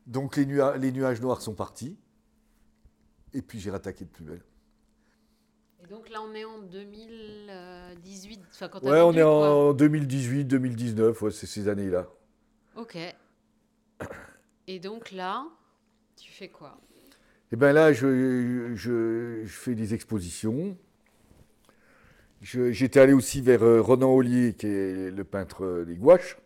Donc 0.05 0.37
les, 0.37 0.45
nua- 0.45 0.77
les 0.77 0.91
nuages 0.91 1.19
noirs 1.21 1.41
sont 1.41 1.53
partis. 1.53 1.97
Et 3.33 3.41
puis 3.41 3.59
j'ai 3.59 3.69
rattaqué 3.71 4.05
de 4.05 4.09
plus 4.09 4.23
belle. 4.23 4.41
Donc 5.89 6.09
là, 6.09 6.21
on 6.21 6.33
est 6.33 6.43
en 6.45 6.59
2018. 6.59 8.41
Enfin, 8.51 8.67
quand 8.67 8.83
Ouais, 8.83 9.01
on 9.01 9.13
est 9.13 9.23
en 9.23 9.73
2018, 9.73 10.45
2019, 10.45 11.21
ouais, 11.21 11.31
c'est 11.31 11.47
ces 11.47 11.67
années-là. 11.69 12.07
Ok. 12.75 12.95
Et 14.67 14.79
donc 14.79 15.11
là, 15.11 15.45
tu 16.17 16.31
fais 16.31 16.49
quoi? 16.49 16.77
Et 17.51 17.55
bien 17.55 17.73
là, 17.73 17.93
je, 17.93 18.73
je- 18.75 19.41
je 19.45 19.49
fais 19.53 19.75
des 19.75 19.93
expositions. 19.93 20.77
J'étais 22.41 22.99
allé 22.99 23.13
aussi 23.13 23.41
vers 23.41 23.63
euh, 23.63 23.81
Ronan 23.81 24.13
Ollier, 24.13 24.53
qui 24.53 24.67
est 24.67 25.11
le 25.11 25.23
peintre 25.23 25.83
des 25.87 25.95
gouaches. 25.95 26.37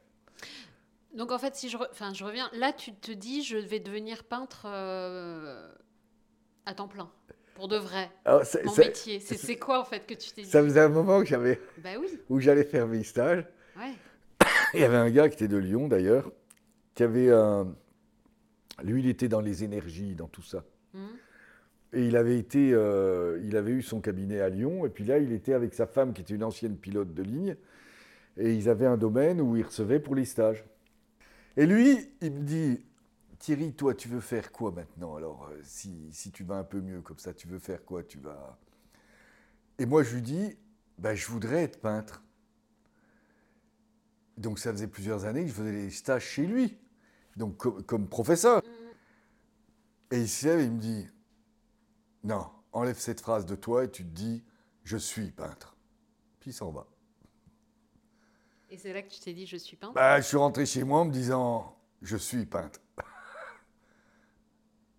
Donc 1.14 1.32
en 1.32 1.40
fait, 1.40 1.56
si 1.56 1.70
je, 1.70 1.78
re- 1.78 1.90
enfin, 1.92 2.14
je 2.14 2.24
reviens, 2.24 2.50
là, 2.54 2.72
tu 2.74 2.94
te 2.94 3.12
dis, 3.12 3.44
je 3.44 3.58
vais 3.58 3.80
devenir 3.80 4.24
peintre 4.24 4.64
euh, 4.66 5.70
à 6.66 6.74
temps 6.74 6.88
plein. 6.88 7.12
Pour 7.56 7.68
de 7.68 7.78
vrai. 7.78 8.10
Alors, 8.26 8.44
ça- 8.46 8.60
Mon 8.64 8.76
métier. 8.76 9.20
C'est 9.20 9.58
quoi 9.58 9.80
en 9.80 9.86
fait 9.86 10.06
que 10.08 10.14
tu 10.14 10.32
t'es 10.32 10.42
dit 10.44 10.48
Ça 10.50 10.64
faisait 10.64 10.80
un 10.80 10.90
moment 10.90 11.20
que 11.20 11.26
j'avais, 11.28 11.60
Bah 11.84 11.90
oui. 12.00 12.08
où 12.30 12.40
j'allais 12.40 12.64
faire 12.64 12.88
mes 12.88 13.04
stages. 13.04 13.46
Ouais. 13.78 13.94
Il 14.74 14.80
y 14.80 14.84
avait 14.84 14.98
un 14.98 15.10
gars 15.10 15.30
qui 15.30 15.36
était 15.36 15.48
de 15.48 15.58
Lyon 15.58 15.88
d'ailleurs, 15.88 16.32
qui 16.96 17.04
avait 17.04 17.30
un. 17.32 17.74
Lui, 18.84 19.02
il 19.04 19.10
était 19.10 19.28
dans 19.28 19.42
les 19.42 19.64
énergies, 19.64 20.16
dans 20.16 20.28
tout 20.28 20.42
ça. 20.42 20.64
Mhm. 20.94 21.08
Et 21.94 22.06
il 22.08 22.16
avait 22.18 22.38
été, 22.40 22.72
euh, 22.74 23.40
il 23.44 23.56
avait 23.58 23.74
eu 23.74 23.82
son 23.84 24.00
cabinet 24.02 24.40
à 24.40 24.50
Lyon, 24.50 24.86
et 24.86 24.90
puis 24.90 25.04
là, 25.04 25.20
il 25.20 25.32
était 25.34 25.54
avec 25.54 25.74
sa 25.74 25.86
femme, 25.86 26.14
qui 26.14 26.22
était 26.22 26.34
une 26.34 26.44
ancienne 26.44 26.78
pilote 26.78 27.14
de 27.14 27.22
ligne, 27.22 27.58
et 28.38 28.54
ils 28.54 28.70
avaient 28.70 28.86
un 28.88 28.98
domaine 28.98 29.40
où 29.42 29.56
ils 29.58 29.64
recevaient 29.66 30.00
pour 30.00 30.16
les 30.16 30.26
stages. 30.26 30.64
Et 31.58 31.66
lui, 31.66 32.10
il 32.22 32.32
me 32.32 32.40
dit, 32.40 32.80
Thierry, 33.42 33.74
toi, 33.74 33.96
tu 33.96 34.08
veux 34.08 34.20
faire 34.20 34.52
quoi 34.52 34.72
maintenant 34.72 35.16
Alors, 35.16 35.50
euh, 35.50 35.60
si, 35.64 36.14
si 36.14 36.32
tu 36.32 36.44
vas 36.44 36.58
un 36.58 36.64
peu 36.64 36.80
mieux 36.80 37.02
comme 37.02 37.18
ça, 37.18 37.34
tu 37.34 37.48
veux 37.48 37.58
faire 37.58 37.84
quoi 37.84 38.04
Tu 38.04 38.20
vas. 38.20 38.60
Et 39.80 39.88
moi, 39.88 40.04
je 40.04 40.14
lui 40.14 40.22
dis, 40.22 40.56
ben, 41.00 41.16
je 41.16 41.26
voudrais 41.26 41.64
être 41.64 41.82
peintre. 41.82 42.24
Donc, 44.38 44.60
ça 44.60 44.72
faisait 44.72 44.88
plusieurs 44.88 45.26
années 45.26 45.42
que 45.42 45.48
je 45.48 45.54
faisais 45.54 45.72
des 45.72 45.90
stages 45.90 46.24
chez 46.24 46.46
lui, 46.46 46.78
donc 47.36 47.58
comme, 47.58 47.84
comme 47.84 48.08
professeur. 48.08 48.62
Et 50.12 50.20
il 50.20 50.30
se 50.30 50.46
lève 50.46 50.60
et 50.60 50.66
il 50.66 50.72
me 50.74 50.80
dit 50.80 51.08
Non, 52.24 52.48
enlève 52.72 53.00
cette 53.00 53.22
phrase 53.22 53.48
de 53.48 53.56
toi 53.56 53.86
et 53.86 53.90
tu 53.90 54.04
te 54.04 54.10
dis 54.10 54.44
Je 54.84 54.98
suis 54.98 55.32
peintre. 55.32 55.76
Puis 56.40 56.52
il 56.52 56.54
s'en 56.54 56.70
va. 56.70 56.86
Et 58.70 58.78
c'est 58.78 58.94
là 58.94 59.02
que 59.02 59.10
tu 59.10 59.20
t'es 59.20 59.34
dit 59.34 59.48
je 59.48 59.58
suis 59.58 59.78
peintre? 59.78 59.94
Bah, 59.94 60.22
je 60.22 60.28
suis 60.28 60.38
rentré 60.38 60.68
chez 60.68 60.84
moi 60.84 61.00
en 61.00 61.06
me 61.06 61.12
disant 61.12 61.76
Je 62.04 62.18
suis 62.18 62.46
peintre. 62.46 62.80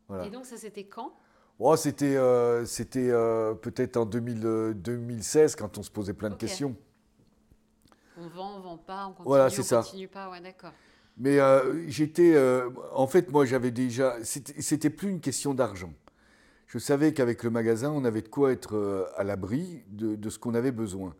voilà. 0.08 0.26
Et 0.26 0.30
donc 0.30 0.46
ça 0.46 0.56
c'était 0.56 0.84
quand? 0.84 1.12
Oh, 1.58 1.76
c'était 1.76 2.16
euh, 2.16 2.64
c'était 2.64 3.10
euh, 3.10 3.54
peut-être 3.54 3.96
en 3.96 4.04
2000, 4.06 4.40
euh, 4.44 4.74
2016 4.74 5.54
quand 5.54 5.78
on 5.78 5.82
se 5.82 5.90
posait 5.90 6.14
plein 6.14 6.30
de 6.30 6.34
questions. 6.34 6.74
On 8.16 8.26
vend, 8.28 8.56
on 8.56 8.60
vend 8.60 8.78
pas, 8.78 9.06
on 9.06 9.10
continue, 9.10 9.26
Voilà, 9.26 9.46
on 9.46 9.62
ça. 9.62 9.76
continue 9.76 10.08
pas, 10.08 10.30
ouais 10.30 10.40
d'accord. 10.40 10.72
Mais 11.18 11.38
euh, 11.38 11.86
j'étais. 11.88 12.36
en 12.94 13.06
fait, 13.06 13.30
moi, 13.30 13.44
j'avais 13.44 13.70
déjà. 13.70 14.16
C'était 14.24 14.90
plus 14.90 15.10
une 15.10 15.20
question 15.20 15.54
d'argent. 15.54 15.92
Je 16.66 16.78
savais 16.78 17.12
qu'avec 17.12 17.42
le 17.44 17.50
magasin, 17.50 17.90
on 17.90 18.04
avait 18.04 18.22
de 18.22 18.28
quoi 18.28 18.50
être 18.50 19.12
à 19.16 19.22
l'abri 19.22 19.82
de, 19.88 20.16
de 20.16 20.30
ce 20.30 20.38
qu'on 20.38 20.54
avait 20.54 20.72
besoin. 20.72 21.14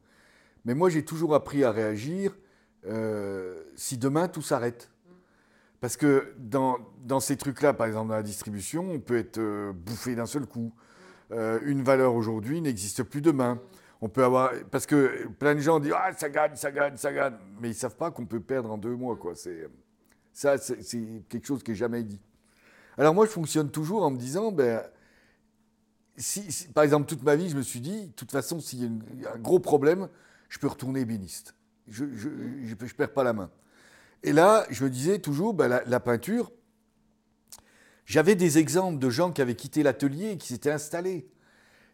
Mais 0.65 0.75
moi, 0.75 0.89
j'ai 0.89 1.05
toujours 1.05 1.35
appris 1.35 1.63
à 1.63 1.71
réagir 1.73 2.37
si 3.77 3.99
demain 3.99 4.29
tout 4.29 4.43
s'arrête. 4.43 4.91
Parce 5.83 5.97
que 5.97 6.33
dans, 6.39 6.79
ces 7.19 7.37
trucs-là, 7.37 7.75
par 7.75 7.89
exemple 7.89 8.11
dans 8.11 8.15
la 8.15 8.23
distribution, 8.23 8.89
on 8.89 9.01
peut 9.01 9.19
être 9.19 9.39
euh, 9.39 9.73
bouffé 9.73 10.15
d'un 10.15 10.27
seul 10.27 10.47
coup. 10.47 10.73
Euh, 11.33 11.59
une 11.65 11.83
valeur 11.83 12.15
aujourd'hui 12.15 12.61
n'existe 12.61 13.03
plus 13.03 13.21
demain. 13.21 13.61
On 14.01 14.09
peut 14.09 14.23
avoir 14.23 14.53
parce 14.71 14.87
que 14.87 15.27
plein 15.41 15.57
de 15.57 15.61
gens 15.61 15.81
disent 15.81 15.93
ah 15.97 16.13
ça 16.17 16.29
gagne, 16.29 16.55
ça 16.55 16.71
gagne, 16.71 16.97
ça 16.97 17.13
gagne, 17.13 17.35
mais 17.61 17.71
ils 17.71 17.75
savent 17.75 17.97
pas 17.97 18.13
qu'on 18.13 18.27
peut 18.27 18.39
perdre 18.39 18.71
en 18.71 18.79
deux 18.79 18.95
mois 18.95 19.17
quoi. 19.17 19.35
C'est 19.35 19.67
ça, 20.33 20.57
c'est 20.57 21.25
quelque 21.29 21.47
chose 21.47 21.65
qui 21.65 21.73
est 21.73 21.77
jamais 21.77 22.05
dit. 22.05 22.21
Alors 22.97 23.13
moi, 23.13 23.27
je 23.27 23.33
fonctionne 23.33 23.69
toujours 23.69 24.05
en 24.05 24.13
me 24.13 24.19
disant 24.19 24.53
ben 24.53 24.85
si, 26.17 26.69
par 26.73 26.85
exemple 26.85 27.07
toute 27.07 27.25
ma 27.25 27.35
vie, 27.35 27.49
je 27.49 27.57
me 27.57 27.63
suis 27.63 27.81
dit 27.81 28.07
de 28.07 28.13
toute 28.13 28.31
façon 28.31 28.61
s'il 28.61 28.85
y 29.21 29.27
a 29.27 29.33
un 29.35 29.39
gros 29.39 29.59
problème, 29.59 30.09
je 30.49 30.61
peux 30.61 30.69
retourner 30.69 31.01
ébéniste. 31.01 31.57
Je 31.89 32.05
je, 32.13 32.29
je, 32.63 32.87
je 32.87 32.95
perds 32.95 33.13
pas 33.13 33.25
la 33.25 33.33
main. 33.33 33.51
Et 34.23 34.33
là, 34.33 34.67
je 34.71 34.85
me 34.85 34.91
disais 34.91 35.19
toujours 35.19 35.55
ben, 35.55 35.69
la, 35.69 35.83
la 35.85 36.01
peinture. 36.01 36.51
J'avais 38.05 38.35
des 38.35 38.59
exemples 38.59 38.99
de 38.99 39.11
gens 39.11 39.33
qui 39.33 39.43
avaient 39.43 39.57
quitté 39.57 39.83
l'atelier 39.83 40.33
et 40.33 40.37
qui 40.37 40.49
s'étaient 40.49 40.71
installés. 40.71 41.29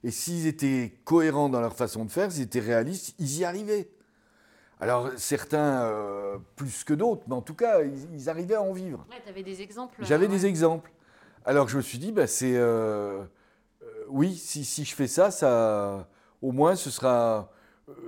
Et 0.05 0.11
s'ils 0.11 0.47
étaient 0.47 1.01
cohérents 1.05 1.49
dans 1.49 1.61
leur 1.61 1.75
façon 1.75 2.05
de 2.05 2.11
faire, 2.11 2.31
s'ils 2.31 2.43
étaient 2.43 2.61
réalistes, 2.61 3.15
ils 3.19 3.39
y 3.39 3.45
arrivaient. 3.45 3.91
Alors 4.81 5.11
certains 5.17 5.83
euh, 5.83 6.39
plus 6.55 6.85
que 6.85 6.95
d'autres, 6.95 7.25
mais 7.27 7.35
en 7.35 7.43
tout 7.43 7.55
cas, 7.55 7.83
ils, 7.83 8.15
ils 8.15 8.31
arrivaient 8.31 8.55
à 8.55 8.63
en 8.63 8.73
vivre. 8.73 9.05
Ouais, 9.11 9.43
des 9.43 9.61
exemples. 9.61 9.97
J'avais 10.01 10.27
euh, 10.27 10.29
des 10.29 10.47
exemples. 10.47 10.93
Alors 11.45 11.69
je 11.69 11.77
me 11.77 11.83
suis 11.83 11.99
dit, 11.99 12.13
bah, 12.13 12.27
c'est 12.27 12.57
euh, 12.57 13.25
euh, 13.83 13.87
oui, 14.09 14.37
si, 14.37 14.65
si 14.65 14.85
je 14.85 14.95
fais 14.95 15.09
ça, 15.09 15.31
ça, 15.31 16.09
au 16.41 16.53
moins, 16.53 16.77
ce 16.77 16.91
sera 16.91 17.51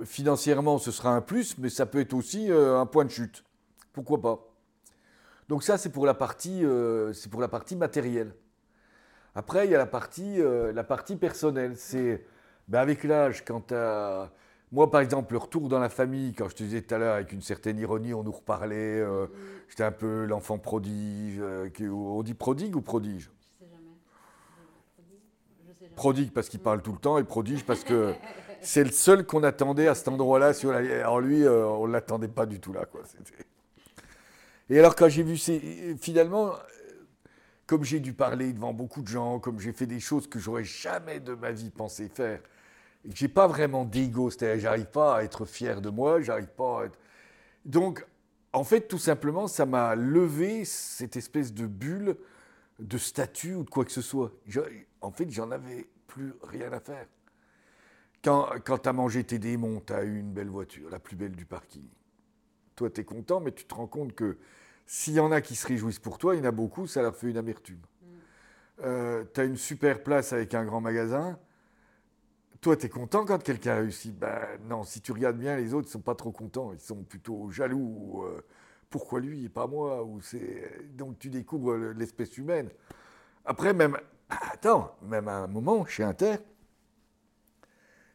financièrement, 0.05 0.77
ce 0.77 0.91
sera 0.91 1.09
un 1.09 1.21
plus, 1.21 1.57
mais 1.57 1.69
ça 1.69 1.85
peut 1.85 1.99
être 1.99 2.13
aussi 2.13 2.49
un 2.51 2.85
point 2.85 3.03
de 3.03 3.09
chute. 3.09 3.43
Pourquoi 3.93 4.21
pas? 4.21 4.39
Donc 5.49 5.63
ça, 5.63 5.77
c'est 5.77 5.89
pour 5.91 6.05
la 6.05 6.13
partie, 6.13 6.63
euh, 6.63 7.11
c'est 7.13 7.29
pour 7.29 7.41
la 7.41 7.47
partie 7.47 7.75
matérielle. 7.75 8.33
Après, 9.35 9.65
il 9.65 9.71
y 9.71 9.75
a 9.75 9.77
la 9.77 9.85
partie, 9.85 10.41
euh, 10.41 10.71
la 10.73 10.83
partie 10.83 11.15
personnelle. 11.15 11.75
C'est 11.77 12.25
ben, 12.67 12.79
avec 12.79 13.03
l'âge, 13.03 13.43
quand 13.43 13.61
t'as- 13.67 14.31
moi, 14.71 14.89
par 14.89 15.01
exemple, 15.01 15.33
le 15.33 15.39
retour 15.39 15.67
dans 15.67 15.79
la 15.79 15.89
famille, 15.89 16.33
quand 16.33 16.47
je 16.47 16.55
te 16.55 16.63
disais 16.63 16.81
tout 16.81 16.95
à 16.95 16.97
l'heure, 16.97 17.15
avec 17.15 17.33
une 17.33 17.41
certaine 17.41 17.77
ironie, 17.79 18.13
on 18.13 18.23
nous 18.23 18.31
reparlait. 18.31 18.99
euh, 19.01 19.27
J'étais 19.67 19.83
un 19.83 19.91
peu 19.91 20.25
l'enfant 20.25 20.57
prodige. 20.57 21.39
euh, 21.39 21.69
on 21.91 22.23
dit 22.23 22.33
prodigue 22.33 22.75
ou 22.75 22.81
prodige? 22.81 23.29
Je 23.59 23.65
sais 23.65 23.69
jamais. 23.69 23.83
Je 25.67 25.73
sais 25.73 25.85
jamais. 25.85 25.95
Prodigue 25.95 26.31
parce 26.31 26.47
qu'il 26.49 26.59
parle 26.61 26.81
tout 26.81 26.91
le 26.93 26.97
temps 26.97 27.17
et 27.17 27.23
prodige 27.23 27.65
parce 27.65 27.83
que 27.83 28.13
c'est 28.61 28.83
le 28.83 28.91
seul 28.91 29.25
qu'on 29.25 29.43
attendait 29.43 29.87
à 29.87 29.95
cet 29.95 30.07
endroit-là. 30.07 30.53
Sur 30.53 30.71
la... 30.71 30.79
Alors 30.79 31.19
lui, 31.19 31.43
euh, 31.43 31.65
on 31.65 31.87
ne 31.87 31.93
l'attendait 31.93 32.27
pas 32.27 32.45
du 32.45 32.59
tout 32.59 32.71
là. 32.73 32.85
Quoi. 32.85 33.01
Et 34.71 34.79
alors 34.79 34.95
quand 34.95 35.09
j'ai 35.09 35.21
vu 35.21 35.37
ces... 35.37 35.97
Finalement, 35.99 36.53
euh, 36.53 36.57
comme 37.67 37.83
j'ai 37.83 37.99
dû 37.99 38.13
parler 38.13 38.53
devant 38.53 38.73
beaucoup 38.73 39.01
de 39.01 39.07
gens, 39.09 39.37
comme 39.37 39.59
j'ai 39.59 39.73
fait 39.73 39.85
des 39.85 39.99
choses 39.99 40.27
que 40.27 40.39
j'aurais 40.39 40.63
jamais 40.63 41.19
de 41.19 41.33
ma 41.33 41.51
vie 41.51 41.69
pensé 41.69 42.07
faire, 42.07 42.39
et 43.03 43.09
que 43.09 43.15
j'ai 43.17 43.27
pas 43.27 43.47
vraiment 43.47 43.83
d'ego, 43.83 44.29
c'est-à-dire 44.29 44.61
j'arrive 44.61 44.85
pas 44.85 45.17
à 45.17 45.23
être 45.23 45.43
fier 45.43 45.81
de 45.81 45.89
moi, 45.89 46.21
j'arrive 46.21 46.47
pas 46.47 46.83
à 46.83 46.85
être... 46.85 46.97
Donc, 47.65 48.05
en 48.53 48.63
fait, 48.63 48.87
tout 48.87 48.97
simplement, 48.97 49.49
ça 49.49 49.65
m'a 49.65 49.93
levé 49.95 50.63
cette 50.63 51.17
espèce 51.17 51.53
de 51.53 51.67
bulle 51.67 52.15
de 52.79 52.97
statut 52.97 53.55
ou 53.55 53.63
de 53.65 53.69
quoi 53.69 53.83
que 53.83 53.91
ce 53.91 54.01
soit. 54.01 54.31
En 55.01 55.11
fait, 55.11 55.29
j'en 55.29 55.51
avais 55.51 55.85
plus 56.07 56.33
rien 56.43 56.71
à 56.71 56.79
faire. 56.79 57.07
Quand, 58.23 58.47
quand 58.63 58.77
tu 58.77 58.87
as 58.89 58.93
mangé 58.93 59.25
tes 59.25 59.37
démons, 59.37 59.81
tu 59.85 59.91
as 59.91 60.03
eu 60.03 60.17
une 60.17 60.31
belle 60.31 60.49
voiture, 60.49 60.89
la 60.89 60.99
plus 60.99 61.17
belle 61.17 61.35
du 61.35 61.45
parking. 61.45 61.89
Toi, 62.81 62.89
tu 62.89 63.01
es 63.01 63.03
content, 63.03 63.39
mais 63.39 63.51
tu 63.51 63.63
te 63.65 63.75
rends 63.75 63.85
compte 63.85 64.15
que 64.15 64.39
s'il 64.87 65.13
y 65.13 65.19
en 65.19 65.31
a 65.31 65.39
qui 65.39 65.55
se 65.55 65.67
réjouissent 65.67 65.99
pour 65.99 66.17
toi, 66.17 66.33
il 66.33 66.39
y 66.39 66.41
en 66.41 66.45
a 66.45 66.51
beaucoup, 66.51 66.87
ça 66.87 67.03
leur 67.03 67.15
fait 67.15 67.29
une 67.29 67.37
amertume. 67.37 67.77
tu 68.79 68.83
as 68.83 69.43
une 69.43 69.55
super 69.55 70.01
place 70.01 70.33
avec 70.33 70.55
un 70.55 70.65
grand 70.65 70.81
magasin. 70.81 71.37
Toi, 72.59 72.75
tu 72.77 72.87
es 72.87 72.89
content 72.89 73.23
quand 73.23 73.37
quelqu'un 73.43 73.75
réussit. 73.75 74.17
Ben 74.17 74.47
non, 74.67 74.83
si 74.83 74.99
tu 74.99 75.11
regardes 75.11 75.37
bien, 75.37 75.57
les 75.57 75.75
autres 75.75 75.89
ne 75.89 75.91
sont 75.91 76.01
pas 76.01 76.15
trop 76.15 76.31
contents. 76.31 76.73
Ils 76.73 76.79
sont 76.79 77.03
plutôt 77.03 77.51
jaloux. 77.51 77.77
ou, 77.99 78.23
euh, 78.23 78.41
pourquoi 78.89 79.19
lui 79.19 79.45
et 79.45 79.49
pas 79.49 79.67
moi 79.67 80.03
ou. 80.03 80.19
Donc 80.95 81.19
tu 81.19 81.29
découvres 81.29 81.75
le- 81.75 81.93
l'espèce 81.93 82.35
humaine. 82.39 82.71
Après, 83.45 83.75
même, 83.75 83.95
attends, 84.51 84.95
même 85.03 85.27
à 85.27 85.43
un 85.43 85.47
moment, 85.47 85.85
chez 85.85 86.01
Inter, 86.03 86.37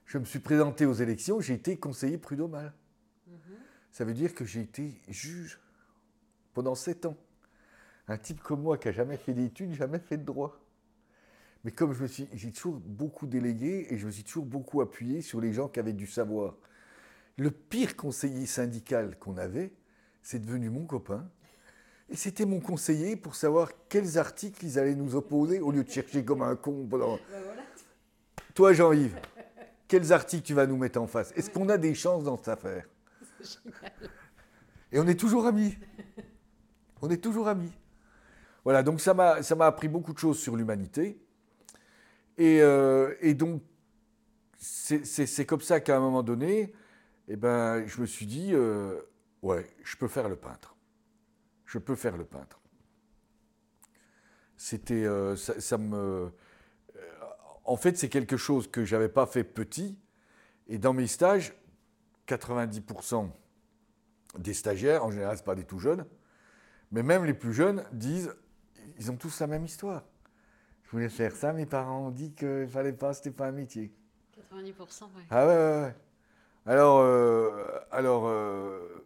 je 0.06 0.18
me 0.18 0.24
suis 0.24 0.40
présenté 0.40 0.86
aux 0.86 0.92
élections, 0.92 1.38
j'ai 1.38 1.54
été 1.54 1.76
conseiller 1.76 2.18
prud'homal. 2.18 2.72
Ça 3.96 4.04
veut 4.04 4.12
dire 4.12 4.34
que 4.34 4.44
j'ai 4.44 4.60
été 4.60 5.00
juge 5.08 5.58
pendant 6.52 6.74
sept 6.74 7.06
ans. 7.06 7.16
Un 8.08 8.18
type 8.18 8.42
comme 8.42 8.60
moi 8.60 8.76
qui 8.76 8.88
n'a 8.88 8.92
jamais 8.92 9.16
fait 9.16 9.32
d'études, 9.32 9.72
jamais 9.72 10.00
fait 10.00 10.18
de 10.18 10.22
droit. 10.22 10.60
Mais 11.64 11.70
comme 11.70 11.94
je 11.94 12.02
me 12.02 12.06
suis, 12.06 12.28
j'ai 12.34 12.52
toujours 12.52 12.74
beaucoup 12.74 13.26
délégué 13.26 13.86
et 13.88 13.96
je 13.96 14.04
me 14.04 14.10
suis 14.10 14.22
toujours 14.22 14.44
beaucoup 14.44 14.82
appuyé 14.82 15.22
sur 15.22 15.40
les 15.40 15.54
gens 15.54 15.68
qui 15.68 15.80
avaient 15.80 15.94
du 15.94 16.06
savoir. 16.06 16.58
Le 17.38 17.50
pire 17.50 17.96
conseiller 17.96 18.44
syndical 18.44 19.18
qu'on 19.18 19.38
avait, 19.38 19.72
c'est 20.20 20.40
devenu 20.40 20.68
mon 20.68 20.84
copain. 20.84 21.26
Et 22.10 22.16
c'était 22.16 22.44
mon 22.44 22.60
conseiller 22.60 23.16
pour 23.16 23.34
savoir 23.34 23.70
quels 23.88 24.18
articles 24.18 24.62
ils 24.62 24.78
allaient 24.78 24.94
nous 24.94 25.14
opposer 25.14 25.60
au 25.60 25.70
lieu 25.70 25.84
de 25.84 25.90
chercher 25.90 26.22
comme 26.22 26.42
un 26.42 26.54
con 26.54 26.86
pendant. 26.86 27.18
Toi, 28.52 28.74
Jean-Yves, 28.74 29.18
quels 29.88 30.12
articles 30.12 30.44
tu 30.44 30.52
vas 30.52 30.66
nous 30.66 30.76
mettre 30.76 31.00
en 31.00 31.06
face? 31.06 31.32
Est-ce 31.34 31.48
qu'on 31.48 31.70
a 31.70 31.78
des 31.78 31.94
chances 31.94 32.24
dans 32.24 32.36
cette 32.36 32.48
affaire? 32.48 32.84
Et 34.92 34.98
on 34.98 35.06
est 35.06 35.18
toujours 35.18 35.46
amis. 35.46 35.76
On 37.02 37.10
est 37.10 37.22
toujours 37.22 37.48
amis. 37.48 37.72
Voilà, 38.64 38.82
donc 38.82 39.00
ça 39.00 39.14
m'a 39.14 39.66
appris 39.66 39.88
beaucoup 39.88 40.12
de 40.12 40.18
choses 40.18 40.38
sur 40.38 40.56
l'humanité. 40.56 41.20
Et, 42.38 42.60
euh, 42.62 43.14
donc, 43.34 43.62
c'est- 44.58 45.46
comme 45.46 45.60
ça 45.60 45.80
qu'à 45.80 45.96
un 45.96 46.00
moment 46.00 46.22
donné, 46.22 46.72
eh 47.28 47.36
ben, 47.36 47.86
je 47.86 48.00
me 48.00 48.06
suis 48.06 48.26
dit, 48.26 48.50
euh, 48.52 49.00
ouais, 49.42 49.66
je 49.84 49.96
peux 49.96 50.08
faire 50.08 50.28
le 50.28 50.36
peintre. 50.36 50.76
Je 51.64 51.78
peux 51.78 51.94
faire 51.96 52.16
le 52.16 52.24
peintre. 52.24 52.60
C'était, 54.56 55.04
euh, 55.04 55.36
ça, 55.36 55.78
me, 55.78 56.32
en 57.64 57.76
fait, 57.76 57.98
c'est 57.98 58.08
quelque 58.08 58.36
chose 58.36 58.70
que 58.70 58.84
j'avais 58.84 59.08
pas 59.08 59.26
fait 59.26 59.44
petit. 59.44 59.98
Et 60.68 60.78
dans 60.78 60.92
mes 60.92 61.06
stages, 61.06 61.54
90% 62.26 63.30
des 64.38 64.54
stagiaires, 64.54 65.04
en 65.04 65.10
général, 65.10 65.36
c'est 65.36 65.44
pas 65.44 65.54
des 65.54 65.64
tout 65.64 65.78
jeunes, 65.78 66.04
mais 66.92 67.02
même 67.02 67.24
les 67.24 67.34
plus 67.34 67.52
jeunes 67.52 67.84
disent, 67.92 68.34
ils 68.98 69.10
ont 69.10 69.16
tous 69.16 69.40
la 69.40 69.46
même 69.46 69.64
histoire. 69.64 70.04
Je 70.84 70.90
voulais 70.90 71.08
faire 71.08 71.34
ça, 71.34 71.52
mes 71.52 71.66
parents 71.66 72.06
ont 72.06 72.10
dit 72.10 72.32
qu'il 72.32 72.68
fallait 72.68 72.92
pas, 72.92 73.12
c'était 73.12 73.30
pas 73.30 73.48
un 73.48 73.52
métier. 73.52 73.92
90%, 74.52 74.70
ouais. 74.70 75.08
Ah 75.30 75.46
ouais, 75.46 75.54
ouais, 75.54 75.80
ouais. 75.82 75.94
Alors, 76.66 76.98
euh, 76.98 77.64
alors, 77.90 78.26
euh, 78.26 79.04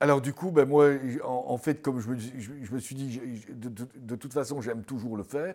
alors 0.00 0.20
du 0.20 0.32
coup, 0.32 0.50
ben 0.50 0.66
moi, 0.66 0.90
en, 1.24 1.58
fait, 1.58 1.80
comme 1.80 2.00
je 2.00 2.08
me, 2.08 2.18
je, 2.18 2.74
me 2.74 2.78
suis 2.80 2.94
dit, 2.94 3.20
de, 3.50 3.68
de, 3.94 4.16
toute 4.16 4.32
façon, 4.32 4.60
j'aime 4.60 4.82
toujours 4.82 5.16
le 5.16 5.22
faire. 5.22 5.54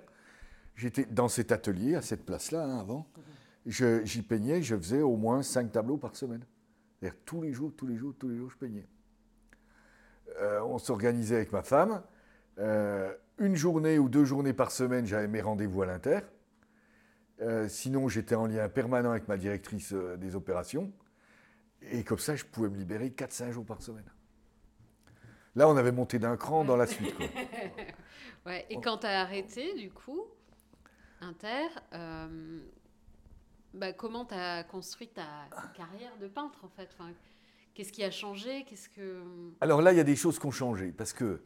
J'étais 0.75 1.05
dans 1.05 1.27
cet 1.27 1.51
atelier, 1.51 1.95
à 1.95 2.01
cette 2.01 2.25
place-là, 2.25 2.63
hein, 2.63 2.79
avant. 2.79 3.07
J'y 3.66 4.22
peignais, 4.22 4.61
je 4.61 4.76
faisais 4.76 5.01
au 5.01 5.16
moins 5.16 5.41
cinq 5.41 5.72
tableaux 5.72 5.97
par 5.97 6.16
semaine. 6.16 6.45
C'est-à-dire 6.99 7.20
tous 7.26 7.41
les 7.41 7.51
jours, 7.51 7.74
tous 7.76 7.88
les 7.88 7.97
jours, 7.97 8.13
tous 8.18 8.30
les 8.30 8.38
jours, 8.38 8.51
je 8.51 8.57
peignais. 8.57 8.88
Euh, 10.39 10.61
on 10.61 10.78
s'organisait 10.78 11.36
avec 11.36 11.51
ma 11.51 11.63
femme. 11.63 12.01
Euh, 12.59 13.13
une 13.38 13.55
journée 13.55 13.99
ou 13.99 14.07
deux 14.07 14.24
journées 14.24 14.53
par 14.53 14.72
semaine, 14.72 15.05
j'avais 15.05 15.28
mes 15.28 15.41
rendez-vous 15.41 15.82
à 15.82 15.88
l'Inter. 15.88 16.20
Euh, 17.41 17.68
sinon, 17.68 18.07
j'étais 18.07 18.36
en 18.36 18.45
lien 18.45 18.70
permanent 18.70 19.11
avec 19.11 19.28
ma 19.28 19.38
directrice 19.38 19.93
des 19.93 20.36
opérations. 20.36 20.91
Et 21.82 22.03
comme 22.03 22.20
ça, 22.20 22.36
je 22.36 22.45
pouvais 22.45 22.70
me 22.70 22.78
libérer 22.78 23.09
4-5 23.09 23.51
jours 23.51 23.66
par 23.66 23.82
semaine. 23.82 24.09
Là, 25.55 25.70
on 25.70 25.78
avait 25.78 25.91
monté 25.91 26.20
d'un 26.20 26.38
cran 26.38 26.66
dans 26.66 26.76
la 26.76 26.88
suite. 26.88 27.16
ouais. 28.45 28.66
Et 28.70 28.80
quand 28.80 28.99
tu 28.99 29.07
as 29.07 29.22
arrêté, 29.22 29.74
du 29.76 29.89
coup, 29.91 30.24
Inter, 31.22 31.68
bah, 33.76 33.93
comment 33.93 34.26
tu 34.26 34.34
as 34.34 34.63
construit 34.63 35.09
ta 35.09 35.28
carrière 35.76 36.17
de 36.19 36.28
peintre, 36.28 36.63
en 36.63 36.69
fait? 36.69 36.89
Qu'est-ce 37.73 37.91
qui 37.91 38.03
a 38.03 38.11
changé? 38.11 38.63
Qu'est-ce 38.63 38.88
que... 38.89 39.21
Alors 39.59 39.82
là, 39.82 39.91
il 39.91 39.97
y 39.97 39.99
a 39.99 40.05
des 40.05 40.15
choses 40.15 40.39
qui 40.39 40.45
ont 40.45 40.51
changé. 40.51 40.93
Parce 40.93 41.11
que, 41.11 41.41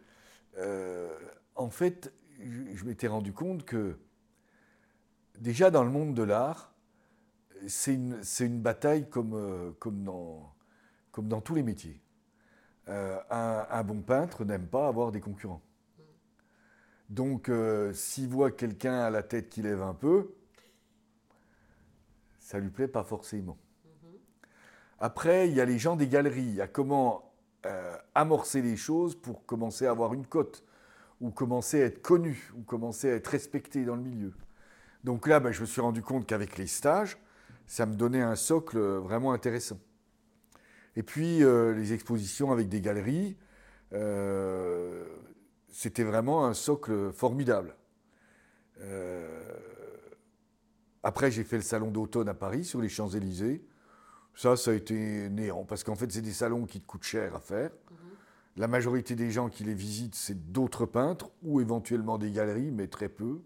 euh, 0.58 1.18
en 1.56 1.72
fait, 1.72 2.14
je, 2.40 2.86
m'étais 2.86 3.08
rendu 3.08 3.34
compte 3.34 3.66
que, 3.66 3.98
déjà 5.40 5.72
dans 5.72 5.84
le 5.84 5.90
monde 5.90 6.14
de 6.14 6.22
l'art, 6.24 6.74
c'est 7.68 7.96
une, 7.96 8.22
une, 8.40 8.62
bataille 8.62 9.10
comme, 9.10 9.34
euh, 9.34 9.72
comme, 9.80 10.04
dans, 10.04 10.54
comme 11.12 11.28
dans 11.28 11.42
tous 11.42 11.56
les 11.56 11.64
métiers. 11.64 12.00
Euh, 12.90 13.20
un, 13.32 13.66
un, 13.70 13.84
bon 13.84 14.02
peintre 14.02 14.46
n'aime 14.46 14.68
pas 14.68 14.88
avoir 14.88 15.12
des 15.12 15.20
concurrents. 15.20 15.64
Donc, 17.10 17.52
s'il 17.94 18.28
voit 18.28 18.52
quelqu'un 18.52 19.00
à 19.00 19.10
la 19.10 19.24
tête 19.24 19.50
qui 19.50 19.64
lève 19.64 19.82
un 19.82 19.96
peu, 19.96 20.36
ça 22.50 22.58
lui 22.58 22.72
plaît 22.72 22.88
pas 22.88 23.04
forcément. 23.04 23.60
Après, 24.98 25.48
il 25.48 25.54
y 25.54 25.62
a 25.62 25.66
les 25.66 25.78
gens 25.78 25.96
des 25.96 26.08
galeries. 26.08 26.42
Il 26.42 26.56
y 26.56 26.62
a 26.62 26.68
comment 26.68 27.32
euh, 27.68 27.96
amorcer 28.16 28.64
les 28.64 28.76
choses 28.76 29.14
pour 29.14 29.46
commencer 29.46 29.86
à 29.86 29.92
avoir 29.92 30.16
une 30.16 30.26
cote, 30.26 30.64
ou 31.22 31.30
commencer 31.30 31.84
à 31.84 31.86
être 31.86 32.02
connu, 32.02 32.52
ou 32.58 32.64
commencer 32.64 33.12
à 33.12 33.14
être 33.14 33.28
respecté 33.28 33.86
dans 33.86 33.96
le 33.96 34.02
milieu. 34.02 34.34
Donc 35.04 35.28
là, 35.28 35.40
ben, 35.40 35.52
je 35.52 35.62
me 35.62 35.68
suis 35.68 35.80
rendu 35.80 36.02
compte 36.02 36.26
qu'avec 36.26 36.58
les 36.58 36.66
stages, 36.66 37.20
ça 37.68 37.86
me 37.86 37.94
donnait 37.94 38.24
un 38.24 38.36
socle 38.36 38.80
vraiment 38.80 39.32
intéressant. 39.32 39.78
Et 40.96 41.04
puis, 41.04 41.44
euh, 41.44 41.76
les 41.76 41.94
expositions 41.94 42.52
avec 42.52 42.68
des 42.68 42.82
galeries, 42.82 43.38
euh, 43.94 45.06
c'était 45.68 46.04
vraiment 46.04 46.48
un 46.48 46.56
socle 46.56 47.12
formidable. 47.14 47.76
Après, 51.04 51.32
j'ai 51.32 51.44
fait 51.44 51.58
le 51.58 51.64
salon 51.64 51.92
d'automne 51.92 52.30
à 52.30 52.34
Paris, 52.34 52.64
sur 52.64 52.82
les 52.82 52.90
Champs-Élysées. 52.90 53.64
Ça, 54.36 54.56
ça 54.56 54.72
a 54.72 54.74
été 54.74 55.30
néant, 55.30 55.66
parce 55.66 55.84
qu'en 55.84 55.96
fait, 55.96 56.12
c'est 56.12 56.22
des 56.22 56.34
salons 56.34 56.66
qui 56.66 56.80
te 56.80 56.86
coûtent 56.86 57.04
cher 57.04 57.36
à 57.36 57.40
faire. 57.40 57.70
Mhm. 57.70 57.98
La 58.58 58.68
majorité 58.68 59.16
des 59.16 59.32
gens 59.32 59.50
qui 59.50 59.64
les 59.64 59.74
visitent, 59.74 60.16
c'est 60.16 60.52
d'autres 60.52 60.86
peintres, 60.86 61.30
ou 61.44 61.62
éventuellement 61.62 62.18
des 62.18 62.32
galeries, 62.32 62.72
mais 62.72 62.88
très 62.88 63.10
peu. 63.10 63.42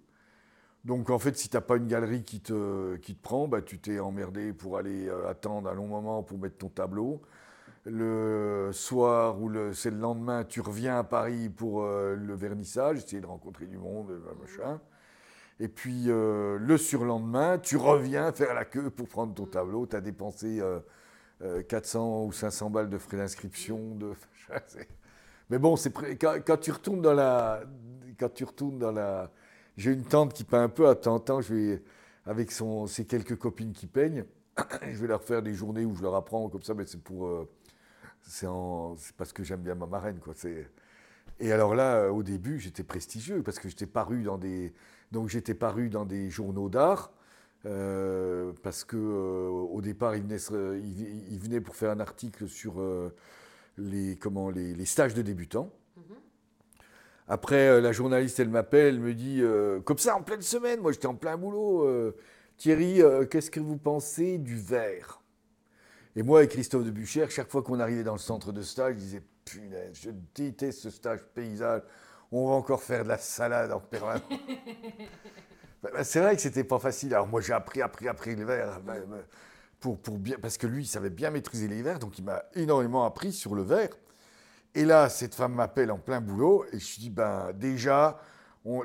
Donc 0.86 1.10
en 1.10 1.20
fait, 1.20 1.38
si 1.38 1.48
tu 1.48 1.56
n'as 1.56 1.62
pas 1.62 1.78
une 1.78 1.88
galerie 1.88 2.24
qui 2.24 2.42
te, 2.42 2.98
qui 2.98 3.16
te 3.16 3.22
prend, 3.22 3.48
bah, 3.48 3.62
tu 3.62 3.80
t'es 3.80 4.00
emmerdé 4.00 4.52
pour 4.52 4.78
aller 4.78 5.08
euh, 5.08 5.30
attendre 5.30 5.70
un 5.70 5.74
long 5.74 5.88
moment 5.88 6.24
pour 6.24 6.38
mettre 6.38 6.58
ton 6.58 6.70
tableau. 6.70 7.22
Le 7.86 8.70
soir 8.74 9.42
ou 9.42 9.52
c'est 9.74 9.92
le 9.92 9.98
lendemain, 9.98 10.44
tu 10.44 10.62
reviens 10.62 11.00
à 11.00 11.04
Paris 11.04 11.50
pour 11.50 11.84
euh, 11.84 12.16
le 12.16 12.34
vernissage, 12.34 12.98
essayer 12.98 13.22
de 13.22 13.28
rencontrer 13.28 13.66
du 13.66 13.78
monde, 13.78 14.10
mhm. 14.10 14.42
machin. 14.42 14.82
Et 15.60 15.68
puis 15.68 16.06
euh, 16.08 16.58
le 16.60 16.78
surlendemain, 16.78 17.60
tu 17.60 17.78
reviens 17.78 18.32
faire 18.32 18.54
la 18.54 18.66
queue 18.66 18.90
pour 18.90 19.08
prendre 19.08 19.34
ton 19.34 19.46
tableau. 19.46 19.86
Tu 19.86 19.96
as 19.96 20.02
dépensé 20.02 20.62
400 21.70 22.00
euh, 22.00 22.24
euh, 22.24 22.28
ou 22.28 22.32
500 22.32 22.70
balles 22.70 22.90
de 22.90 22.98
frais 22.98 23.18
d'inscription. 23.18 23.96
De... 23.96 24.14
Mais 25.50 25.60
bon, 25.60 25.76
c'est 25.76 25.94
quand, 25.94 26.58
tu 26.58 26.72
retournes 26.72 27.02
dans 27.02 27.14
la. 27.14 27.64
Quand 28.20 28.34
tu 28.34 28.44
retournes 28.44 28.80
dans 28.80 28.92
la. 28.92 29.32
J'ai 29.78 29.92
une 29.92 30.06
tante 30.06 30.34
qui 30.34 30.44
peint 30.44 30.64
un 30.64 30.70
peu 30.70 30.88
à 30.88 30.96
temps 30.96 31.16
en 31.16 31.20
temps. 31.20 31.42
Je 31.42 31.54
vais, 31.54 31.84
avec 32.26 32.52
ses 32.52 33.06
quelques 33.06 33.36
copines 33.36 33.74
qui 33.74 33.88
peignent, 33.88 34.26
je 34.92 34.98
vais 35.00 35.08
leur 35.08 35.24
faire 35.24 35.42
des 35.42 35.54
journées 35.54 35.86
où 35.86 35.96
je 35.96 36.02
leur 36.02 36.16
apprends 36.16 36.50
comme 36.50 36.64
ça, 36.64 36.74
mais 36.74 36.86
c'est 36.86 37.02
pour. 37.02 37.48
c'est 38.24 38.48
parce 39.18 39.34
que 39.34 39.44
j'aime 39.44 39.62
bien 39.62 39.76
ma 39.76 39.86
marraine, 39.86 40.20
quoi. 40.20 40.34
Et 41.40 41.52
alors 41.52 41.76
là, 41.76 42.12
au 42.12 42.24
début, 42.24 42.60
j'étais 42.60 42.84
prestigieux 42.84 43.44
parce 43.44 43.60
que 43.60 43.68
j'étais 43.68 43.88
paru 43.88 44.24
dans 44.24 44.38
des, 44.38 44.74
donc 45.14 45.30
j'étais 45.30 45.54
paru 45.54 45.90
dans 45.90 46.04
des 46.04 46.30
journaux 46.30 46.68
d'art. 46.68 47.14
Euh, 47.66 48.52
parce 48.62 48.84
que 48.84 48.98
euh, 48.98 49.48
au 49.48 49.80
départ, 49.80 50.18
il 50.18 50.24
venait, 50.24 51.62
pour 51.62 51.78
faire 51.78 51.92
un 51.92 52.02
article 52.02 52.50
sur 52.50 52.82
euh, 52.82 53.16
les, 53.78 54.18
comment, 54.18 54.50
les, 54.50 54.86
stages 54.86 55.14
de 55.14 55.22
débutants. 55.22 55.72
Mhm. 55.96 56.16
Après, 57.30 57.80
la 57.80 57.94
journaliste, 57.94 58.42
elle 58.42 58.50
m'appelle, 58.50 58.96
elle 58.96 59.00
me 59.00 59.14
dit, 59.14 59.42
comme 59.86 59.98
ça, 59.98 60.18
en 60.18 60.24
pleine 60.24 60.42
semaine, 60.42 60.82
moi 60.82 60.92
j'étais 60.92 61.08
en 61.08 61.16
plein 61.16 61.38
boulot, 61.38 62.14
Thierry, 62.58 63.02
qu'est-ce 63.32 63.50
que 63.50 63.62
vous 63.62 63.78
pensez 63.78 64.38
du 64.40 64.58
verre? 64.58 65.22
Et 66.18 66.22
moi 66.22 66.44
et 66.44 66.50
Christophe 66.50 66.84
de 66.84 66.92
Buchère, 66.92 67.32
chaque 67.32 67.50
fois 67.50 67.64
qu'on 67.64 67.80
arrivait 67.80 68.04
dans 68.04 68.12
le 68.12 68.20
centre 68.20 68.52
de 68.52 68.62
stage, 68.62 68.96
je 68.96 69.00
disais, 69.00 69.24
punaise, 69.46 69.94
je 69.94 70.10
déteste 70.36 70.80
ce 70.80 70.90
stage 70.90 71.24
paysage 71.34 71.84
on 72.40 72.50
va 72.50 72.56
encore 72.56 72.82
faire 72.82 73.04
de 73.04 73.10
la 73.10 73.18
salade 73.18 73.72
en 73.72 73.80
permanence. 73.80 74.22
Bah, 75.82 75.90
bah, 75.94 76.04
c'est 76.04 76.20
vrai 76.20 76.36
que 76.36 76.42
c'était 76.42 76.64
pas 76.64 76.80
facile. 76.80 77.14
Alors 77.14 77.28
moi 77.28 77.42
j'ai 77.42 77.54
appris, 77.54 77.82
appris, 77.82 78.08
appris 78.08 78.36
le 78.36 78.46
verre. 78.46 78.82
Bah, 78.82 78.96
pour, 79.80 80.00
pour 80.00 80.18
bien, 80.18 80.38
parce 80.42 80.58
que 80.58 80.66
lui, 80.66 80.84
il 80.84 80.88
savait 80.88 81.10
bien 81.10 81.30
maîtriser 81.30 81.68
les 81.68 81.82
verres, 81.82 82.00
donc 82.00 82.18
il 82.18 82.24
m'a 82.24 82.44
énormément 82.56 83.06
appris 83.06 83.34
sur 83.34 83.54
le 83.54 83.64
verre. 83.64 83.90
Et 84.76 84.86
là, 84.86 85.10
cette 85.10 85.36
femme 85.36 85.54
m'appelle 85.56 85.92
en 85.92 85.98
plein 86.00 86.22
boulot, 86.22 86.66
et 86.72 86.80
je 86.80 87.00
dis, 87.02 87.10
ben 87.10 87.52
déjà, 87.54 88.18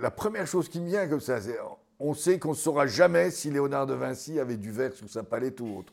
la 0.01 0.11
première 0.11 0.49
chose 0.49 0.68
qui 0.68 0.80
me 0.80 0.88
vient 0.88 1.07
comme 1.07 1.20
ça, 1.20 1.40
c'est 1.40 1.57
on 2.01 2.14
sait 2.14 2.38
qu'on 2.38 2.51
ne 2.51 2.55
saura 2.55 2.86
jamais 2.86 3.30
si 3.30 3.51
Léonard 3.51 3.86
de 3.86 3.94
Vinci 3.94 4.38
avait 4.38 4.57
du 4.57 4.72
verre 4.72 4.92
sur 4.92 5.09
sa 5.09 5.22
palette 5.22 5.61
ou 5.61 5.78
autre. 5.78 5.92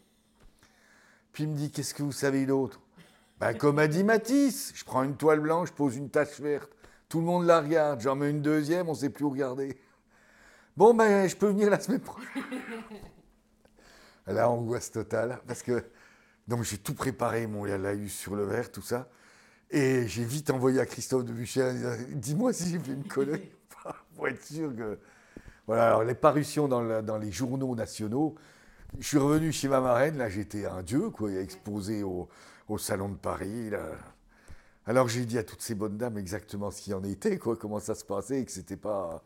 Puis 1.32 1.44
il 1.44 1.50
me 1.50 1.56
dit, 1.56 1.72
qu'est-ce 1.72 1.94
que 1.94 2.04
vous 2.04 2.12
savez 2.12 2.46
d'autre? 2.46 2.80
Ben, 3.40 3.54
Comme 3.54 3.80
a 3.80 3.88
dit 3.88 4.04
Matisse, 4.04 4.72
je 4.76 4.84
prends 4.86 5.04
une 5.04 5.18
toile 5.18 5.40
blanche, 5.40 5.70
je 5.70 5.74
pose 5.74 5.98
une 5.98 6.10
tache 6.10 6.40
verte. 6.40 6.72
Tout 7.10 7.20
le 7.20 7.26
monde 7.26 7.46
la 7.46 7.62
regarde. 7.62 8.02
J'en 8.02 8.16
mets 8.16 8.30
une 8.30 8.42
deuxième, 8.42 8.88
on 8.90 8.94
ne 8.94 8.98
sait 8.98 9.10
plus 9.10 9.26
où 9.26 9.30
regarder. 9.30 9.78
Bon, 10.76 10.94
ben, 10.94 11.28
je 11.28 11.36
peux 11.36 11.48
venir 11.48 11.70
la 11.70 11.80
semaine 11.80 12.02
prochaine. 12.02 12.44
La 14.28 14.50
angoisse 14.50 14.92
totale. 14.92 15.40
Parce 15.48 15.62
que. 15.62 15.84
Donc, 16.48 16.64
j'ai 16.64 16.78
tout 16.78 16.94
préparé, 16.94 17.48
mon 17.48 17.64
laïus 17.64 18.14
sur 18.14 18.36
le 18.36 18.46
verre, 18.46 18.72
tout 18.72 18.82
ça. 18.82 19.10
Et 19.72 20.08
j'ai 20.08 20.24
vite 20.24 20.52
envoyé 20.52 20.80
à 20.80 20.86
Christophe 20.86 21.26
de 21.26 21.34
dis-moi 22.14 22.54
si 22.54 22.70
j'ai 22.70 22.80
fait 22.80 22.92
une 22.92 23.08
connerie 23.08 23.52
pour 24.16 24.28
être 24.28 24.44
sûr 24.44 24.76
que. 24.76 25.00
Voilà, 25.68 25.88
alors 25.88 26.04
les 26.04 26.14
parutions 26.14 26.68
dans, 26.68 27.02
dans, 27.02 27.18
les 27.18 27.32
journaux 27.32 27.76
nationaux. 27.76 28.36
Je 29.00 29.08
suis 29.08 29.18
revenu 29.18 29.52
chez 29.52 29.68
ma 29.68 29.82
marraine, 29.82 30.18
là 30.18 30.30
j'étais 30.30 30.66
un 30.66 30.84
dieu, 30.84 31.10
quoi, 31.10 31.32
exposé 31.32 32.04
au, 32.04 32.30
au 32.70 32.78
Salon 32.78 33.10
de 33.10 33.16
Paris. 33.16 33.72
Là. 33.72 33.82
Alors 34.88 35.08
j'ai 35.08 35.26
dit 35.26 35.38
à 35.38 35.44
toutes 35.44 35.62
ces 35.62 35.74
bonnes 35.74 35.98
dames 35.98 36.18
exactement 36.18 36.70
ce 36.70 36.82
qu'il 36.82 36.94
en 36.94 37.04
était, 37.04 37.38
quoi, 37.38 37.56
comment 37.56 37.80
ça 37.80 37.96
se 37.96 38.06
passait, 38.06 38.42
et 38.42 38.46
que 38.46 38.52
c'était 38.52 38.78
pas, 38.78 39.24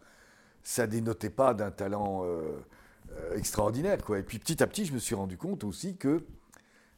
ça 0.64 0.88
dénotait 0.88 1.30
pas 1.30 1.54
d'un 1.54 1.72
talent 1.72 2.24
euh, 2.24 2.58
euh, 3.12 3.38
extraordinaire, 3.38 4.04
quoi. 4.04 4.20
Et 4.20 4.24
puis 4.24 4.40
petit 4.40 4.64
à 4.64 4.68
petit, 4.68 4.86
je 4.86 4.94
me 4.94 5.00
suis 5.00 5.16
rendu 5.16 5.38
compte 5.38 5.66
aussi 5.66 5.98
que 5.98 6.24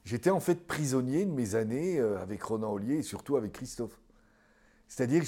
j'étais 0.06 0.30
en 0.30 0.40
fait 0.40 0.68
prisonnier 0.68 1.26
de 1.26 1.32
mes 1.32 1.56
années 1.56 2.00
euh, 2.00 2.22
avec 2.22 2.44
Ronan 2.44 2.72
Ollier 2.72 2.98
et 2.98 3.04
surtout 3.04 3.36
avec 3.36 3.54
Christophe. 3.54 4.00
C'est-à-dire 4.88 5.24
que 5.24 5.28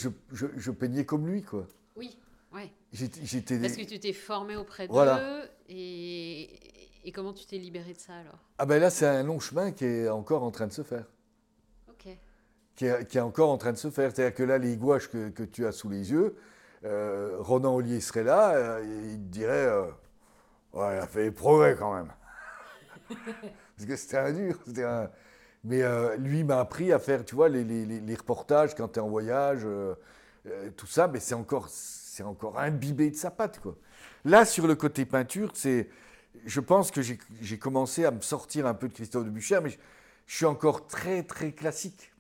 je, 0.58 0.72
peignais 0.72 1.06
comme 1.06 1.26
lui, 1.26 1.42
quoi. 1.42 1.66
Oui, 1.96 2.18
ouais. 2.54 2.70
J'étais. 2.92 3.58
Parce 3.58 3.78
que 3.78 3.86
tu 3.86 4.00
t'es 4.00 4.14
formé 4.14 4.58
auprès 4.58 4.88
d'eux 4.88 5.50
et, 5.70 6.50
et 7.06 7.12
comment 7.12 7.34
tu 7.34 7.46
t'es 7.46 7.58
libéré 7.58 7.94
de 7.94 8.00
ça 8.00 8.14
alors? 8.14 8.38
Ah 8.60 8.66
ben 8.66 8.80
là, 8.80 8.90
c'est 8.90 9.08
un 9.08 9.24
long 9.24 9.40
chemin 9.40 9.72
qui 9.72 9.86
est 9.86 10.10
encore 10.10 10.44
en 10.44 10.52
train 10.52 10.68
de 10.68 10.74
se 10.74 10.84
faire 10.84 11.06
qui 12.76 12.86
est, 12.86 13.20
encore 13.20 13.50
en 13.50 13.58
train 13.58 13.72
de 13.72 13.78
se 13.78 13.90
faire. 13.90 14.12
C'est-à-dire 14.14 14.36
que 14.36 14.44
là, 14.44 14.58
les 14.58 14.78
gouaches 14.78 15.10
que, 15.10 15.44
tu 15.44 15.66
as 15.66 15.72
sous 15.72 15.90
les 15.90 16.12
yeux, 16.12 16.36
euh, 16.86 17.38
Ronan 17.40 17.76
Ollier 17.76 18.02
serait 18.02 18.24
là, 18.24 18.56
euh, 18.56 18.84
il 19.12 19.18
te 19.18 19.32
dirait 19.32 19.68
euh, 19.68 19.86
Ouais, 20.74 20.96
il 20.96 21.00
a 21.00 21.08
fait 21.08 21.26
des 21.26 21.32
progrès 21.32 21.76
quand 21.78 21.94
même. 21.94 22.12
Parce 23.78 23.88
que 23.88 23.96
c'était 23.96 24.18
un 24.18 24.32
dur. 24.32 24.60
Mais 25.64 25.82
lui 26.18 26.44
m'a 26.44 26.60
appris 26.60 26.92
à 26.92 27.00
faire, 27.00 27.24
tu 27.24 27.36
vois, 27.36 27.48
les, 27.48 28.16
reportages 28.16 28.76
quand 28.76 28.88
tu 28.90 29.00
es 29.00 29.02
en 29.02 29.08
voyage, 29.08 29.66
tout 30.76 30.88
ça, 30.88 31.08
mais 31.08 31.20
c'est 31.20 31.36
encore, 31.36 31.70
c'est 31.70 32.24
encore 32.24 32.60
imbibé 32.60 33.12
de 33.12 33.16
sa 33.16 33.32
patte. 33.32 33.60
Quoi. 33.60 33.76
Là, 34.26 34.46
sur 34.46 34.68
le 34.68 34.76
côté 34.76 35.06
peinture, 35.06 35.52
c'est, 35.54 35.90
je 36.46 36.60
pense 36.60 36.92
que 36.92 37.02
j'ai 37.02 37.58
commencé 37.58 38.06
à 38.06 38.12
me 38.12 38.22
sortir 38.22 38.66
un 38.66 38.74
peu 38.74 38.88
de 38.88 38.94
Christophe 38.94 39.26
de 39.26 39.30
Bucher, 39.30 39.60
mais 39.62 39.70
je, 39.70 39.78
suis 40.36 40.46
encore 40.46 40.88
très, 40.88 41.24
très 41.24 41.52
classique. 41.52 42.13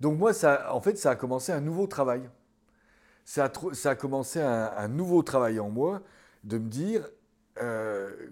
Donc 0.00 0.18
moi, 0.18 0.32
ça, 0.32 0.72
en 0.74 0.80
fait, 0.80 0.96
ça 0.96 1.10
a 1.10 1.16
commencé 1.16 1.52
un 1.52 1.60
nouveau 1.60 1.86
travail. 1.86 2.28
Ça 3.24 3.50
a, 3.84 3.94
commencé 3.94 4.40
un, 4.40 4.88
nouveau 4.88 5.22
travail 5.22 5.60
en 5.60 5.68
moi 5.68 6.02
de 6.44 6.56
me 6.56 6.68
dire 6.68 7.06
euh, 7.60 8.30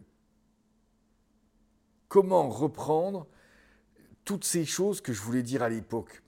comment 2.09 2.49
reprendre 2.49 3.27
toutes 4.25 4.45
ces 4.45 4.65
choses 4.65 5.03
que 5.03 5.13
je 5.13 5.21
voulais 5.21 5.43
dire 5.43 5.63
à 5.63 5.69
l'époque. 5.69 6.23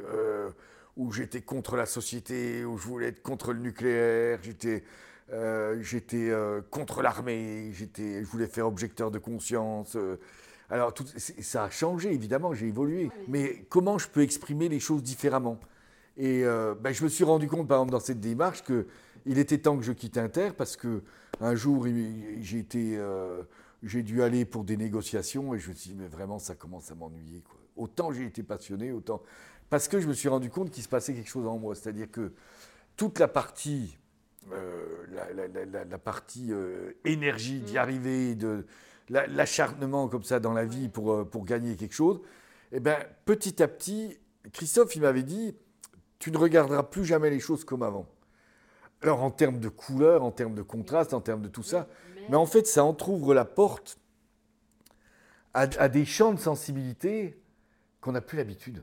Euh, 0.00 0.50
où 0.96 1.12
j'étais 1.12 1.42
contre 1.42 1.76
la 1.76 1.86
société, 1.86 2.64
où 2.64 2.76
je 2.76 2.88
voulais 2.88 3.06
être 3.06 3.22
contre 3.22 3.52
le 3.52 3.60
nucléaire, 3.60 4.40
j'étais 4.42 4.82
euh, 5.30 6.60
contre 6.72 7.02
l'armée, 7.02 7.72
je 7.72 8.24
voulais 8.24 8.48
faire 8.48 8.66
objecteur 8.66 9.12
de 9.12 9.18
conscience. 9.20 9.96
Alors 10.70 10.92
tout, 10.92 11.04
ça 11.16 11.64
a 11.64 11.70
changé 11.70 12.12
évidemment, 12.12 12.52
j'ai 12.54 12.66
évolué. 12.66 13.10
Mais 13.26 13.64
comment 13.68 13.98
je 13.98 14.08
peux 14.08 14.22
exprimer 14.22 14.68
les 14.68 14.80
choses 14.80 15.02
différemment? 15.02 15.58
Et 16.16 16.42
ben, 16.42 16.92
je 16.92 17.04
me 17.04 17.08
suis 17.08 17.24
rendu 17.24 17.48
compte, 17.48 17.68
par 17.68 17.78
exemple, 17.78 17.92
dans 17.92 18.00
cette 18.00 18.20
démarche, 18.20 18.62
que 18.64 18.86
il 19.24 19.38
était 19.38 19.58
temps 19.58 19.76
que 19.76 19.84
je 19.84 19.92
quitte 19.92 20.18
Inter 20.18 20.50
parce 20.56 20.76
que 20.76 21.02
un 21.40 21.54
jour 21.54 21.86
j'ai 22.40 22.58
été, 22.58 23.00
j'ai 23.82 24.02
dû 24.02 24.22
aller 24.22 24.44
pour 24.44 24.64
des 24.64 24.76
négociations 24.76 25.54
et 25.54 25.58
je 25.58 25.70
me 25.70 25.74
suis 25.74 25.90
dit 25.90 25.96
mais 25.96 26.08
vraiment 26.08 26.38
ça 26.38 26.54
commence 26.54 26.90
à 26.90 26.94
m'ennuyer. 26.94 27.42
Autant 27.76 28.12
j'ai 28.12 28.24
été 28.24 28.42
passionné, 28.42 28.92
autant 28.92 29.22
parce 29.70 29.88
que 29.88 30.00
je 30.00 30.08
me 30.08 30.14
suis 30.14 30.28
rendu 30.28 30.50
compte 30.50 30.70
qu'il 30.70 30.82
se 30.82 30.88
passait 30.88 31.14
quelque 31.14 31.28
chose 31.28 31.46
en 31.46 31.58
moi. 31.58 31.74
C'est-à-dire 31.74 32.10
que 32.10 32.32
toute 32.96 33.18
la 33.18 33.28
partie, 33.28 33.98
euh, 34.52 35.04
la, 35.90 35.98
partie 35.98 36.48
euh, 36.52 36.92
énergie 37.04 37.60
d'y 37.60 37.74
mm. 37.74 37.78
arriver, 37.78 38.34
de 38.34 38.64
l'acharnement 39.08 40.08
comme 40.08 40.22
ça 40.22 40.40
dans 40.40 40.52
la 40.52 40.64
vie 40.64 40.88
pour, 40.88 41.12
euh, 41.12 41.24
pour 41.24 41.44
gagner 41.44 41.76
quelque 41.76 41.94
chose, 41.94 42.20
eh 42.72 42.80
ben, 42.80 42.98
petit 43.24 43.62
à 43.62 43.68
petit, 43.68 44.18
Christophe, 44.52 44.94
il 44.96 45.02
m'avait 45.02 45.22
dit, 45.22 45.56
tu 46.18 46.30
ne 46.30 46.36
regarderas 46.36 46.82
plus 46.82 47.04
jamais 47.04 47.30
les 47.30 47.40
choses 47.40 47.64
comme 47.64 47.82
avant. 47.82 48.06
Alors 49.02 49.22
en 49.22 49.30
termes 49.30 49.60
de 49.60 49.68
couleur, 49.68 50.24
en 50.24 50.30
termes 50.30 50.54
de 50.54 50.62
contraste, 50.62 51.14
en 51.14 51.20
termes 51.20 51.42
de 51.42 51.48
tout 51.48 51.62
ça, 51.62 51.86
mais 52.28 52.36
en 52.36 52.46
fait 52.46 52.66
ça 52.66 52.84
entr'ouvre 52.84 53.32
la 53.32 53.44
porte 53.44 53.98
à, 55.54 55.62
à 55.78 55.88
des 55.88 56.04
champs 56.04 56.32
de 56.32 56.40
sensibilité 56.40 57.40
qu'on 58.00 58.12
n'a 58.12 58.20
plus 58.20 58.36
l'habitude. 58.36 58.82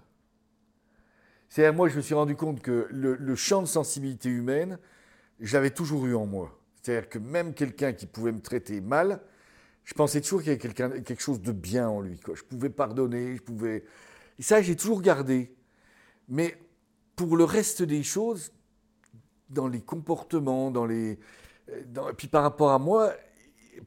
C'est 1.56 1.72
moi, 1.72 1.88
je 1.88 1.96
me 1.96 2.02
suis 2.02 2.14
rendu 2.14 2.36
compte 2.36 2.62
que 2.62 2.86
le, 2.92 3.36
champ 3.36 3.62
de 3.62 3.68
sensibilité 3.68 4.28
humaine, 4.28 4.78
j'avais 5.40 5.70
toujours 5.70 6.06
eu 6.06 6.14
en 6.14 6.26
moi. 6.26 6.60
C'est-à-dire 6.82 7.08
que 7.08 7.18
même 7.18 7.54
quelqu'un 7.54 7.94
qui 7.94 8.08
pouvait 8.08 8.34
me 8.34 8.42
traiter 8.42 8.82
mal, 8.82 9.22
je 9.86 9.94
pensais 9.94 10.20
toujours 10.20 10.42
qu'il 10.42 10.50
y 10.50 10.82
avait 10.82 11.04
quelque 11.04 11.22
chose 11.22 11.42
de 11.42 11.52
bien 11.52 11.88
en 11.88 12.02
lui. 12.02 12.20
Je 12.34 12.42
pouvais 12.42 12.72
pardonner, 12.72 13.38
je 13.38 13.42
pouvais. 13.42 13.86
Et 14.40 14.42
ça, 14.42 14.62
j'ai 14.62 14.76
toujours 14.76 15.02
gardé. 15.02 15.56
Mais 16.28 16.58
pour 17.16 17.38
le 17.38 17.44
reste 17.44 17.84
des 17.84 18.02
choses, 18.02 18.52
dans 19.50 19.68
les 19.68 19.82
comportements, 19.82 20.72
dans 20.72 20.88
les. 20.88 21.20
et 21.70 22.14
puis 22.18 22.28
par 22.28 22.42
rapport 22.42 22.72
à 22.72 22.80
moi, 22.80 23.14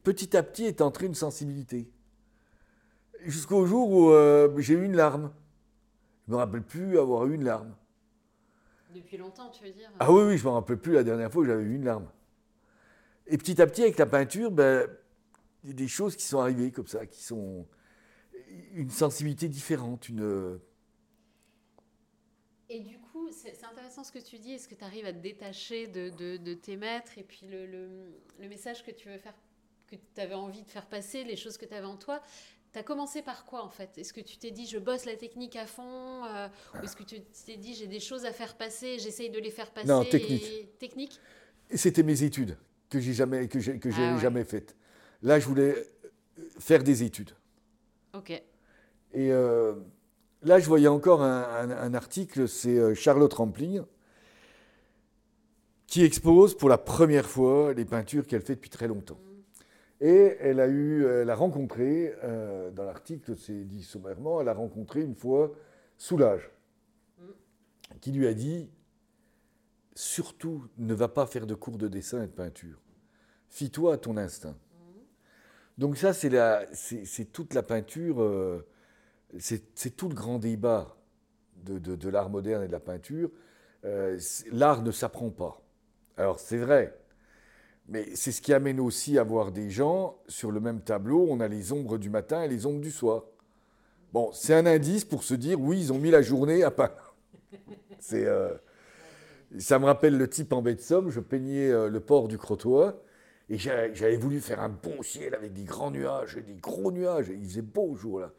petit 0.03 0.37
à 0.37 0.41
petit 0.41 0.63
est 0.63 0.79
entrée 0.79 1.05
une 1.05 1.15
sensibilité. 1.15 1.91
Jusqu'au 3.25 3.65
jour 3.65 3.91
où 3.91 4.11
euh, 4.11 4.49
j'ai 4.59 4.75
eu 4.75 4.85
une 4.85 4.95
larme. 4.95 5.33
Je 6.25 6.31
me 6.31 6.37
rappelle 6.37 6.63
plus 6.63 6.97
avoir 6.97 7.25
eu 7.25 7.35
une 7.35 7.43
larme. 7.43 7.75
Depuis 8.95 9.17
longtemps, 9.17 9.49
tu 9.49 9.65
veux 9.65 9.71
dire? 9.71 9.89
Ah 9.99 10.09
oui, 10.11 10.23
oui, 10.23 10.37
je 10.37 10.45
me 10.45 10.51
rappelle 10.51 10.77
plus 10.77 10.93
la 10.93 11.03
dernière 11.03 11.29
fois 11.29 11.41
où 11.41 11.45
j'avais 11.45 11.63
eu 11.63 11.75
une 11.75 11.83
larme. 11.83 12.07
Et 13.27 13.37
petit 13.37 13.61
à 13.61 13.67
petit, 13.67 13.81
avec 13.83 13.97
la 13.97 14.05
peinture, 14.05 14.49
ben, 14.49 14.87
des 15.63 15.87
choses 15.87 16.15
qui 16.15 16.23
sont 16.23 16.39
arrivées 16.39 16.71
comme 16.71 16.87
ça, 16.87 17.05
qui 17.05 17.23
sont 17.23 17.67
une 18.73 18.89
sensibilité 18.89 19.47
différente, 19.47 20.09
une. 20.09 20.59
Et 22.69 22.81
du 22.81 22.99
coup, 22.99 23.29
c'est 23.31 23.63
intéressant 23.63 24.03
ce 24.03 24.11
que 24.11 24.19
tu 24.19 24.37
dis. 24.37 24.53
Est-ce 24.53 24.67
que 24.67 24.75
tu 24.75 24.83
arrives 24.83 25.05
à 25.05 25.13
te 25.13 25.17
détacher 25.17 25.87
de, 25.87 26.09
de, 26.37 26.53
tes 26.53 26.77
maîtres 26.77 27.17
et 27.17 27.23
puis 27.23 27.47
le, 27.47 27.65
le, 27.65 27.87
le, 28.39 28.47
message 28.47 28.85
que 28.85 28.91
tu 28.91 29.09
veux 29.09 29.17
faire, 29.17 29.33
que 29.87 29.95
tu 29.95 30.21
avais 30.21 30.35
envie 30.35 30.63
de 30.63 30.69
faire 30.69 30.87
passer, 30.87 31.23
les 31.23 31.35
choses 31.35 31.57
que 31.57 31.65
tu 31.65 31.73
avais 31.73 31.87
en 31.87 31.97
toi 31.97 32.21
T'as 32.71 32.83
commencé 32.83 33.23
par 33.23 33.45
quoi 33.45 33.63
en 33.63 33.69
fait? 33.69 33.97
Est-ce 33.97 34.13
que 34.13 34.21
tu 34.21 34.37
t'es 34.37 34.51
dit 34.51 34.67
je 34.67 34.77
bosse 34.77 35.05
la 35.05 35.15
technique 35.15 35.55
à 35.55 35.65
fond 35.65 36.23
euh, 36.25 36.47
Ou 36.75 36.83
est-ce 36.83 36.95
que 36.95 37.03
tu 37.03 37.19
t'es 37.45 37.57
dit 37.57 37.73
j'ai 37.73 37.87
des 37.87 37.99
choses 37.99 38.25
à 38.25 38.31
faire 38.31 38.55
passer, 38.57 38.99
j'essaye 38.99 39.31
de 39.31 39.39
les 39.39 39.49
faire 39.49 39.71
passer 39.71 39.87
Non, 39.87 40.05
technique. 40.05 40.43
Et... 40.43 40.69
Technique 40.77 41.19
C'était 41.73 42.03
mes 42.03 42.21
études 42.21 42.57
que 42.89 42.99
j'ai 42.99 43.13
jamais, 43.13 43.47
que 43.47 43.59
j'ai, 43.59 43.79
ah 43.95 44.17
jamais 44.19 44.43
faites. 44.43 44.75
Là, 45.21 45.39
je 45.39 45.47
voulais 45.47 45.75
euh, 45.75 46.43
faire 46.59 46.83
des 46.83 47.03
études. 47.03 47.31
Ok. 48.13 48.31
Et 48.31 48.43
euh, 49.31 49.75
là, 50.43 50.59
je 50.59 50.67
voyais 50.67 50.87
encore 50.87 51.21
un, 51.21 51.93
article, 51.93 52.47
c'est 52.47 52.93
Charlotte 52.95 53.33
Rampling, 53.33 53.81
qui 55.87 56.03
expose 56.03 56.55
pour 56.55 56.69
la 56.69 56.77
première 56.77 57.25
fois 57.25 57.73
les 57.73 57.85
peintures 57.85 58.27
qu'elle 58.27 58.41
fait 58.41 58.55
depuis 58.55 58.69
très 58.69 58.87
longtemps. 58.87 59.19
Et 60.01 60.37
elle 60.39 60.59
a, 60.59 60.67
eu, 60.67 61.05
elle 61.05 61.29
a 61.29 61.35
rencontré, 61.35 62.13
euh, 62.23 62.71
dans 62.71 62.85
l'article, 62.85 63.35
c'est 63.35 63.65
dit 63.65 63.83
sommairement, 63.83 64.39
elle 64.39 64.47
a 64.47 64.53
rencontré 64.53 65.01
une 65.01 65.15
fois 65.15 65.51
Soulage, 65.97 66.49
qui 67.99 68.11
lui 68.11 68.27
a 68.27 68.33
dit 68.33 68.69
Surtout, 69.95 70.63
ne 70.77 70.93
va 70.93 71.09
pas 71.09 71.27
faire 71.27 71.45
de 71.45 71.55
cours 71.55 71.77
de 71.77 71.89
dessin 71.89 72.23
et 72.23 72.27
de 72.27 72.31
peinture. 72.31 72.79
Fie-toi 73.49 73.95
à 73.95 73.97
ton 73.97 74.15
instinct. 74.15 74.55
Donc, 75.79 75.95
ça, 75.95 76.11
c'est 76.11 77.31
toute 77.31 77.53
la 77.53 77.63
peinture, 77.63 78.21
euh, 78.21 78.67
c'est 79.37 79.95
tout 79.95 80.09
le 80.09 80.13
grand 80.13 80.37
débat 80.37 80.97
de, 81.63 82.09
l'art 82.09 82.29
moderne 82.29 82.63
et 82.65 82.67
de 82.67 82.71
la 82.73 82.81
peinture. 82.81 83.31
Euh, 83.85 84.19
l'art 84.51 84.81
ne 84.81 84.91
s'apprend 84.91 85.29
pas. 85.29 85.61
Alors, 86.17 86.37
c'est 86.37 86.57
vrai, 86.57 86.99
mais 87.87 88.13
c'est 88.13 88.33
ce 88.33 88.41
qui 88.41 88.53
amène 88.53 88.81
aussi 88.81 89.17
à 89.17 89.23
voir 89.23 89.53
des 89.53 89.69
gens 89.69 90.19
sur 90.27 90.51
le 90.51 90.59
même 90.59 90.81
tableau, 90.81 91.25
on 91.29 91.39
a 91.39 91.47
les 91.47 91.71
ombres 91.71 91.97
du 91.97 92.09
matin 92.09 92.43
et 92.43 92.49
les 92.49 92.65
ombres 92.65 92.81
du 92.81 92.91
soir. 92.91 93.23
Bon, 94.11 94.31
c'est 94.33 94.53
un 94.53 94.65
indice 94.65 95.05
pour 95.05 95.23
se 95.23 95.33
dire, 95.33 95.61
oui, 95.61 95.79
ils 95.79 95.93
ont 95.93 95.97
mis 95.97 96.11
la 96.11 96.21
journée 96.21 96.61
à 96.61 96.71
peindre. 96.71 97.15
Euh, 98.13 98.57
ça 99.59 99.77
me 99.77 99.85
rappelle 99.85 100.17
le 100.17 100.27
type 100.27 100.51
en 100.51 100.61
baie 100.61 100.75
de 100.75 100.81
Somme, 100.81 101.09
je 101.09 101.19
peignais 101.19 101.69
le 101.89 101.99
port 101.99 102.27
du 102.27 102.37
Crotoy, 102.37 102.93
et 103.49 103.57
j'avais 103.57 104.17
voulu 104.17 104.39
faire 104.41 104.61
un 104.61 104.69
bon 104.69 105.01
ciel 105.01 105.33
avec 105.33 105.53
des 105.53 105.63
grands 105.63 105.89
nuages, 105.89 106.35
des 106.35 106.55
gros 106.55 106.91
nuages, 106.91 107.29
il 107.29 107.43
faisait 107.45 107.63
beau 107.63 107.95
jour 107.95 108.19
là. 108.19 108.31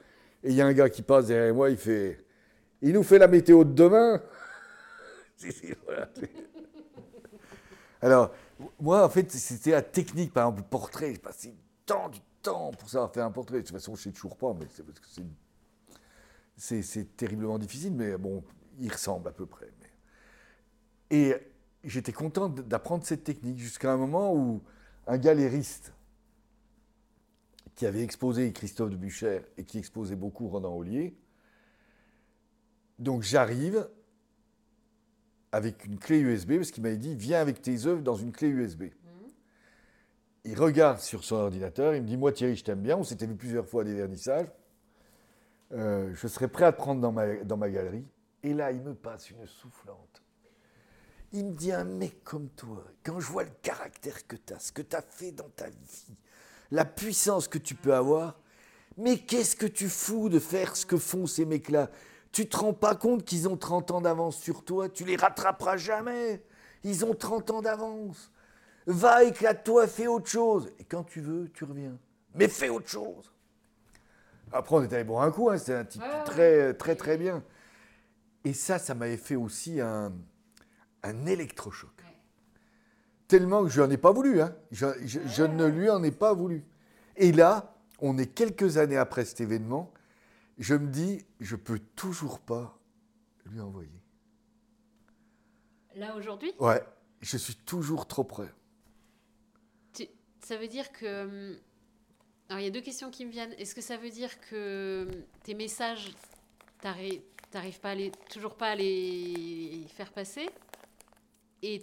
Et 0.42 0.50
il 0.50 0.54
y 0.54 0.62
a 0.62 0.66
un 0.66 0.72
gars 0.72 0.88
qui 0.88 1.02
passe 1.02 1.26
derrière 1.26 1.52
moi, 1.54 1.68
il 1.68 1.76
fait, 1.76 2.24
il 2.80 2.92
nous 2.92 3.02
fait 3.02 3.18
la 3.18 3.26
météo 3.26 3.64
de 3.64 3.72
demain. 3.72 4.22
Alors, 8.00 8.32
moi, 8.78 9.04
en 9.04 9.08
fait, 9.08 9.30
c'était 9.30 9.72
la 9.72 9.82
technique, 9.82 10.32
par 10.32 10.44
exemple, 10.44 10.62
le 10.62 10.68
portrait. 10.68 11.12
J'ai 11.12 11.18
passé 11.18 11.54
tant 11.84 12.08
du 12.08 12.20
temps 12.42 12.70
pour 12.78 12.88
savoir 12.88 13.12
faire 13.12 13.26
un 13.26 13.30
portrait. 13.30 13.58
De 13.58 13.62
toute 13.62 13.72
façon, 13.72 13.94
je 13.94 14.00
ne 14.00 14.04
sais 14.04 14.12
toujours 14.12 14.36
pas, 14.36 14.54
mais 14.58 14.66
c'est 14.72 14.84
parce 14.84 15.00
que 15.00 15.06
c'est, 16.56 17.16
terriblement 17.16 17.58
difficile, 17.58 17.92
mais 17.92 18.16
bon, 18.16 18.42
il 18.78 18.90
ressemble 18.90 19.28
à 19.28 19.32
peu 19.32 19.46
près. 19.46 19.68
Et 21.10 21.34
j'étais 21.84 22.12
content 22.12 22.48
d'apprendre 22.48 23.04
cette 23.04 23.24
technique 23.24 23.58
jusqu'à 23.58 23.92
un 23.92 23.96
moment 23.96 24.34
où 24.34 24.62
un 25.10 25.18
galériste 25.18 25.92
qui 27.74 27.84
avait 27.84 28.02
exposé 28.02 28.52
Christophe 28.52 28.90
de 28.90 28.96
Bucher 28.96 29.40
et 29.56 29.64
qui 29.64 29.78
exposait 29.78 30.14
beaucoup 30.14 30.46
Ronan 30.46 30.76
Ollier, 30.76 31.16
donc 33.00 33.22
j'arrive, 33.22 33.88
avec 35.50 35.84
une 35.84 35.98
clé 35.98 36.20
USB, 36.20 36.56
parce 36.58 36.70
qu'il 36.70 36.84
m'avait 36.84 36.96
dit 36.96 37.16
Viens 37.16 37.40
avec 37.40 37.60
tes 37.60 37.86
œuvres 37.86 38.02
dans 38.02 38.14
une 38.14 38.30
clé 38.30 38.48
USB. 38.48 38.84
Il 40.44 40.58
regarde 40.58 41.00
sur 41.00 41.24
son 41.24 41.36
ordinateur, 41.36 41.94
il 41.96 42.02
me 42.02 42.06
dit 42.06 42.16
Moi, 42.16 42.30
Thierry, 42.30 42.54
je 42.54 42.62
t'aime 42.62 42.80
bien. 42.80 42.96
On 42.96 43.02
s'était 43.02 43.26
vu 43.26 43.34
plusieurs 43.34 43.66
fois 43.66 43.82
à 43.82 43.84
des 43.84 43.94
vernissages. 43.94 44.46
Euh, 45.72 46.14
je 46.14 46.28
serais 46.28 46.48
prêt 46.48 46.66
à 46.66 46.72
te 46.72 46.76
prendre 46.76 47.00
dans 47.00 47.10
ma, 47.10 47.34
dans 47.38 47.56
ma 47.56 47.68
galerie. 47.68 48.06
Et 48.44 48.54
là, 48.54 48.70
il 48.70 48.80
me 48.82 48.94
passe 48.94 49.30
une 49.30 49.44
soufflante. 49.46 50.19
Il 51.32 51.46
me 51.46 51.52
dit 51.52 51.72
Un 51.72 51.84
mec 51.84 52.24
comme 52.24 52.48
toi, 52.50 52.84
quand 53.04 53.20
je 53.20 53.26
vois 53.26 53.44
le 53.44 53.50
caractère 53.62 54.26
que 54.26 54.36
tu 54.36 54.52
as, 54.52 54.58
ce 54.58 54.72
que 54.72 54.82
tu 54.82 54.96
as 54.96 55.02
fait 55.02 55.32
dans 55.32 55.48
ta 55.50 55.68
vie, 55.68 56.16
la 56.70 56.84
puissance 56.84 57.48
que 57.48 57.58
tu 57.58 57.74
peux 57.74 57.94
avoir, 57.94 58.38
mais 58.96 59.18
qu'est-ce 59.18 59.56
que 59.56 59.66
tu 59.66 59.88
fous 59.88 60.28
de 60.28 60.38
faire 60.38 60.76
ce 60.76 60.84
que 60.84 60.96
font 60.96 61.26
ces 61.26 61.44
mecs-là? 61.44 61.90
Tu 62.32 62.48
te 62.48 62.56
rends 62.56 62.72
pas 62.72 62.94
compte 62.94 63.24
qu'ils 63.24 63.48
ont 63.48 63.56
30 63.56 63.90
ans 63.92 64.00
d'avance 64.00 64.36
sur 64.38 64.64
toi 64.64 64.88
Tu 64.88 65.04
les 65.04 65.16
rattraperas 65.16 65.76
jamais. 65.76 66.44
Ils 66.84 67.04
ont 67.04 67.14
30 67.14 67.50
ans 67.50 67.62
d'avance. 67.62 68.30
Va, 68.86 69.24
éclate-toi, 69.24 69.86
fais 69.86 70.06
autre 70.06 70.28
chose. 70.28 70.72
Et 70.78 70.84
quand 70.84 71.04
tu 71.04 71.20
veux, 71.20 71.50
tu 71.52 71.64
reviens. 71.64 71.98
Mais 72.34 72.48
fais 72.48 72.68
autre 72.68 72.88
chose. 72.88 73.32
Après, 74.52 74.76
on 74.76 74.82
est 74.82 74.92
allé 74.92 75.04
boire 75.04 75.22
un 75.22 75.30
coup, 75.30 75.50
hein, 75.50 75.58
c'était 75.58 75.74
un 75.74 75.84
type 75.84 76.02
très, 76.24 76.74
très, 76.74 76.96
très 76.96 77.16
bien. 77.16 77.42
Et 78.44 78.52
ça, 78.52 78.78
ça 78.78 78.94
m'avait 78.94 79.16
fait 79.16 79.36
aussi 79.36 79.80
un, 79.80 80.12
un 81.02 81.26
électrochoc. 81.26 81.90
tellement 83.28 83.62
que 83.62 83.70
je 83.70 83.80
n'en 83.80 83.90
ai 83.90 83.96
pas 83.96 84.12
voulu. 84.12 84.40
Hein. 84.40 84.54
Je, 84.72 84.86
je 85.04 85.42
ne 85.42 85.66
lui 85.66 85.88
en 85.88 86.02
ai 86.02 86.10
pas 86.10 86.32
voulu. 86.34 86.64
Et 87.16 87.32
là, 87.32 87.76
on 88.00 88.18
est 88.18 88.26
quelques 88.26 88.76
années 88.78 88.96
après 88.96 89.24
cet 89.24 89.40
événement, 89.40 89.92
je 90.58 90.74
me 90.74 90.88
dis, 90.88 91.24
je 91.40 91.56
peux 91.56 91.78
toujours 91.78 92.40
pas 92.40 92.78
lui 93.46 93.60
envoyer. 93.60 94.00
Là 95.96 96.16
aujourd'hui? 96.16 96.52
Ouais, 96.58 96.82
je 97.20 97.36
suis 97.36 97.54
toujours 97.54 98.06
trop 98.06 98.24
près. 98.24 98.52
ça 100.40 100.56
veut 100.56 100.68
dire 100.68 100.90
que. 100.92 101.24
Hum, 101.24 101.56
alors 102.48 102.60
il 102.60 102.64
y 102.64 102.68
a 102.68 102.72
deux 102.72 102.80
questions 102.80 103.10
qui 103.10 103.24
me 103.24 103.30
viennent. 103.30 103.52
Est-ce 103.58 103.74
que 103.74 103.80
ça 103.80 103.96
veut 103.96 104.10
dire 104.10 104.40
que 104.40 105.06
hum, 105.08 105.22
tes 105.42 105.54
messages, 105.54 106.12
t'arrives 106.80 107.80
pas 107.80 107.90
à 107.90 107.94
les, 107.94 108.10
toujours 108.30 108.56
pas 108.56 108.70
à 108.70 108.74
les 108.76 109.84
faire 109.88 110.12
passer? 110.12 110.48
Et, 111.62 111.82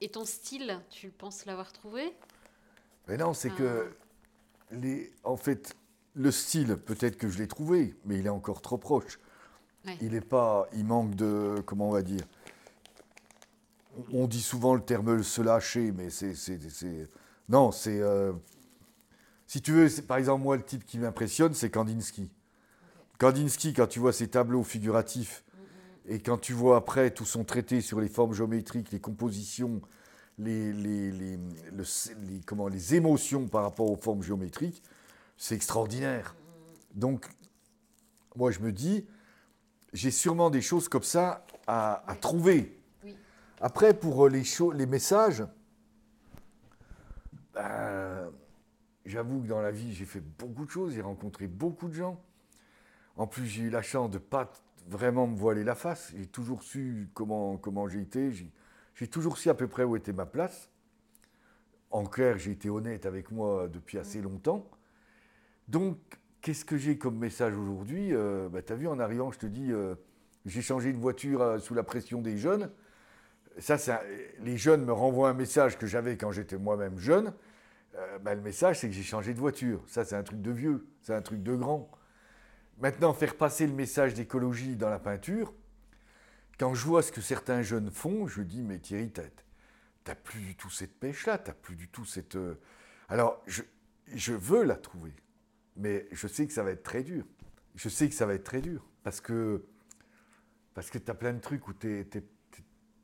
et 0.00 0.08
ton 0.08 0.24
style, 0.24 0.80
tu 0.90 1.10
penses 1.10 1.46
l'avoir 1.46 1.72
trouvé? 1.72 2.14
Mais 3.08 3.16
non, 3.16 3.34
c'est 3.34 3.50
que 3.50 3.90
ah. 3.90 4.74
les, 4.74 5.12
en 5.24 5.36
fait, 5.36 5.74
le 6.14 6.30
style, 6.30 6.76
peut-être 6.76 7.16
que 7.16 7.28
je 7.28 7.38
l'ai 7.38 7.48
trouvé, 7.48 7.94
mais 8.04 8.18
il 8.18 8.26
est 8.26 8.30
encore 8.30 8.62
trop 8.62 8.78
proche. 8.78 9.18
Il 10.00 10.14
est 10.14 10.20
pas, 10.20 10.68
il 10.74 10.84
manque 10.84 11.16
de, 11.16 11.60
comment 11.66 11.88
on 11.88 11.92
va 11.92 12.02
dire? 12.02 12.22
On 14.12 14.28
dit 14.28 14.40
souvent 14.40 14.74
le 14.74 14.80
terme 14.80 15.22
se 15.24 15.42
lâcher, 15.42 15.90
mais 15.90 16.08
c'est, 16.08 16.34
non, 17.48 17.72
c'est, 17.72 18.00
euh, 18.00 18.32
si 19.46 19.60
tu 19.60 19.72
veux, 19.72 19.88
par 20.02 20.18
exemple 20.18 20.44
moi 20.44 20.56
le 20.56 20.62
type 20.62 20.86
qui 20.86 20.98
m'impressionne, 20.98 21.52
c'est 21.52 21.70
Kandinsky. 21.70 22.30
Kandinsky, 23.18 23.74
quand 23.74 23.88
tu 23.88 23.98
vois 23.98 24.12
ses 24.12 24.28
tableaux 24.28 24.62
figuratifs 24.62 25.44
et 26.06 26.20
quand 26.20 26.38
tu 26.38 26.52
vois 26.52 26.76
après 26.76 27.10
tout 27.10 27.24
son 27.24 27.44
traité 27.44 27.80
sur 27.80 28.00
les 28.00 28.08
formes 28.08 28.34
géométriques, 28.34 28.90
les 28.90 29.00
compositions, 29.00 29.80
les, 30.38 30.72
les, 30.72 31.12
les, 31.12 31.38
comment, 32.44 32.68
les 32.68 32.94
émotions 32.94 33.46
par 33.46 33.62
rapport 33.62 33.90
aux 33.90 33.96
formes 33.96 34.22
géométriques, 34.22 34.82
c'est 35.36 35.54
extraordinaire. 35.54 36.34
Donc, 36.94 37.26
moi 38.34 38.50
je 38.50 38.60
me 38.60 38.72
dis, 38.72 39.06
j'ai 39.92 40.10
sûrement 40.10 40.50
des 40.50 40.62
choses 40.62 40.88
comme 40.88 41.02
ça 41.02 41.46
à, 41.66 42.16
trouver. 42.20 42.78
Après, 43.60 43.94
pour 43.94 44.28
les, 44.28 44.42
les 44.74 44.86
messages, 44.86 45.44
ben, 47.54 48.30
j'avoue 49.04 49.42
que 49.42 49.46
dans 49.46 49.60
la 49.60 49.70
vie, 49.70 49.94
j'ai 49.94 50.04
fait 50.04 50.20
beaucoup 50.20 50.64
de 50.64 50.70
choses, 50.70 50.94
j'ai 50.94 51.02
rencontré 51.02 51.46
beaucoup 51.46 51.88
de 51.88 51.94
gens. 51.94 52.20
En 53.16 53.26
plus, 53.26 53.46
j'ai 53.46 53.62
eu 53.62 53.70
la 53.70 53.82
chance 53.82 54.10
de 54.10 54.16
ne 54.16 54.22
pas 54.22 54.50
vraiment 54.88 55.26
me 55.26 55.36
voiler 55.36 55.64
la 55.64 55.74
face. 55.74 56.12
J'ai 56.16 56.26
toujours 56.26 56.62
su 56.62 57.08
comment, 57.14 57.56
comment 57.56 57.88
j'ai 57.88 58.00
été. 58.00 58.30
J'ai 58.94 59.08
toujours 59.08 59.38
su 59.38 59.48
à 59.48 59.54
peu 59.54 59.68
près 59.68 59.84
où 59.84 59.96
était 59.96 60.12
ma 60.12 60.26
place. 60.26 60.68
En 61.90 62.04
clair, 62.04 62.38
j'ai 62.38 62.52
été 62.52 62.70
honnête 62.70 63.04
avec 63.06 63.30
moi 63.30 63.68
depuis 63.68 63.98
assez 63.98 64.20
longtemps. 64.22 64.70
Donc, 65.68 65.98
qu'est-ce 66.40 66.64
que 66.64 66.76
j'ai 66.76 66.98
comme 66.98 67.18
message 67.18 67.54
aujourd'hui? 67.54 68.14
Euh, 68.14 68.48
bah, 68.48 68.62
Tu 68.62 68.72
as 68.72 68.76
vu, 68.76 68.88
en 68.88 68.98
arrivant, 68.98 69.30
je 69.30 69.38
te 69.38 69.46
dis, 69.46 69.70
euh, 69.72 69.94
j'ai 70.46 70.62
changé 70.62 70.92
de 70.92 70.98
voiture 70.98 71.42
euh, 71.42 71.58
sous 71.58 71.74
la 71.74 71.82
pression 71.82 72.20
des 72.20 72.38
jeunes. 72.38 72.70
Ça, 73.58 73.76
les 74.40 74.56
jeunes 74.56 74.84
me 74.84 74.92
renvoient 74.92 75.28
un 75.28 75.34
message 75.34 75.78
que 75.78 75.86
j'avais 75.86 76.16
quand 76.16 76.32
j'étais 76.32 76.56
moi-même 76.56 76.98
jeune. 76.98 77.34
Bah, 78.22 78.34
le 78.34 78.40
message, 78.40 78.80
c'est 78.80 78.88
que 78.88 78.94
j'ai 78.94 79.02
changé 79.02 79.34
de 79.34 79.38
voiture. 79.38 79.82
Ça, 79.86 80.06
c'est 80.06 80.16
un 80.16 80.22
truc 80.22 80.40
de 80.40 80.50
vieux, 80.50 80.86
c'est 81.02 81.12
un 81.14 81.20
truc 81.20 81.42
de 81.42 81.54
grand. 81.54 81.90
Maintenant, 82.78 83.12
faire 83.12 83.36
passer 83.36 83.66
le 83.66 83.72
message 83.72 84.14
d'écologie 84.14 84.76
dans 84.76 84.90
la 84.90 84.98
peinture, 84.98 85.54
quand 86.58 86.74
je 86.74 86.84
vois 86.84 87.02
ce 87.02 87.12
que 87.12 87.20
certains 87.20 87.62
jeunes 87.62 87.90
font, 87.90 88.26
je 88.26 88.42
dis, 88.42 88.62
mais 88.62 88.78
Thierry, 88.78 89.10
tu 89.12 89.20
n'as 90.06 90.14
plus 90.14 90.40
du 90.40 90.56
tout 90.56 90.70
cette 90.70 90.98
pêche-là, 90.98 91.38
tu 91.38 91.50
n'as 91.50 91.54
plus 91.54 91.76
du 91.76 91.88
tout 91.88 92.04
cette... 92.04 92.36
Alors, 93.08 93.42
je, 93.46 93.62
je 94.14 94.32
veux 94.32 94.62
la 94.64 94.76
trouver. 94.76 95.12
Mais 95.76 96.06
je 96.12 96.26
sais 96.26 96.46
que 96.46 96.52
ça 96.52 96.62
va 96.62 96.70
être 96.70 96.82
très 96.82 97.02
dur. 97.02 97.24
Je 97.74 97.88
sais 97.88 98.08
que 98.08 98.14
ça 98.14 98.26
va 98.26 98.34
être 98.34 98.44
très 98.44 98.60
dur. 98.60 98.84
Parce 99.02 99.20
que, 99.20 99.64
parce 100.74 100.90
que 100.90 100.98
tu 100.98 101.10
as 101.10 101.14
plein 101.14 101.32
de 101.32 101.40
trucs 101.40 101.66
où 101.68 101.72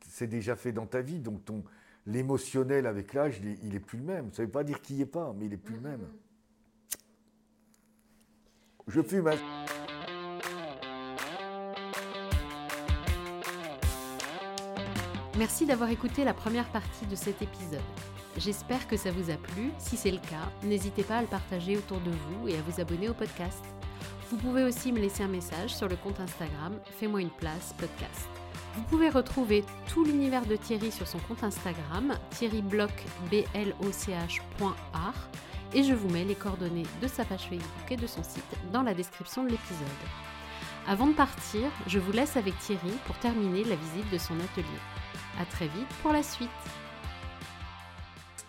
c'est 0.07 0.27
déjà 0.27 0.55
fait 0.55 0.71
dans 0.71 0.85
ta 0.85 1.01
vie. 1.01 1.19
Donc 1.19 1.45
ton, 1.45 1.63
l'émotionnel 2.05 2.85
avec 2.85 3.13
l'âge, 3.13 3.39
il, 3.63 3.75
est, 3.75 3.79
plus 3.79 3.97
le 3.97 4.05
même. 4.05 4.33
Ça 4.33 4.41
ne 4.41 4.47
veut 4.47 4.51
pas 4.51 4.63
dire 4.63 4.81
qu'il 4.81 4.97
n'y 4.97 5.01
est 5.03 5.07
pas, 5.07 5.33
mais 5.37 5.45
il 5.47 5.53
est 5.53 5.57
plus 5.57 5.75
le 5.75 5.81
même. 5.81 6.07
Je 8.89 9.01
fume. 9.01 9.31
Merci 15.37 15.65
d'avoir 15.65 15.89
écouté 15.89 16.25
la 16.25 16.33
première 16.33 16.67
partie 16.69 17.05
de 17.05 17.15
cet 17.15 17.41
épisode. 17.41 17.79
J'espère 18.37 18.87
que 18.87 18.97
ça 18.97 19.11
vous 19.11 19.29
a 19.29 19.35
plu. 19.35 19.71
Si 19.77 19.95
c'est 19.95 20.11
le 20.11 20.17
cas, 20.17 20.51
n'hésitez 20.63 21.03
pas 21.03 21.17
à 21.17 21.21
le 21.21 21.27
partager 21.27 21.77
autour 21.77 21.99
de 22.01 22.11
vous 22.11 22.47
et 22.47 22.57
à 22.57 22.61
vous 22.61 22.81
abonner 22.81 23.09
au 23.09 23.13
podcast. 23.13 23.63
Vous 24.29 24.37
pouvez 24.37 24.63
aussi 24.63 24.91
me 24.91 24.99
laisser 24.99 25.23
un 25.23 25.27
message 25.27 25.75
sur 25.75 25.87
le 25.87 25.95
compte 25.95 26.19
Instagram 26.19 26.73
Fais-moi 26.99 27.21
une 27.21 27.29
place 27.29 27.73
podcast. 27.77 28.27
Vous 28.75 28.83
pouvez 28.83 29.09
retrouver 29.09 29.63
tout 29.87 30.03
l'univers 30.03 30.45
de 30.45 30.55
Thierry 30.55 30.91
sur 30.91 31.07
son 31.07 31.19
compte 31.19 31.43
Instagram 31.43 32.15
thierrybloch.art 32.31 35.29
et 35.73 35.83
je 35.83 35.93
vous 35.93 36.09
mets 36.09 36.25
les 36.25 36.35
coordonnées 36.35 36.85
de 37.01 37.07
sa 37.07 37.25
page 37.25 37.49
Facebook 37.49 37.91
et 37.91 37.97
de 37.97 38.07
son 38.07 38.23
site 38.23 38.43
dans 38.73 38.81
la 38.81 38.93
description 38.93 39.43
de 39.43 39.49
l'épisode. 39.49 39.87
Avant 40.87 41.07
de 41.07 41.13
partir, 41.13 41.69
je 41.87 41.99
vous 41.99 42.11
laisse 42.11 42.37
avec 42.37 42.57
Thierry 42.59 42.91
pour 43.05 43.17
terminer 43.19 43.63
la 43.63 43.75
visite 43.75 44.09
de 44.11 44.17
son 44.17 44.33
atelier. 44.39 44.65
A 45.39 45.45
très 45.45 45.67
vite 45.67 45.87
pour 46.01 46.11
la 46.11 46.23
suite. 46.23 46.49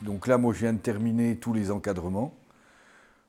Donc 0.00 0.26
là, 0.26 0.38
moi, 0.38 0.54
je 0.54 0.60
viens 0.60 0.72
de 0.72 0.78
terminer 0.78 1.36
tous 1.36 1.52
les 1.52 1.70
encadrements, 1.70 2.34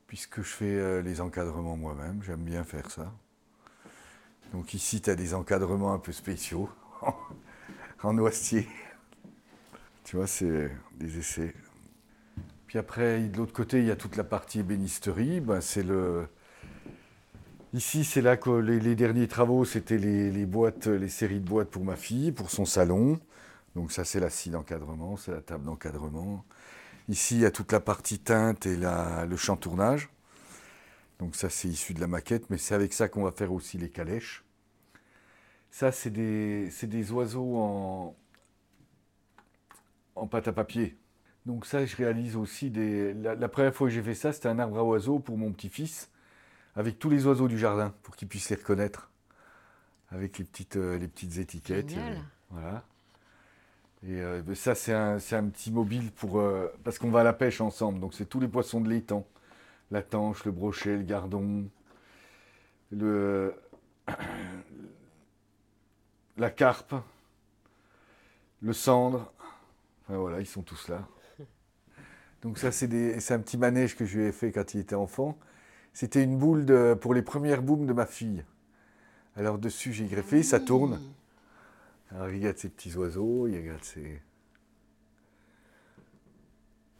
puisque 0.07 0.37
je 0.37 0.49
fais 0.49 0.65
euh, 0.65 1.01
les 1.01 1.19
encadrements 1.19 1.75
moi-même. 1.75 2.23
J'aime 2.23 2.43
bien 2.43 2.63
faire 2.63 2.89
ça. 2.89 3.11
Donc 4.53 4.73
ici, 4.73 5.01
tu 5.01 5.09
as 5.09 5.15
des 5.15 5.33
encadrements 5.33 5.93
un 5.93 5.99
peu 5.99 6.13
spéciaux, 6.13 6.69
en 8.03 8.13
noisetier. 8.13 8.67
Tu 10.05 10.15
vois, 10.15 10.27
c'est 10.27 10.71
des 10.97 11.19
essais. 11.19 11.53
Puis 12.72 12.80
après, 12.80 13.19
de 13.19 13.36
l'autre 13.36 13.51
côté, 13.51 13.80
il 13.80 13.86
y 13.88 13.91
a 13.91 13.97
toute 13.97 14.15
la 14.15 14.24
partie 14.24 14.59
ébénisterie. 14.59 15.41
Ben, 15.41 15.59
c'est 15.59 15.84
le... 15.84 16.26
Ici, 17.74 18.05
c'est 18.05 18.22
là 18.22 18.38
que 18.38 18.49
les, 18.49 18.95
derniers 18.95 19.28
travaux, 19.28 19.65
c'était 19.65 19.97
les, 19.97 20.45
boîtes, 20.45 20.88
les 20.88 21.09
séries 21.09 21.41
de 21.41 21.45
boîtes 21.49 21.69
pour 21.69 21.84
ma 21.84 21.97
fille, 21.97 22.32
pour 22.32 22.49
son 22.49 22.63
salon. 22.63 23.19
Donc 23.76 23.91
ça, 23.91 24.05
c'est 24.05 24.22
la 24.22 24.30
scie 24.30 24.51
d'encadrement, 24.51 25.17
c'est 25.17 25.32
la 25.32 25.41
table 25.41 25.65
d'encadrement. 25.65 26.45
Ici, 27.09 27.36
il 27.36 27.41
y 27.41 27.45
a 27.45 27.51
toute 27.51 27.74
la 27.74 27.82
partie 27.82 28.19
teinte 28.19 28.65
et 28.65 28.78
le 28.78 29.36
champ 29.36 29.57
tournage. 29.57 30.07
Donc 31.19 31.36
ça, 31.36 31.49
c'est 31.49 31.67
issu 31.67 31.93
de 31.93 31.99
la 31.99 32.07
maquette, 32.07 32.49
mais 32.49 32.57
c'est 32.57 32.74
avec 32.74 32.93
ça 32.93 33.09
qu'on 33.09 33.24
va 33.24 33.34
faire 33.34 33.51
aussi 33.51 33.80
les 33.80 33.89
calèches. 33.89 34.45
Ça, 35.72 35.91
c'est 35.91 36.09
des, 36.09 36.69
des, 36.84 37.11
oiseaux 37.11 37.57
en, 37.57 38.15
en 40.15 40.28
pâte 40.28 40.47
à 40.47 40.53
papier. 40.53 41.01
Donc 41.45 41.65
ça, 41.65 41.85
je 41.85 41.95
réalise 41.95 42.35
aussi 42.35 42.69
des... 42.69 43.13
La, 43.13 43.47
première 43.47 43.73
fois 43.73 43.87
que 43.87 43.93
j'ai 43.93 44.03
fait 44.03 44.13
ça, 44.13 44.31
c'était 44.31 44.47
un 44.47 44.59
arbre 44.59 44.77
à 44.77 44.83
oiseaux 44.83 45.19
pour 45.19 45.37
mon 45.37 45.51
petit-fils, 45.51 46.09
avec 46.75 46.99
tous 46.99 47.09
les 47.09 47.25
oiseaux 47.25 47.47
du 47.47 47.57
jardin, 47.57 47.93
pour 48.03 48.15
qu'il 48.15 48.27
puisse 48.27 48.49
les 48.49 48.55
reconnaître, 48.55 49.09
avec 50.11 50.37
les 50.37 50.45
petites, 50.45 50.77
euh, 50.77 50.97
les 50.97 51.07
petites 51.07 51.37
étiquettes. 51.37 51.93
voilà. 52.51 52.83
Et 54.03 54.19
euh, 54.21 54.41
ben 54.41 54.55
ça, 54.55 54.75
c'est 54.75 54.93
un, 54.93 55.17
un, 55.17 55.47
petit 55.49 55.71
mobile 55.71 56.11
pour. 56.11 56.39
Euh, 56.39 56.73
parce 56.83 56.97
qu'on 56.97 57.11
va 57.11 57.19
à 57.19 57.23
la 57.23 57.33
pêche 57.33 57.61
ensemble. 57.61 57.99
Donc, 57.99 58.15
c'est 58.15 58.25
tous 58.25 58.39
les 58.39 58.47
poissons 58.47 58.81
de 58.81 58.89
l'étang 58.89 59.27
la 59.91 60.01
tanche, 60.01 60.45
le 60.45 60.51
brochet, 60.51 60.95
le 60.95 61.03
gardon, 61.03 61.69
le, 62.91 63.53
la 66.37 66.49
carpe, 66.49 66.95
le 68.61 68.73
cendre. 68.73 69.31
Enfin, 70.03 70.17
voilà, 70.17 70.39
ils 70.39 70.47
sont 70.47 70.63
tous 70.63 70.87
là. 70.87 71.07
Donc, 72.41 72.57
ça, 72.57 72.71
c'est 72.71 73.31
un 73.31 73.39
petit 73.39 73.57
manège 73.57 73.95
que 73.95 74.05
je 74.05 74.17
lui 74.17 74.25
ai 74.25 74.31
fait 74.31 74.51
quand 74.51 74.73
il 74.73 74.79
était 74.79 74.95
enfant. 74.95 75.37
C'était 75.93 76.23
une 76.23 76.37
boule 76.37 76.65
de, 76.65 76.95
pour 76.99 77.13
les 77.13 77.21
premières 77.21 77.61
boumes 77.61 77.85
de 77.85 77.93
ma 77.93 78.05
fille. 78.05 78.43
Alors, 79.35 79.57
dessus, 79.57 79.93
j'ai 79.93 80.05
greffé, 80.05 80.41
ça 80.43 80.59
tourne. 80.59 80.99
Alors, 82.11 82.29
il 82.29 82.37
regarde 82.37 82.57
ces 82.57 82.69
petits 82.69 82.95
oiseaux, 82.95 83.47
il 83.47 83.57
regarde 83.57 83.83
ces. 83.83 84.21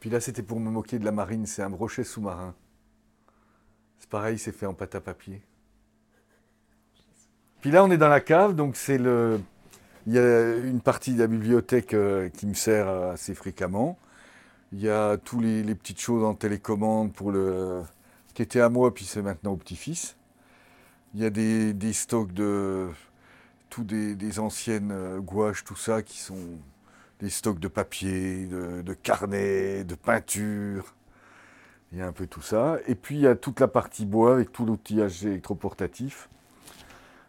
Puis 0.00 0.10
là, 0.10 0.20
c'était 0.20 0.42
pour 0.42 0.58
me 0.60 0.70
moquer 0.70 0.98
de 0.98 1.04
la 1.04 1.12
marine, 1.12 1.46
c'est 1.46 1.62
un 1.62 1.70
brochet 1.70 2.04
sous-marin. 2.04 2.54
C'est 3.98 4.08
pareil, 4.08 4.38
c'est 4.38 4.52
fait 4.52 4.66
en 4.66 4.74
pâte 4.74 4.94
à 4.94 5.00
papier. 5.00 5.42
Puis 7.60 7.70
là, 7.70 7.84
on 7.84 7.90
est 7.90 7.98
dans 7.98 8.08
la 8.08 8.20
cave, 8.20 8.54
donc 8.54 8.76
c'est 8.76 8.98
le. 8.98 9.40
Il 10.06 10.14
y 10.14 10.18
a 10.18 10.56
une 10.56 10.80
partie 10.80 11.14
de 11.14 11.20
la 11.20 11.28
bibliothèque 11.28 11.94
euh, 11.94 12.28
qui 12.30 12.46
me 12.46 12.54
sert 12.54 12.88
assez 12.88 13.34
fréquemment. 13.34 13.96
Il 14.72 14.80
y 14.80 14.88
a 14.88 15.18
tous 15.18 15.40
les, 15.40 15.62
petites 15.74 16.00
choses 16.00 16.24
en 16.24 16.34
télécommande 16.34 17.12
pour 17.12 17.30
le 17.30 17.82
qui 18.34 18.40
était 18.42 18.60
à 18.60 18.70
moi, 18.70 18.94
puis 18.94 19.04
c'est 19.04 19.20
maintenant 19.20 19.52
au 19.52 19.56
petit-fils. 19.56 20.16
Il 21.14 21.20
y 21.20 21.26
a 21.26 21.30
des 21.30 21.92
stocks 21.92 22.32
de, 22.32 22.88
des, 23.80 24.38
anciennes 24.38 24.92
euh, 24.92 25.20
gouaches, 25.20 25.64
tout 25.64 25.76
ça, 25.76 26.02
qui 26.02 26.18
sont 26.18 26.58
des 27.20 27.30
stocks 27.30 27.58
de 27.58 27.68
papier, 27.68 28.46
de, 28.46 28.82
de 28.82 28.94
carnets, 28.94 29.84
de 29.84 29.94
peinture. 29.94 30.94
Il 31.92 31.98
y 31.98 32.02
a 32.02 32.06
un 32.06 32.12
peu 32.12 32.26
tout 32.26 32.42
ça. 32.42 32.78
Et 32.86 32.94
puis 32.94 33.16
il 33.16 33.20
y 33.22 33.26
a 33.26 33.34
toute 33.34 33.60
la 33.60 33.68
partie 33.68 34.06
bois 34.06 34.32
avec 34.34 34.52
tout 34.52 34.64
l'outillage 34.64 35.24
électroportatif. 35.24 36.28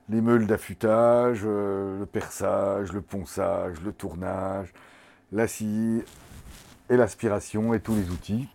Les 0.10 0.22
meules 0.22 0.48
d'affûtage, 0.48 1.42
euh, 1.46 2.00
le 2.00 2.06
perçage, 2.06 2.92
le 2.92 3.02
ponçage, 3.02 3.82
le 3.82 3.94
tournage, 3.94 4.74
la 5.32 5.48
scie 5.48 6.04
et 6.90 6.98
l'aspiration 6.98 7.74
et 7.74 7.80
tous 7.80 7.96
les 7.96 8.10
outils. 8.10 8.48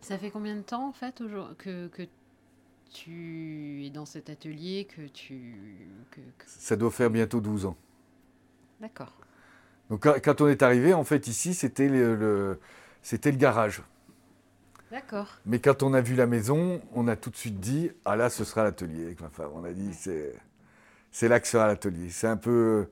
Ça 0.00 0.18
fait 0.18 0.30
combien 0.30 0.56
de 0.56 0.62
temps 0.62 0.88
en 0.88 0.92
fait 0.92 1.22
que, 1.58 1.86
que 1.88 2.02
tu 2.92 3.84
es 3.86 3.90
dans 3.90 4.04
cet 4.04 4.28
atelier, 4.30 4.84
que 4.84 5.06
tu... 5.06 5.56
que- 6.10 6.20
que- 6.20 6.44
Ça 6.46 6.76
doit 6.76 6.90
faire 6.90 7.08
bientôt 7.10 7.40
12 7.40 7.64
ans. 7.66 7.76
D'accord. 8.80 9.12
Donc 9.90 10.02
quand- 10.02 10.40
on 10.40 10.48
est 10.48 10.62
arrivé, 10.62 10.92
en 10.94 11.04
fait, 11.04 11.26
ici, 11.28 11.54
c'était 11.54 11.88
le, 11.88 12.16
le- 12.16 12.60
c'était 13.02 13.30
le 13.30 13.38
garage. 13.38 13.82
D'accord. 14.90 15.38
Mais 15.46 15.58
quand 15.58 15.82
on 15.82 15.94
a 15.94 16.00
vu 16.02 16.14
la 16.16 16.26
maison, 16.26 16.82
on 16.92 17.08
a 17.08 17.16
tout 17.16 17.30
de 17.30 17.36
suite 17.36 17.58
dit 17.60 17.90
Ah 18.04 18.16
là, 18.16 18.28
ce 18.28 18.44
sera 18.44 18.62
l'atelier. 18.64 19.04
Avec 19.06 19.20
ma 19.20 19.30
femme, 19.30 19.50
on 19.54 19.64
a 19.64 19.72
dit 19.72 19.94
C'est, 19.94 20.34
c'est 21.10 21.28
là 21.28 21.40
que 21.40 21.46
sera 21.48 21.66
l'atelier. 21.66 22.10
C'est 22.10 22.26
un 22.26 22.36
peu. 22.36 22.88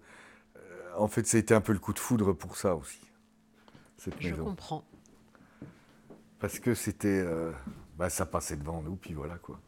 En 0.96 1.08
fait, 1.08 1.26
c'était 1.26 1.54
un 1.54 1.60
peu 1.60 1.72
le 1.72 1.78
coup 1.78 1.92
de 1.92 1.98
foudre 1.98 2.32
pour 2.32 2.56
ça 2.56 2.74
aussi, 2.76 3.00
cette 3.98 4.20
Je 4.20 4.30
maison. 4.30 4.44
comprends. 4.44 4.84
Parce 6.38 6.58
que 6.58 6.74
c'était. 6.74 7.08
euh, 7.08 7.52
bah, 7.98 8.08
ça 8.10 8.24
passait 8.26 8.56
devant 8.56 8.82
nous, 8.82 8.96
puis 8.96 9.12
voilà 9.14 9.36
quoi. 9.36 9.60